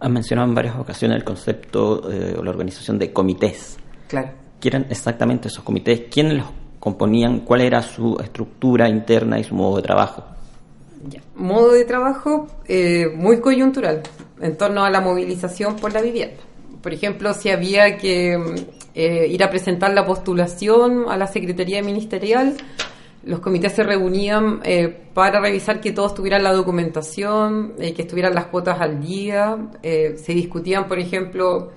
Han 0.00 0.12
mencionado 0.12 0.48
en 0.48 0.54
varias 0.54 0.76
ocasiones 0.76 1.16
el 1.16 1.24
concepto 1.24 2.10
eh, 2.10 2.36
o 2.38 2.42
la 2.42 2.50
organización 2.50 2.98
de 2.98 3.12
comités. 3.12 3.78
Claro. 4.08 4.30
¿Qué 4.60 4.68
eran 4.68 4.86
exactamente 4.90 5.48
esos 5.48 5.64
comités? 5.64 6.02
¿Quiénes 6.10 6.34
los 6.34 6.46
componían? 6.78 7.40
¿Cuál 7.40 7.62
era 7.62 7.82
su 7.82 8.18
estructura 8.22 8.88
interna 8.88 9.38
y 9.38 9.44
su 9.44 9.54
modo 9.54 9.76
de 9.76 9.82
trabajo? 9.82 10.24
Modo 11.34 11.72
de 11.72 11.84
trabajo 11.84 12.46
muy 13.16 13.40
coyuntural 13.40 14.02
en 14.40 14.56
torno 14.56 14.84
a 14.84 14.90
la 14.90 15.00
movilización 15.00 15.76
por 15.76 15.92
la 15.92 16.00
vivienda. 16.00 16.42
Por 16.82 16.92
ejemplo, 16.92 17.32
si 17.34 17.50
había 17.50 17.96
que 17.96 18.38
eh, 18.94 19.26
ir 19.28 19.42
a 19.42 19.50
presentar 19.50 19.92
la 19.92 20.06
postulación 20.06 21.04
a 21.08 21.16
la 21.16 21.26
Secretaría 21.26 21.82
Ministerial, 21.82 22.54
los 23.26 23.40
comités 23.40 23.72
se 23.72 23.82
reunían 23.82 24.60
eh, 24.62 24.88
para 25.12 25.40
revisar 25.40 25.80
que 25.80 25.90
todos 25.90 26.14
tuvieran 26.14 26.44
la 26.44 26.52
documentación, 26.52 27.74
eh, 27.76 27.92
que 27.92 28.02
estuvieran 28.02 28.34
las 28.34 28.46
cuotas 28.46 28.80
al 28.80 29.00
día. 29.00 29.56
se 29.82 30.32
discutían, 30.32 30.86
por 30.86 30.98
ejemplo, 30.98 31.72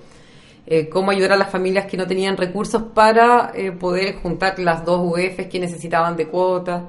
cómo 0.92 1.10
ayudar 1.10 1.32
a 1.32 1.36
las 1.36 1.50
familias 1.50 1.86
que 1.86 1.96
no 1.96 2.06
tenían 2.06 2.36
recursos 2.36 2.84
para 2.94 3.52
poder 3.80 4.14
juntar 4.22 4.60
las 4.60 4.84
dos 4.84 5.00
UEFs 5.02 5.48
que 5.48 5.58
necesitaban 5.58 6.16
de 6.16 6.28
cuotas. 6.28 6.82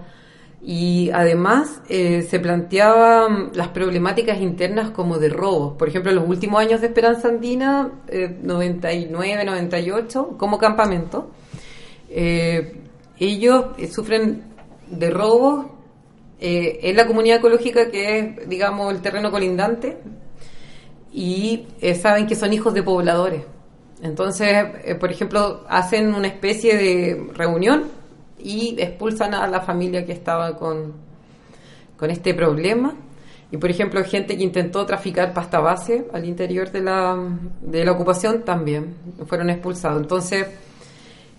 y 0.64 1.09
además 1.12 1.82
eh, 1.89 2.22
se 2.22 2.39
planteaban 2.39 3.49
las 3.55 3.70
problemáticas 3.70 4.39
internas 4.39 4.91
como 4.91 5.18
de 5.18 5.30
robos. 5.30 5.76
Por 5.76 5.88
ejemplo, 5.89 6.12
en 6.12 6.18
los 6.18 6.30
últimos 6.30 6.62
años 6.62 6.82
de 6.82 6.88
Esperanza 6.88 7.30
Andina, 7.30 7.89
99, 8.43 9.43
98, 9.43 10.36
como 10.38 10.59
campamento, 10.59 11.32
ellos 13.22 13.66
sufren 13.91 14.50
de 14.91 15.09
robos 15.09 15.65
en 16.39 16.95
la 16.95 17.05
comunidad 17.05 17.37
ecológica 17.37 17.91
que 17.91 18.19
es, 18.19 18.49
digamos, 18.49 18.91
el 18.93 19.01
terreno 19.01 19.29
colindante 19.29 19.99
y 21.13 21.67
saben 22.01 22.25
que 22.25 22.35
son 22.35 22.51
hijos 22.53 22.73
de 22.73 22.83
pobladores. 22.83 23.43
Entonces, 24.01 24.49
eh, 24.83 24.95
por 24.95 25.11
ejemplo, 25.11 25.63
hacen 25.69 26.13
una 26.15 26.27
especie 26.27 26.75
de 26.75 27.27
reunión 27.33 27.83
y 28.39 28.75
expulsan 28.79 29.33
a 29.35 29.47
la 29.47 29.61
familia 29.61 30.05
que 30.05 30.13
estaba 30.13 30.57
con, 30.57 30.93
con 31.97 32.09
este 32.09 32.33
problema. 32.33 32.95
Y, 33.51 33.57
por 33.57 33.69
ejemplo, 33.69 34.03
gente 34.03 34.37
que 34.37 34.43
intentó 34.43 34.85
traficar 34.85 35.33
pasta 35.33 35.59
base 35.59 36.07
al 36.13 36.25
interior 36.25 36.71
de 36.71 36.81
la, 36.81 37.17
de 37.61 37.85
la 37.85 37.91
ocupación 37.91 38.43
también 38.43 38.95
fueron 39.27 39.49
expulsados. 39.49 40.01
Entonces, 40.01 40.47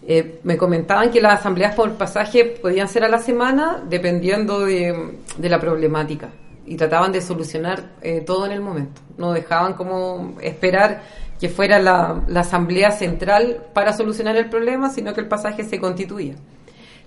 eh, 0.04 0.40
me 0.42 0.56
comentaban 0.56 1.10
que 1.10 1.20
las 1.20 1.40
asambleas 1.40 1.74
por 1.76 1.92
pasaje 1.92 2.44
podían 2.44 2.88
ser 2.88 3.04
a 3.04 3.08
la 3.08 3.18
semana 3.18 3.82
dependiendo 3.88 4.60
de, 4.60 5.18
la 5.38 5.60
problemática 5.60 6.30
y 6.66 6.76
trataban 6.76 7.12
de 7.12 7.20
solucionar 7.20 7.92
eh, 8.02 8.20
todo 8.20 8.46
en 8.46 8.52
el 8.52 8.60
momento. 8.60 9.00
No 9.16 9.32
dejaban 9.32 9.74
como 9.74 10.36
esperar 10.40 11.02
que 11.38 11.48
fuera 11.48 11.78
la, 11.78 12.24
asamblea 12.34 12.90
central 12.90 13.66
para 13.72 13.92
solucionar 13.92 14.36
el 14.36 14.48
problema, 14.48 14.90
sino 14.90 15.14
que 15.14 15.20
el 15.20 15.28
pasaje 15.28 15.64
se 15.64 15.78
constituía. 15.78 16.34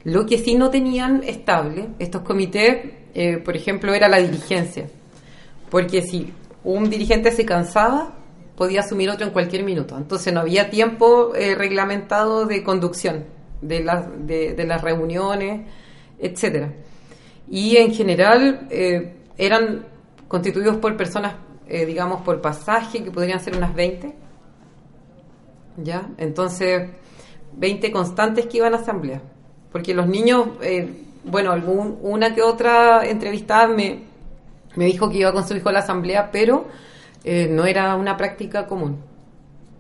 Lo 0.04 0.26
que 0.26 0.38
sí 0.38 0.56
no 0.56 0.70
tenían 0.70 1.24
estable 1.24 1.88
estos 2.00 2.22
comités, 2.22 2.92
eh, 3.14 3.38
por 3.38 3.56
ejemplo, 3.56 3.94
era 3.94 4.08
la 4.08 4.18
dirigencia, 4.18 4.88
porque 5.70 6.02
si 6.02 6.32
un 6.64 6.90
dirigente 6.90 7.32
se 7.32 7.46
cansaba, 7.46 8.14
podía 8.56 8.82
asumir 8.82 9.10
otro 9.10 9.26
en 9.26 9.34
cualquier 9.34 9.64
minuto. 9.64 9.98
Entonces 9.98 10.34
no 10.34 10.42
había 10.42 10.70
tiempo 10.70 11.34
eh, 11.36 11.56
reglamentado 11.56 12.46
de 12.46 12.64
conducción 12.64 13.26
de, 13.62 13.84
las 13.84 14.06
de, 14.26 14.66
las 14.66 14.82
reuniones, 14.82 15.68
etcétera. 16.20 16.74
Y 17.50 17.78
en 17.78 17.94
general 17.94 18.68
eh, 18.70 19.16
eran 19.38 19.86
constituidos 20.28 20.78
por 20.78 20.96
personas, 20.98 21.36
digamos, 21.68 22.22
por 22.22 22.42
pasaje, 22.42 23.04
que 23.04 23.12
podrían 23.12 23.40
ser 23.40 23.58
unas 23.58 23.74
20, 23.74 24.14
¿ya? 25.78 26.10
Entonces, 26.18 26.90
20 27.58 27.92
constantes 27.92 28.46
que 28.48 28.58
iban 28.58 28.74
a 28.74 28.78
asamblea. 28.78 29.22
Porque 29.72 29.94
los 29.94 30.08
niños, 30.08 30.50
eh, 30.62 30.90
bueno, 31.24 31.52
algún, 31.52 31.98
una 32.02 32.34
que 32.34 32.42
otra 32.42 33.06
entrevistada 33.06 33.68
me, 33.68 34.04
me 34.76 34.86
dijo 34.86 35.10
que 35.10 35.18
iba 35.20 35.34
con 35.34 35.48
su 35.48 35.56
hijo 35.56 35.70
a 35.70 35.74
la 35.74 35.80
asamblea, 35.80 36.30
pero 36.32 36.66
eh, 37.26 37.48
no 37.50 37.66
era 37.66 37.96
una 37.96 38.16
práctica 38.16 38.68
común. 38.68 39.00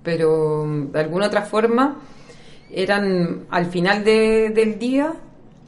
Pero 0.02 0.66
de 0.92 1.00
alguna 1.00 1.28
otra 1.28 1.44
forma 1.44 2.00
eran 2.72 3.46
al 3.52 3.68
final 3.68 4.04
del 4.04 4.80
día 4.80 5.14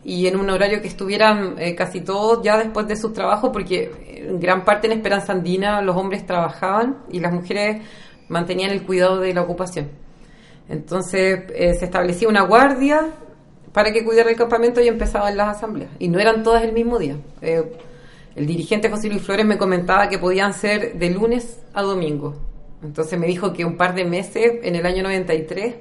y 0.04 0.26
en 0.26 0.38
un 0.38 0.50
horario 0.50 0.82
que 0.82 0.88
estuvieran 0.88 1.56
eh, 1.60 1.76
casi 1.76 2.02
todos 2.02 2.44
ya 2.44 2.58
después 2.58 2.88
de 2.88 2.96
sus 2.96 3.14
trabajos, 3.14 3.52
porque 3.54 3.92
en 4.28 4.40
gran 4.40 4.66
parte 4.66 4.88
en 4.88 4.94
Esperanza 4.94 5.34
Andina 5.34 5.82
los 5.82 5.96
hombres 5.96 6.26
trabajaban 6.26 6.98
y 7.12 7.20
las 7.20 7.32
mujeres 7.32 7.84
mantenían 8.28 8.72
el 8.72 8.84
cuidado 8.84 9.20
de 9.20 9.34
la 9.36 9.44
ocupación. 9.44 9.90
Entonces 10.70 11.44
eh, 11.54 11.76
se 11.76 11.86
establecía 11.86 12.28
una 12.28 12.42
guardia 12.42 13.08
para 13.72 13.92
que 13.94 14.04
cuidara 14.04 14.32
el 14.32 14.36
campamento 14.36 14.82
y 14.82 14.88
empezaban 14.88 15.38
las 15.38 15.58
asambleas. 15.58 15.92
Y 16.00 16.08
no 16.08 16.20
eran 16.20 16.42
todas 16.42 16.64
el 16.64 16.74
mismo 16.74 16.98
día. 16.98 17.18
El 18.38 18.46
dirigente 18.46 18.90
José 18.90 19.10
Luis 19.10 19.24
Flores 19.24 19.48
me 19.48 19.58
comentaba 19.58 20.08
que 20.08 20.20
podían 20.20 20.54
ser 20.54 20.94
de 21.00 21.10
lunes 21.10 21.60
a 21.74 21.82
domingo. 21.82 22.36
Entonces 22.84 23.20
me 23.20 23.26
dijo 23.26 23.52
que 23.52 23.66
un 23.66 23.78
par 23.78 23.96
de 23.96 24.06
meses, 24.06 24.60
en 24.62 24.76
el 24.76 24.86
año 24.86 25.02
93, 25.02 25.76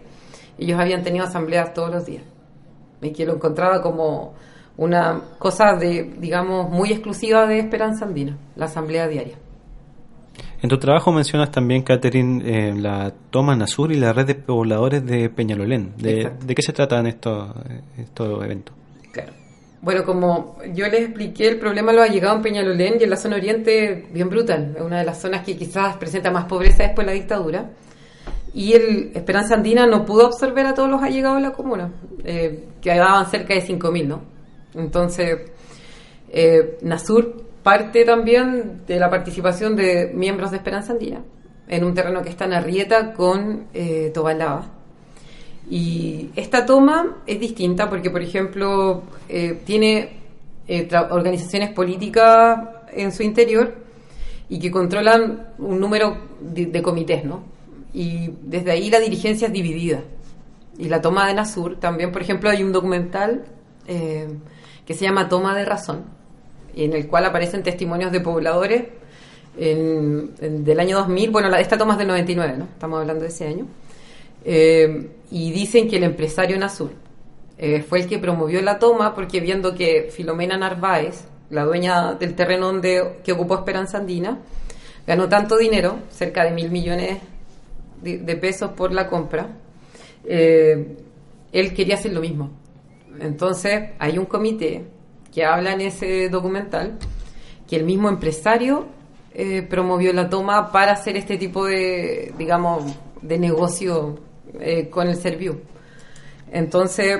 ellos 0.58 0.80
habían 0.80 1.02
tenido 1.02 1.26
asambleas 1.26 1.74
todos 1.74 1.90
los 1.90 2.06
días. 2.06 2.22
Y 3.02 3.12
que 3.12 3.26
lo 3.26 3.34
encontraba 3.34 3.82
como 3.82 4.32
una 4.78 5.20
cosa 5.38 5.76
de, 5.76 6.14
digamos, 6.18 6.70
muy 6.70 6.92
exclusiva 6.92 7.46
de 7.46 7.58
Esperanza 7.58 8.06
Andina, 8.06 8.38
la 8.56 8.64
asamblea 8.64 9.06
diaria. 9.06 9.36
En 10.62 10.70
tu 10.70 10.78
trabajo 10.78 11.12
mencionas 11.12 11.50
también, 11.50 11.82
Catherine, 11.82 12.42
eh, 12.42 12.74
la 12.74 13.12
toma 13.28 13.54
Nasur 13.54 13.92
y 13.92 13.96
la 13.96 14.14
red 14.14 14.26
de 14.26 14.34
pobladores 14.34 15.04
de 15.04 15.28
Peñalolén. 15.28 15.92
¿De, 15.98 16.32
¿de 16.42 16.54
qué 16.54 16.62
se 16.62 16.72
tratan 16.72 17.06
estos, 17.06 17.50
estos 17.98 18.42
eventos? 18.42 18.74
Claro. 19.12 19.34
Bueno, 19.80 20.04
como 20.04 20.56
yo 20.72 20.86
les 20.88 21.02
expliqué, 21.02 21.48
el 21.48 21.58
problema 21.58 21.92
lo 21.92 22.02
ha 22.02 22.08
llegado 22.08 22.36
en 22.36 22.42
Peñalolén 22.42 22.94
y 22.98 23.04
en 23.04 23.10
la 23.10 23.16
zona 23.16 23.36
oriente 23.36 24.06
bien 24.10 24.28
brutal. 24.28 24.74
Es 24.76 24.82
una 24.82 24.98
de 24.98 25.04
las 25.04 25.20
zonas 25.20 25.44
que 25.44 25.56
quizás 25.56 25.96
presenta 25.96 26.30
más 26.30 26.46
pobreza 26.46 26.84
después 26.84 27.06
de 27.06 27.12
la 27.12 27.18
dictadura. 27.18 27.70
Y 28.54 28.72
el 28.72 29.12
Esperanza 29.14 29.54
Andina 29.54 29.86
no 29.86 30.04
pudo 30.04 30.26
absorber 30.26 30.66
a 30.66 30.74
todos 30.74 30.88
los 30.88 31.02
allegados 31.02 31.36
de 31.36 31.42
la 31.42 31.52
comuna, 31.52 31.92
eh, 32.24 32.64
que 32.80 32.90
quedaban 32.90 33.26
cerca 33.26 33.52
de 33.52 33.62
5.000, 33.62 34.06
¿no? 34.06 34.22
Entonces, 34.74 35.50
eh, 36.30 36.78
Nasur 36.80 37.44
parte 37.62 38.04
también 38.04 38.82
de 38.86 38.98
la 38.98 39.10
participación 39.10 39.76
de 39.76 40.10
miembros 40.14 40.52
de 40.52 40.56
Esperanza 40.56 40.92
Andina 40.92 41.22
en 41.68 41.84
un 41.84 41.94
terreno 41.94 42.22
que 42.22 42.28
está 42.28 42.44
en 42.44 42.52
Arrieta 42.52 43.12
con 43.12 43.66
eh, 43.74 44.10
Tobalaba. 44.14 44.75
Y 45.68 46.30
esta 46.36 46.64
toma 46.64 47.16
es 47.26 47.40
distinta 47.40 47.90
porque, 47.90 48.10
por 48.10 48.22
ejemplo, 48.22 49.02
eh, 49.28 49.60
tiene 49.64 50.10
eh, 50.68 50.88
organizaciones 51.10 51.70
políticas 51.70 52.60
en 52.92 53.12
su 53.12 53.22
interior 53.22 53.74
y 54.48 54.60
que 54.60 54.70
controlan 54.70 55.48
un 55.58 55.80
número 55.80 56.16
de, 56.40 56.82
comités, 56.82 57.24
¿no? 57.24 57.42
Y 57.92 58.30
desde 58.42 58.70
ahí 58.70 58.90
la 58.90 59.00
dirigencia 59.00 59.48
es 59.48 59.52
dividida. 59.52 60.02
Y 60.78 60.88
la 60.88 61.00
toma 61.00 61.26
de 61.26 61.34
Nasur, 61.34 61.80
también, 61.80 62.12
por 62.12 62.22
ejemplo, 62.22 62.50
hay 62.50 62.62
un 62.62 62.70
documental 62.70 63.44
que 63.86 64.94
se 64.94 65.04
llama 65.04 65.28
Toma 65.28 65.56
de 65.56 65.64
Razón, 65.64 66.04
en 66.74 66.92
el 66.92 67.06
cual 67.08 67.24
aparecen 67.24 67.62
testimonios 67.62 68.12
de 68.12 68.20
pobladores 68.20 68.84
del 69.56 70.80
año 70.80 70.98
2000, 70.98 71.30
bueno, 71.30 71.48
la, 71.48 71.60
esta 71.60 71.78
toma 71.78 71.94
es 71.94 71.98
del 71.98 72.08
99, 72.08 72.56
¿no? 72.58 72.64
Estamos 72.64 73.00
hablando 73.00 73.22
de 73.22 73.28
ese 73.28 73.46
año. 73.46 73.66
Eh, 74.48 75.10
y 75.32 75.50
dicen 75.50 75.88
que 75.88 75.96
el 75.96 76.04
empresario 76.04 76.56
Nazul 76.56 76.92
eh, 77.58 77.82
fue 77.82 78.02
el 78.02 78.06
que 78.06 78.20
promovió 78.20 78.62
la 78.62 78.78
toma 78.78 79.12
porque 79.12 79.40
viendo 79.40 79.74
que 79.74 80.08
Filomena 80.12 80.56
Narváez, 80.56 81.24
la 81.50 81.64
dueña 81.64 82.14
del 82.14 82.36
terreno 82.36 82.66
donde, 82.66 83.16
que 83.24 83.32
ocupó 83.32 83.56
Esperanza 83.56 83.98
Andina, 83.98 84.38
ganó 85.04 85.28
tanto 85.28 85.58
dinero, 85.58 85.98
cerca 86.10 86.44
de 86.44 86.52
mil 86.52 86.70
millones 86.70 87.18
de, 88.00 88.36
pesos 88.36 88.70
por 88.70 88.92
la 88.92 89.08
compra, 89.08 89.48
eh, 90.24 90.96
él 91.50 91.74
quería 91.74 91.96
hacer 91.96 92.12
lo 92.12 92.20
mismo. 92.20 92.52
Entonces 93.18 93.90
hay 93.98 94.16
un 94.16 94.26
comité 94.26 94.84
que 95.34 95.44
habla 95.44 95.72
en 95.72 95.80
ese 95.80 96.28
documental, 96.28 96.98
que 97.68 97.74
el 97.74 97.84
mismo 97.84 98.08
empresario 98.08 98.86
promovió 99.68 100.12
la 100.12 100.30
toma 100.30 100.70
para 100.70 100.92
hacer 100.92 101.16
este 101.16 101.36
tipo 101.36 101.66
de, 101.66 102.32
digamos, 102.38 102.84
de 103.20 103.38
negocio 103.38 104.20
eh, 104.60 104.88
con 104.88 105.08
el 105.08 105.16
Serviu. 105.16 105.60
Entonces, 106.50 107.18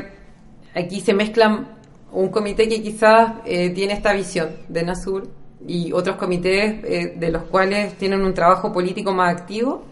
aquí 0.75 1.01
se 1.01 1.15
mezclan 1.15 1.77
un 2.13 2.29
comité 2.29 2.69
que 2.69 2.83
quizás 2.83 3.35
eh, 3.45 3.71
tiene 3.71 3.95
esta 3.95 4.13
visión 4.13 4.51
de 4.69 4.83
Nasur 4.83 5.29
y 5.67 5.93
otros 5.93 6.17
comités 6.17 6.83
de 7.19 7.31
los 7.31 7.43
cuales 7.45 7.95
tienen 7.95 8.25
un 8.25 8.35
trabajo 8.35 8.73
político 8.73 9.13
más 9.13 9.33
activo 9.33 9.85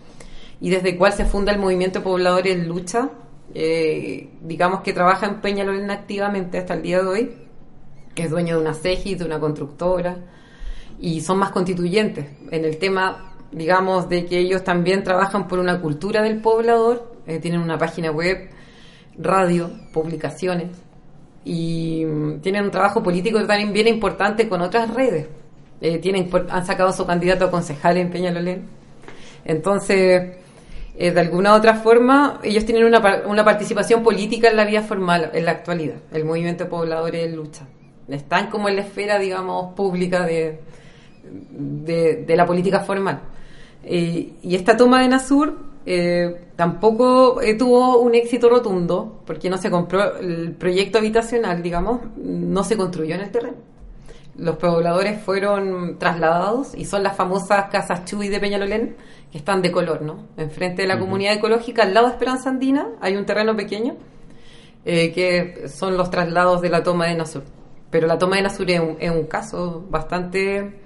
y 0.60 0.70
desde 0.70 0.90
el 0.90 0.98
cual 0.98 1.12
se 1.12 1.24
funda 1.24 1.52
el 1.52 1.58
movimiento 1.58 2.02
poblador 2.02 2.46
en 2.46 2.68
lucha, 2.68 3.10
digamos 4.42 4.82
que 4.82 4.92
trabaja 4.92 5.26
en 5.26 5.40
Peñalolén 5.40 5.90
activamente 5.90 6.58
hasta 6.58 6.74
el 6.74 6.82
día 6.82 7.00
de 7.00 7.06
hoy 7.06 7.30
que 8.14 8.24
es 8.24 8.30
dueño 8.30 8.56
de 8.56 8.62
una 8.62 8.74
CEGI, 8.74 9.16
de 9.16 9.24
una 9.24 9.40
constructora, 9.40 10.16
y 11.00 11.20
son 11.20 11.38
más 11.38 11.50
constituyentes 11.50 12.26
en 12.50 12.64
el 12.64 12.78
tema, 12.78 13.34
digamos, 13.52 14.08
de 14.08 14.24
que 14.26 14.38
ellos 14.38 14.62
también 14.62 15.02
trabajan 15.02 15.48
por 15.48 15.58
una 15.58 15.80
cultura 15.80 16.22
del 16.22 16.40
poblador, 16.40 17.13
eh, 17.26 17.38
tienen 17.38 17.60
una 17.60 17.78
página 17.78 18.10
web, 18.10 18.50
radio, 19.18 19.70
publicaciones, 19.92 20.68
y 21.44 22.04
mm, 22.04 22.40
tienen 22.40 22.64
un 22.64 22.70
trabajo 22.70 23.02
político 23.02 23.44
también 23.46 23.72
bien 23.72 23.88
importante 23.88 24.48
con 24.48 24.60
otras 24.60 24.92
redes. 24.92 25.26
Eh, 25.80 25.98
tienen, 25.98 26.30
han 26.50 26.66
sacado 26.66 26.92
su 26.92 27.06
candidato 27.06 27.46
a 27.46 27.50
concejal 27.50 27.96
en 27.96 28.10
Peñalolén. 28.10 28.66
Entonces, 29.44 30.36
eh, 30.96 31.10
de 31.10 31.20
alguna 31.20 31.52
u 31.52 31.56
otra 31.56 31.74
forma, 31.76 32.40
ellos 32.42 32.64
tienen 32.64 32.84
una, 32.84 33.22
una 33.26 33.44
participación 33.44 34.02
política 34.02 34.48
en 34.48 34.56
la 34.56 34.64
vida 34.64 34.82
formal 34.82 35.30
en 35.32 35.44
la 35.44 35.52
actualidad. 35.52 35.96
El 36.12 36.24
movimiento 36.24 36.68
poblador 36.68 37.14
en 37.16 37.36
lucha 37.36 37.66
están 38.08 38.50
como 38.50 38.68
en 38.68 38.76
la 38.76 38.82
esfera, 38.82 39.18
digamos, 39.18 39.74
pública 39.74 40.24
de, 40.26 40.60
de, 41.24 42.36
la 42.36 42.44
política 42.44 42.80
formal. 42.80 43.20
y 43.82 44.54
esta 44.54 44.76
toma 44.76 45.00
de 45.00 45.08
Nasur 45.08 45.73
eh, 45.86 46.48
tampoco 46.56 47.42
eh, 47.42 47.54
tuvo 47.54 47.98
un 47.98 48.14
éxito 48.14 48.48
rotundo, 48.48 49.20
porque 49.26 49.50
no 49.50 49.58
se 49.58 49.70
compró 49.70 50.18
el 50.18 50.52
proyecto 50.52 50.98
habitacional, 50.98 51.62
digamos, 51.62 52.00
no 52.16 52.64
se 52.64 52.76
construyó 52.76 53.14
en 53.14 53.20
el 53.20 53.30
terreno. 53.30 53.56
Los 54.36 54.56
pobladores 54.56 55.20
fueron 55.22 55.98
trasladados 55.98 56.74
y 56.74 56.86
son 56.86 57.02
las 57.02 57.16
famosas 57.16 57.66
casas 57.70 58.04
Chuy 58.04 58.28
de 58.28 58.40
Peñalolén, 58.40 58.96
que 59.30 59.38
están 59.38 59.62
de 59.62 59.70
color, 59.70 60.02
¿no? 60.02 60.26
Enfrente 60.36 60.82
de 60.82 60.88
la 60.88 60.98
comunidad 60.98 61.34
ecológica, 61.34 61.82
al 61.82 61.94
lado 61.94 62.06
de 62.06 62.12
Esperanza 62.14 62.48
Andina, 62.48 62.88
hay 63.00 63.16
un 63.16 63.26
terreno 63.26 63.54
pequeño, 63.54 63.96
eh, 64.84 65.12
que 65.12 65.68
son 65.68 65.96
los 65.96 66.10
traslados 66.10 66.60
de 66.62 66.70
la 66.70 66.82
toma 66.82 67.06
de 67.06 67.14
Nasur. 67.14 67.44
Pero 67.90 68.06
la 68.06 68.18
toma 68.18 68.36
de 68.36 68.42
Nasur 68.42 68.68
es 68.70 69.10
un 69.10 69.24
caso 69.24 69.84
bastante 69.88 70.83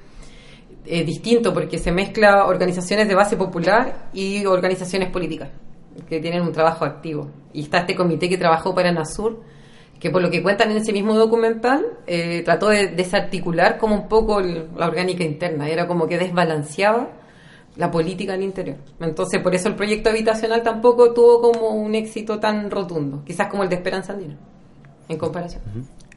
eh, 0.91 1.05
distinto 1.05 1.53
porque 1.53 1.78
se 1.78 1.93
mezcla 1.93 2.47
organizaciones 2.47 3.09
de 3.09 3.14
base 3.14 3.36
popular 3.36 4.09
y 4.14 4.47
organizaciones 4.47 5.11
políticas 5.11 5.51
que 6.09 6.20
tienen 6.20 6.43
un 6.43 6.53
trabajo 6.53 6.84
activo. 6.84 7.28
Y 7.53 7.62
está 7.62 7.78
este 7.78 7.95
comité 7.95 8.28
que 8.28 8.39
trabajó 8.39 8.74
para 8.74 8.91
Nasur, 8.91 9.43
que 10.01 10.11
por 10.11 10.22
lo 10.22 10.30
que 10.30 10.43
cuentan 10.43 10.70
en 10.70 10.78
ese 10.78 10.93
mismo 10.93 11.14
documental, 11.14 11.84
eh, 12.07 12.43
trató 12.43 12.68
de 12.68 12.89
desarticular 12.89 13.78
como 13.78 13.95
un 13.95 14.09
poco 14.09 14.41
la 14.41 14.86
orgánica 14.86 15.24
interna, 15.24 15.68
era 15.68 15.86
como 15.86 16.07
que 16.07 16.18
desbalanceaba 16.18 17.09
la 17.76 17.91
política 17.91 18.34
al 18.34 18.43
interior. 18.43 18.78
Entonces, 19.01 19.43
por 19.43 19.55
eso 19.55 19.68
el 19.68 19.74
proyecto 19.74 20.11
habitacional 20.11 20.62
tampoco 20.62 21.12
tuvo 21.12 21.41
como 21.41 21.68
un 21.70 21.95
éxito 21.95 22.39
tan 22.39 22.70
rotundo, 22.70 23.22
quizás 23.24 23.49
como 23.49 23.62
el 23.62 23.68
de 23.68 23.76
Esperanza 23.76 24.12
Andina, 24.12 24.36
en 25.09 25.18
comparación. 25.18 25.62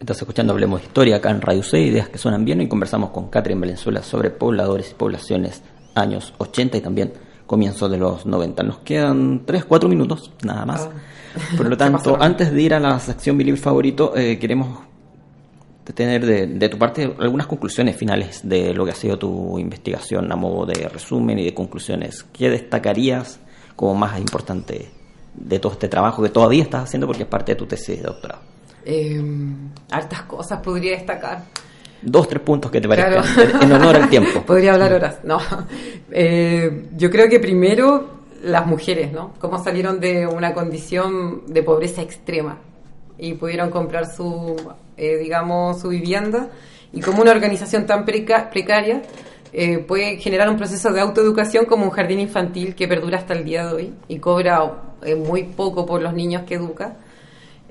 Estás 0.02 0.18
escuchando 0.18 0.54
Hablemos 0.54 0.82
de 0.82 0.88
Historia 0.88 1.18
acá 1.18 1.30
en 1.30 1.41
Radio 1.41 1.62
C, 1.62 1.80
ideas 1.80 2.10
que 2.10 2.18
suenan 2.18 2.43
bien. 2.43 2.60
Y 2.60 2.68
conversamos 2.68 3.12
con 3.12 3.30
Catherine 3.30 3.62
Valenzuela 3.62 4.02
sobre 4.02 4.32
pobladores 4.32 4.89
y 4.89 4.93
poblaciones 4.95 5.62
años 5.93 6.34
80 6.39 6.78
y 6.78 6.82
también 6.82 7.14
comienzos 7.45 7.91
de 7.91 7.99
los 7.99 8.26
90. 8.26 8.64
Nos 8.64 8.80
quedan 8.80 9.45
3, 9.45 9.64
4 9.64 9.88
minutos, 9.88 10.32
nada 10.43 10.66
más. 10.66 10.89
Ah. 10.91 11.56
Por 11.56 11.70
lo 11.70 11.78
tanto, 11.78 12.20
antes 12.20 12.52
de 12.52 12.60
ir 12.60 12.74
a 12.74 12.80
la 12.80 12.99
sección 12.99 13.38
Mi 13.38 13.43
Libro 13.43 13.62
Favorito, 13.62 14.18
eh, 14.18 14.39
queremos 14.39 14.80
tener 15.93 16.26
de, 16.26 16.47
de, 16.47 16.70
tu 16.70 16.80
parte 16.80 17.14
algunas 17.20 17.45
conclusiones 17.45 17.95
finales 17.95 18.41
de 18.43 18.74
lo 18.74 18.86
que 18.86 18.91
ha 18.91 18.95
sido 18.95 19.20
tu 19.20 19.60
investigación 19.60 20.32
a 20.32 20.36
modo 20.36 20.66
de 20.66 20.89
resumen 20.89 21.38
y 21.38 21.45
de 21.45 21.54
conclusiones. 21.54 22.26
¿Qué 22.34 22.49
destacarías 22.49 23.39
como 23.76 23.93
más 23.93 24.20
importante 24.20 24.89
de 25.36 25.60
todo 25.60 25.74
este 25.74 25.89
trabajo 25.89 26.24
que 26.24 26.30
todavía 26.30 26.64
estás 26.64 26.86
haciendo 26.86 27.06
porque 27.06 27.22
es 27.22 27.30
parte 27.30 27.52
de 27.52 27.56
tu 27.56 27.68
tesis 27.68 27.97
de 27.97 28.02
doctorado? 28.02 28.51
Eh, 28.86 29.22
hartas 29.90 30.24
cosas 30.24 30.60
podría 30.60 30.92
destacar. 30.92 31.44
Dos, 32.02 32.28
tres 32.28 32.42
puntos 32.42 32.72
que 32.72 32.82
te 32.82 32.88
parezcan 32.88 33.62
en 33.62 33.72
honor 33.72 33.96
al 33.96 34.10
tiempo. 34.10 34.42
podría 34.46 34.74
hablar 34.74 34.94
horas, 34.94 35.20
no. 35.24 35.40
Eh, 36.12 36.88
yo 36.98 37.12
creo 37.12 37.30
que 37.30 37.40
primero 37.40 38.22
las 38.44 38.66
mujeres, 38.66 39.12
¿no? 39.12 39.34
Cómo 39.40 39.64
salieron 39.64 40.00
de 40.00 40.26
una 40.26 40.54
condición 40.54 41.44
de 41.48 41.62
pobreza 41.62 42.02
extrema 42.02 42.58
y 43.20 43.34
pudieron 43.34 43.70
comprar 43.70 44.12
su, 44.12 44.56
eh, 44.98 45.18
digamos, 45.18 45.80
su 45.80 45.90
vivienda 45.90 46.50
y 46.92 47.02
cómo 47.02 47.22
una 47.22 47.32
organización 47.32 47.86
tan 47.86 48.04
precaria 48.04 49.04
eh, 49.54 49.78
puede 49.78 50.18
generar 50.18 50.50
un 50.50 50.58
proceso 50.58 50.92
de 50.92 51.02
autoeducación 51.02 51.66
como 51.66 51.86
un 51.86 51.92
jardín 51.92 52.20
infantil 52.20 52.74
que 52.74 52.88
perdura 52.88 53.20
hasta 53.20 53.36
el 53.36 53.46
día 53.46 53.68
de 53.68 53.74
hoy 53.74 53.94
y 54.08 54.18
cobra 54.18 54.82
muy 55.18 55.44
poco 55.44 55.86
por 55.86 56.02
los 56.02 56.14
niños 56.14 56.44
que 56.48 56.56
educa 56.56 56.98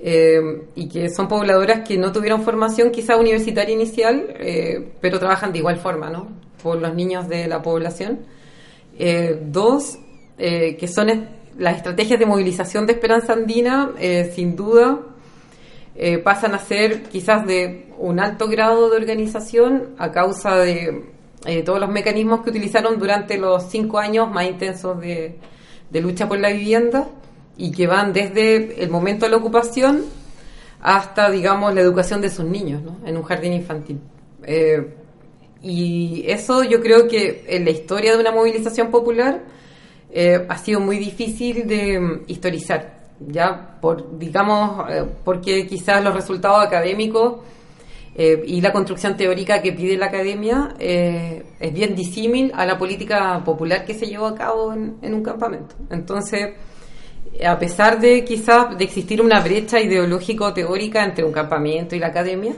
eh, 0.03 0.63
y 0.77 0.89
que 0.89 1.11
son 1.11 1.29
pobladoras 1.29 1.87
que 1.87 1.99
no 1.99 2.11
tuvieron 2.11 2.43
formación 2.43 2.91
quizá 2.91 3.17
universitaria 3.17 3.75
inicial, 3.75 4.35
eh, 4.39 4.93
pero 4.99 5.19
trabajan 5.19 5.53
de 5.53 5.59
igual 5.59 5.77
forma, 5.77 6.09
¿no? 6.09 6.29
Por 6.63 6.81
los 6.81 6.95
niños 6.95 7.29
de 7.29 7.47
la 7.47 7.61
población. 7.61 8.21
Eh, 8.99 9.39
dos, 9.43 9.99
que 10.39 10.89
son 10.89 11.29
las 11.59 11.77
estrategias 11.77 12.19
de 12.19 12.25
movilización 12.25 12.87
de 12.87 12.95
Esperanza 12.95 13.35
Andina, 13.35 13.93
sin 14.35 14.57
duda, 14.57 15.01
pasan 16.25 16.55
a 16.55 16.59
ser 16.59 17.03
quizás 17.03 17.47
de 17.47 17.93
un 17.99 18.19
alto 18.21 18.49
grado 18.49 18.89
de 18.89 18.97
organización 18.97 19.95
a 19.99 20.11
causa 20.11 20.57
de 20.57 21.05
todos 21.67 21.79
los 21.79 21.91
mecanismos 21.91 22.41
que 22.41 22.49
utilizaron 22.49 22.99
durante 22.99 23.37
los 23.37 23.65
cinco 23.65 23.99
años 23.99 24.31
más 24.31 24.47
intensos 24.47 24.99
de 24.99 26.01
lucha 26.01 26.27
por 26.27 26.39
la 26.39 26.49
vivienda 26.49 27.07
y 27.61 27.71
que 27.73 27.87
van 27.87 28.13
desde 28.15 28.83
el 28.83 28.89
momento 28.89 29.27
de 29.27 29.33
la 29.33 29.37
ocupación 29.37 30.05
hasta, 30.81 31.31
digamos, 31.31 31.75
la 31.75 31.83
educación 31.83 32.23
de 32.23 32.31
sus 32.31 32.47
niños 32.47 32.83
¿no? 32.83 32.97
en 33.05 33.19
un 33.19 33.23
jardín 33.23 33.53
infantil. 33.53 34.01
Eh, 34.45 34.95
y 35.63 36.25
eso 36.27 36.65
yo 36.65 36.81
creo 36.81 37.07
que 37.07 37.45
en 37.47 37.67
la 37.67 37.71
historia 37.71 38.15
de 38.15 38.21
una 38.21 38.33
movilización 38.33 38.91
popular 38.91 39.43
eh, 40.11 40.47
ha 40.49 40.57
sido 40.57 40.81
muy 40.81 40.99
difícil 40.99 41.67
de 41.67 42.01
mm, 42.01 42.21
historizar, 42.29 42.95
ya 43.29 43.79
por, 43.79 44.19
digamos, 44.19 44.91
eh, 44.91 45.05
porque 45.23 45.67
quizás 45.67 46.03
los 46.03 46.15
resultados 46.15 46.65
académicos 46.65 47.41
y 48.13 48.61
la 48.61 48.73
construcción 48.73 49.17
teórica 49.17 49.63
que 49.63 49.73
pide 49.73 49.97
la 49.97 50.07
academia 50.07 50.75
es 50.79 51.73
bien 51.73 51.95
disímil 51.95 52.53
a 52.55 52.67
la 52.67 52.77
política 52.77 53.41
popular 53.43 53.85
que 53.87 53.95
se 53.95 54.07
llevó 54.07 54.27
a 54.27 54.35
cabo 54.35 54.75
en, 54.75 54.97
en 55.01 55.15
un 55.15 55.23
campamento. 55.23 55.77
Entonces, 55.91 56.51
a 57.45 57.59
pesar 57.59 58.01
de 58.01 58.25
quizás 58.25 58.77
de 58.77 58.85
existir 58.85 59.23
una 59.23 59.41
brecha 59.41 59.81
ideológico-teórica 59.81 61.05
entre 61.05 61.25
un 61.25 61.33
campamento 61.33 61.95
y 61.97 61.99
la 61.99 62.09
academia, 62.09 62.55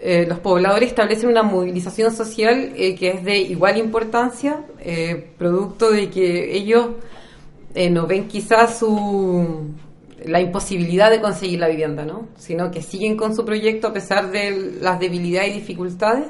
eh, 0.00 0.26
los 0.28 0.38
pobladores 0.40 0.90
establecen 0.90 1.30
una 1.30 1.42
movilización 1.42 2.14
social 2.14 2.72
eh, 2.76 2.94
que 2.94 3.10
es 3.10 3.24
de 3.24 3.38
igual 3.38 3.78
importancia, 3.78 4.62
eh, 4.80 5.30
producto 5.38 5.90
de 5.90 6.10
que 6.10 6.54
ellos 6.54 6.90
no 7.90 8.06
ven 8.06 8.26
quizás 8.26 8.78
su, 8.78 9.68
la 10.24 10.40
imposibilidad 10.40 11.10
de 11.10 11.20
conseguir 11.20 11.60
la 11.60 11.68
vivienda, 11.68 12.06
¿no? 12.06 12.28
sino 12.38 12.70
que 12.70 12.80
siguen 12.80 13.18
con 13.18 13.36
su 13.36 13.44
proyecto 13.44 13.88
a 13.88 13.92
pesar 13.92 14.30
de 14.30 14.78
las 14.80 14.98
debilidades 14.98 15.50
y 15.50 15.60
dificultades 15.60 16.26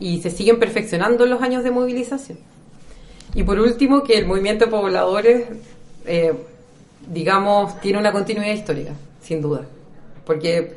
y 0.00 0.22
se 0.22 0.30
siguen 0.30 0.58
perfeccionando 0.58 1.26
los 1.26 1.42
años 1.42 1.62
de 1.62 1.70
movilización. 1.70 2.38
Y 3.34 3.42
por 3.42 3.60
último, 3.60 4.02
que 4.02 4.16
el 4.16 4.24
movimiento 4.24 4.64
de 4.64 4.70
pobladores 4.70 5.44
digamos, 7.06 7.80
tiene 7.80 7.98
una 7.98 8.12
continuidad 8.12 8.52
histórica, 8.52 8.92
sin 9.20 9.40
duda. 9.40 9.62
Porque 10.24 10.74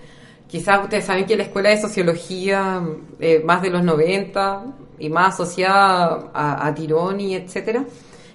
quizás 0.48 0.84
ustedes 0.84 1.06
saben 1.06 1.26
que 1.26 1.36
la 1.36 1.44
Escuela 1.44 1.70
de 1.70 1.82
Sociología, 1.82 2.82
eh, 3.20 3.42
más 3.44 3.62
de 3.62 3.70
los 3.70 3.84
90 3.84 4.66
y 5.00 5.10
más 5.10 5.34
asociada 5.36 6.30
a, 6.34 6.68
a 6.68 6.76
Tironi, 6.76 7.36
etcétera, 7.36 7.86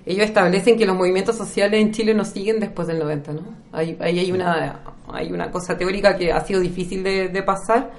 ellos 0.06 0.26
establecen 0.26 0.76
que 0.76 0.84
los 0.84 0.96
movimientos 0.96 1.36
sociales 1.36 1.80
en 1.80 1.92
Chile 1.92 2.12
no 2.12 2.24
siguen 2.24 2.60
después 2.60 2.86
del 2.86 2.98
90, 2.98 3.32
¿no? 3.32 3.40
Ahí, 3.72 3.96
hay, 4.00 4.32
una, 4.32 4.80
hay 5.08 5.32
una 5.32 5.50
cosa 5.50 5.78
teórica 5.78 6.16
que 6.16 6.30
ha 6.30 6.44
sido 6.44 6.60
difícil 6.60 7.02
de, 7.02 7.42
pasar, 7.42 7.90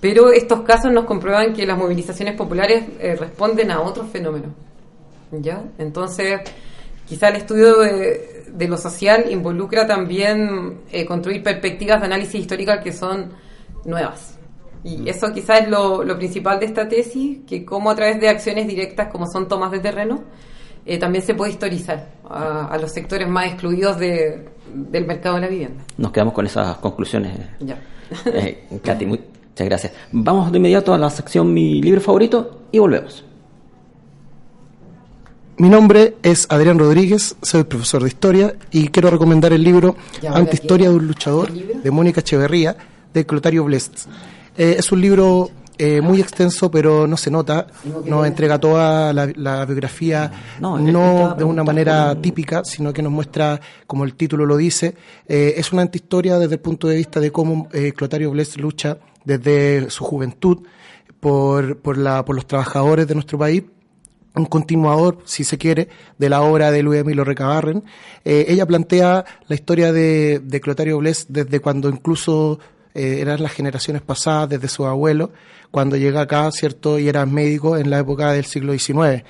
pero 0.00 0.32
estos 0.32 0.62
casos 0.62 0.90
nos 0.90 1.04
comprueban 1.04 1.52
que 1.52 1.66
las 1.66 1.76
movilizaciones 1.76 2.36
populares 2.36 2.84
eh, 2.98 3.16
responden 3.16 3.70
a 3.70 3.82
otros 3.82 4.08
fenómenos, 4.08 4.52
¿ya? 5.30 5.62
Entonces, 5.76 6.40
quizá 7.10 7.28
el 7.28 7.36
estudio 7.36 7.80
de, 7.80 8.44
de 8.52 8.68
lo 8.68 8.76
social 8.76 9.24
involucra 9.32 9.84
también 9.84 10.82
eh, 10.92 11.04
construir 11.04 11.42
perspectivas 11.42 11.98
de 11.98 12.06
análisis 12.06 12.40
histórica 12.40 12.80
que 12.80 12.92
son 12.92 13.32
nuevas. 13.84 14.38
Y 14.84 14.98
mm. 14.98 15.08
eso 15.08 15.32
quizás 15.32 15.62
es 15.62 15.68
lo, 15.68 16.04
principal 16.16 16.60
de 16.60 16.66
esta 16.66 16.88
tesis, 16.88 17.38
que 17.48 17.64
como 17.64 17.90
a 17.90 17.96
través 17.96 18.20
de 18.20 18.28
acciones 18.28 18.68
directas 18.68 19.08
como 19.08 19.26
son 19.26 19.48
tomas 19.48 19.72
de 19.72 19.80
terreno, 19.80 20.22
eh, 20.86 20.98
también 20.98 21.24
se 21.24 21.34
puede 21.34 21.50
historizar 21.50 22.12
a, 22.28 22.78
los 22.80 22.92
sectores 22.92 23.28
más 23.28 23.46
excluidos 23.46 23.98
de, 23.98 24.48
del 24.72 25.04
mercado 25.04 25.34
de 25.34 25.40
la 25.40 25.48
vivienda. 25.48 25.82
Nos 25.98 26.12
quedamos 26.12 26.32
con 26.32 26.46
esas 26.46 26.76
conclusiones. 26.76 27.32
Ya. 27.58 27.76
Eh, 28.26 28.66
Katy, 28.82 29.06
muchas 29.06 29.26
gracias. 29.58 29.92
Vamos 30.12 30.52
de 30.52 30.58
inmediato 30.58 30.94
a 30.94 30.98
la 30.98 31.10
sección 31.10 31.52
Mi 31.52 31.82
libro 31.82 32.00
favorito 32.00 32.62
y 32.70 32.78
volvemos. 32.78 33.24
Mi 35.60 35.68
nombre 35.68 36.16
es 36.22 36.46
Adrián 36.48 36.78
Rodríguez, 36.78 37.36
soy 37.42 37.64
profesor 37.64 38.00
de 38.02 38.08
historia 38.08 38.54
y 38.70 38.88
quiero 38.88 39.10
recomendar 39.10 39.52
el 39.52 39.62
libro 39.62 39.94
Antihistoria 40.26 40.88
de 40.88 40.94
un 40.94 41.06
luchador 41.06 41.52
de 41.52 41.90
Mónica 41.90 42.22
Echeverría 42.22 42.74
de 43.12 43.26
Clotario 43.26 43.64
Blest. 43.64 44.06
Eh, 44.56 44.76
es 44.78 44.90
un 44.90 45.02
libro 45.02 45.50
eh, 45.76 46.00
muy 46.00 46.18
extenso, 46.18 46.70
pero 46.70 47.06
no 47.06 47.18
se 47.18 47.30
nota, 47.30 47.66
nos 48.06 48.26
entrega 48.26 48.58
toda 48.58 49.12
la, 49.12 49.66
biografía, 49.66 50.32
no, 50.60 51.34
de 51.34 51.44
una 51.44 51.62
manera 51.62 52.14
típica, 52.14 52.64
sino 52.64 52.90
que 52.94 53.02
nos 53.02 53.12
muestra, 53.12 53.60
como 53.86 54.04
el 54.04 54.14
título 54.14 54.46
lo 54.46 54.56
dice, 54.56 54.94
eh, 55.28 55.52
es 55.58 55.74
una 55.74 55.82
antihistoria 55.82 56.38
desde 56.38 56.54
el 56.54 56.60
punto 56.62 56.88
de 56.88 56.96
vista 56.96 57.20
de 57.20 57.30
cómo 57.30 57.68
Clotario 57.94 58.30
Blest 58.30 58.56
lucha 58.56 58.96
desde 59.26 59.90
su 59.90 60.04
juventud 60.04 60.60
por, 61.20 61.76
por, 61.80 61.98
la, 61.98 62.24
por 62.24 62.34
los 62.34 62.46
trabajadores 62.46 63.06
de 63.06 63.12
nuestro 63.12 63.36
país 63.36 63.64
un 64.34 64.46
continuador, 64.46 65.18
si 65.24 65.44
se 65.44 65.58
quiere, 65.58 65.88
de 66.18 66.28
la 66.28 66.42
obra 66.42 66.70
de 66.70 66.82
Luis 66.82 67.00
Emilio 67.00 67.24
Recabarren. 67.24 67.82
Eh, 68.24 68.46
ella 68.48 68.66
plantea 68.66 69.24
la 69.48 69.54
historia 69.54 69.92
de, 69.92 70.60
Clotario 70.62 70.98
Bles 70.98 71.26
desde 71.28 71.60
cuando 71.60 71.88
incluso 71.88 72.58
eh, 72.94 73.18
eran 73.20 73.42
las 73.42 73.52
generaciones 73.52 74.02
pasadas, 74.02 74.48
desde 74.48 74.68
su 74.68 74.86
abuelo, 74.86 75.32
cuando 75.70 75.96
llega 75.96 76.22
acá, 76.22 76.50
¿cierto? 76.52 76.98
Y 76.98 77.08
era 77.08 77.26
médico 77.26 77.76
en 77.76 77.90
la 77.90 77.98
época 77.98 78.32
del 78.32 78.44
siglo 78.44 78.72
XIX. 78.72 79.24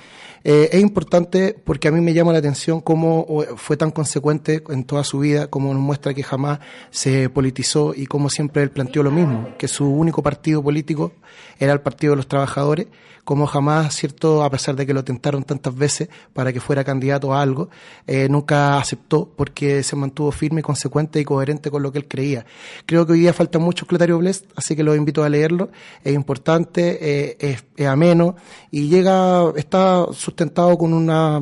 Eh, 0.45 0.71
es 0.73 0.81
importante 0.81 1.57
porque 1.65 1.89
a 1.89 1.91
mí 1.91 2.01
me 2.01 2.15
llama 2.15 2.33
la 2.33 2.39
atención 2.39 2.81
cómo 2.81 3.45
fue 3.57 3.77
tan 3.77 3.91
consecuente 3.91 4.63
en 4.69 4.85
toda 4.85 5.05
su 5.05 5.19
vida, 5.21 5.49
cómo 5.49 5.73
nos 5.75 5.83
muestra 5.83 6.15
que 6.15 6.23
jamás 6.23 6.61
se 6.91 7.29
politizó 7.29 7.93
y 7.95 8.07
cómo 8.07 8.31
siempre 8.31 8.63
él 8.63 8.71
planteó 8.71 9.03
lo 9.03 9.11
mismo, 9.11 9.55
que 9.59 9.69
su 9.69 9.87
único 9.87 10.23
partido 10.23 10.63
político 10.63 11.13
era 11.59 11.73
el 11.73 11.81
Partido 11.81 12.13
de 12.13 12.17
los 12.17 12.27
Trabajadores, 12.27 12.87
como 13.25 13.47
jamás, 13.47 13.95
cierto, 13.95 14.43
a 14.43 14.51
pesar 14.51 14.75
de 14.77 14.87
que 14.87 14.95
lo 14.95 15.05
tentaron 15.05 15.45
tantas 15.45 15.75
veces 15.75 16.09
para 16.33 16.53
que 16.53 16.61
fuera 16.61 16.85
candidato 16.85 17.33
a 17.35 17.43
algo, 17.43 17.69
eh, 18.07 18.29
nunca 18.29 18.79
aceptó 18.79 19.31
porque 19.37 19.83
se 19.83 19.95
mantuvo 19.95 20.33
firme, 20.33 20.63
consecuente 20.63 21.21
y 21.21 21.25
coherente 21.25 21.71
con 21.71 21.83
lo 21.83 21.93
que 21.93 21.99
él 21.99 22.09
creía. 22.09 22.45
Creo 22.87 23.07
que 23.07 23.13
hoy 23.13 23.21
día 23.21 23.33
falta 23.33 23.59
mucho 23.59 23.87
Clotario 23.87 24.19
Blest, 24.19 24.47
así 24.57 24.75
que 24.75 24.83
lo 24.83 24.97
invito 24.97 25.23
a 25.23 25.29
leerlo. 25.29 25.71
Es 26.03 26.15
importante, 26.15 26.99
eh, 27.01 27.37
es, 27.39 27.65
es 27.77 27.87
ameno 27.87 28.37
y 28.71 28.89
llega, 28.89 29.45
está 29.55 30.07
sustentado 30.31 30.79
con 30.79 30.95
una 30.95 31.41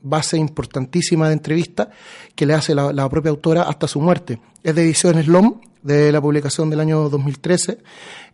base 0.00 0.38
importantísima 0.38 1.26
de 1.26 1.34
entrevista 1.34 1.90
que 2.34 2.46
le 2.46 2.54
hace 2.54 2.74
la, 2.74 3.08
propia 3.08 3.30
autora 3.30 3.62
hasta 3.62 3.88
su 3.88 4.00
muerte. 4.00 4.38
Es 4.62 4.74
de 4.74 4.82
Ediciones 4.82 5.26
LOM, 5.26 5.60
de 5.82 6.12
la 6.12 6.20
publicación 6.20 6.70
del 6.70 6.80
año 6.80 7.08
2013. 7.08 7.78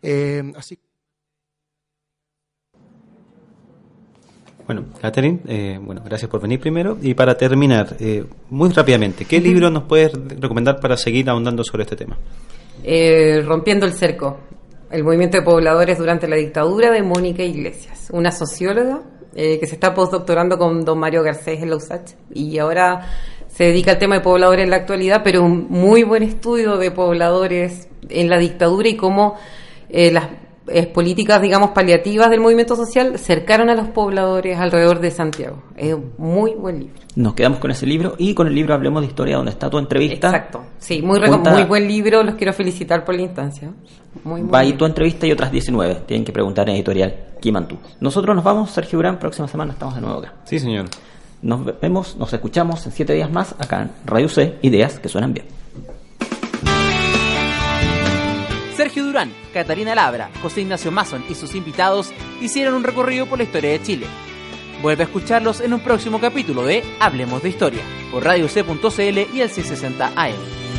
Eh, 0.02 0.52
así 0.56 0.78
Bueno, 4.66 4.86
Catherine, 4.98 5.40
eh, 5.46 5.78
bueno, 5.80 6.02
gracias 6.02 6.30
por 6.30 6.40
venir 6.40 6.58
primero. 6.58 6.96
Y 7.02 7.12
para 7.12 7.36
terminar, 7.36 7.96
eh, 8.00 8.24
muy 8.48 8.70
rápidamente, 8.70 9.26
¿qué 9.26 9.38
libro 9.38 9.70
nos 9.70 9.84
puedes 9.84 10.12
recomendar 10.40 10.80
para 10.80 10.96
seguir 10.96 11.28
ahondando 11.28 11.62
sobre 11.64 11.82
este 11.82 11.96
tema? 11.96 12.16
Rompiendo 13.44 13.84
el 13.84 13.92
cerco, 13.92 14.38
el 14.90 15.04
movimiento 15.04 15.36
de 15.36 15.44
pobladores 15.44 15.98
durante 15.98 16.26
la 16.28 16.36
dictadura 16.36 16.90
de 16.90 17.02
Mónica 17.02 17.42
Iglesias, 17.42 18.08
una 18.10 18.30
socióloga 18.30 19.02
eh, 19.34 19.58
que 19.58 19.66
se 19.66 19.74
está 19.74 19.94
postdoctorando 19.94 20.58
con 20.58 20.84
don 20.84 20.98
Mario 20.98 21.22
Garcés 21.22 21.62
en 21.62 21.70
la 21.70 21.76
USACH 21.76 22.12
y 22.32 22.58
ahora 22.58 23.08
se 23.48 23.64
dedica 23.64 23.92
al 23.92 23.98
tema 23.98 24.16
de 24.16 24.20
pobladores 24.20 24.64
en 24.64 24.70
la 24.70 24.76
actualidad, 24.76 25.22
pero 25.22 25.42
un 25.42 25.66
muy 25.68 26.02
buen 26.02 26.22
estudio 26.22 26.76
de 26.76 26.90
pobladores 26.90 27.88
en 28.08 28.28
la 28.28 28.38
dictadura 28.38 28.88
y 28.88 28.96
cómo 28.96 29.36
eh, 29.88 30.10
las 30.10 30.26
eh, 30.66 30.86
políticas, 30.86 31.42
digamos, 31.42 31.70
paliativas 31.70 32.30
del 32.30 32.40
movimiento 32.40 32.74
social 32.74 33.18
cercaron 33.18 33.68
a 33.68 33.74
los 33.74 33.88
pobladores 33.88 34.58
alrededor 34.58 35.00
de 35.00 35.10
Santiago. 35.10 35.62
Es 35.76 35.92
un 35.92 36.12
muy 36.16 36.54
buen 36.54 36.80
libro. 36.80 36.94
Nos 37.16 37.34
quedamos 37.34 37.58
con 37.58 37.70
ese 37.70 37.86
libro 37.86 38.14
y 38.18 38.34
con 38.34 38.46
el 38.46 38.54
libro 38.54 38.74
Hablemos 38.74 39.02
de 39.02 39.08
Historia, 39.08 39.36
donde 39.36 39.52
está 39.52 39.68
tu 39.68 39.78
entrevista. 39.78 40.28
Exacto, 40.28 40.64
sí, 40.78 41.02
muy, 41.02 41.20
muy 41.20 41.64
buen 41.64 41.86
libro, 41.86 42.22
los 42.22 42.34
quiero 42.36 42.52
felicitar 42.52 43.04
por 43.04 43.14
la 43.14 43.22
instancia. 43.22 43.72
Muy, 44.24 44.42
Va 44.42 44.60
ahí 44.60 44.72
tu 44.72 44.86
entrevista 44.86 45.26
y 45.26 45.32
otras 45.32 45.52
19, 45.52 46.02
tienen 46.06 46.24
que 46.24 46.32
preguntar 46.32 46.68
en 46.68 46.76
editorial 46.76 47.14
Kimantú. 47.40 47.76
Nosotros 48.00 48.34
nos 48.34 48.44
vamos, 48.44 48.70
Sergio 48.70 48.98
Durán, 48.98 49.18
próxima 49.18 49.48
semana 49.48 49.72
estamos 49.72 49.94
de 49.96 50.00
nuevo 50.00 50.18
acá. 50.18 50.34
Sí, 50.44 50.58
señor. 50.58 50.86
Nos 51.42 51.78
vemos, 51.78 52.16
nos 52.16 52.32
escuchamos 52.32 52.86
en 52.86 52.92
siete 52.92 53.12
días 53.12 53.30
más 53.30 53.54
acá 53.58 53.82
en 53.82 53.90
Radio 54.06 54.30
C, 54.30 54.58
Ideas 54.62 54.98
que 54.98 55.10
suenan 55.10 55.34
bien. 55.34 55.46
Sergio 58.84 59.06
Durán, 59.06 59.32
Catalina 59.54 59.94
Labra, 59.94 60.30
José 60.42 60.60
Ignacio 60.60 60.92
Mason 60.92 61.24
y 61.30 61.34
sus 61.34 61.54
invitados 61.54 62.12
hicieron 62.42 62.74
un 62.74 62.84
recorrido 62.84 63.24
por 63.24 63.38
la 63.38 63.44
historia 63.44 63.70
de 63.70 63.80
Chile. 63.82 64.06
Vuelve 64.82 65.04
a 65.04 65.06
escucharlos 65.06 65.62
en 65.62 65.72
un 65.72 65.80
próximo 65.80 66.20
capítulo 66.20 66.66
de 66.66 66.84
Hablemos 67.00 67.42
de 67.42 67.48
Historia, 67.48 67.80
por 68.12 68.24
Radio 68.24 68.46
C.cl 68.46 69.34
y 69.34 69.40
el 69.40 69.48
C60 69.48 70.12
AM. 70.14 70.73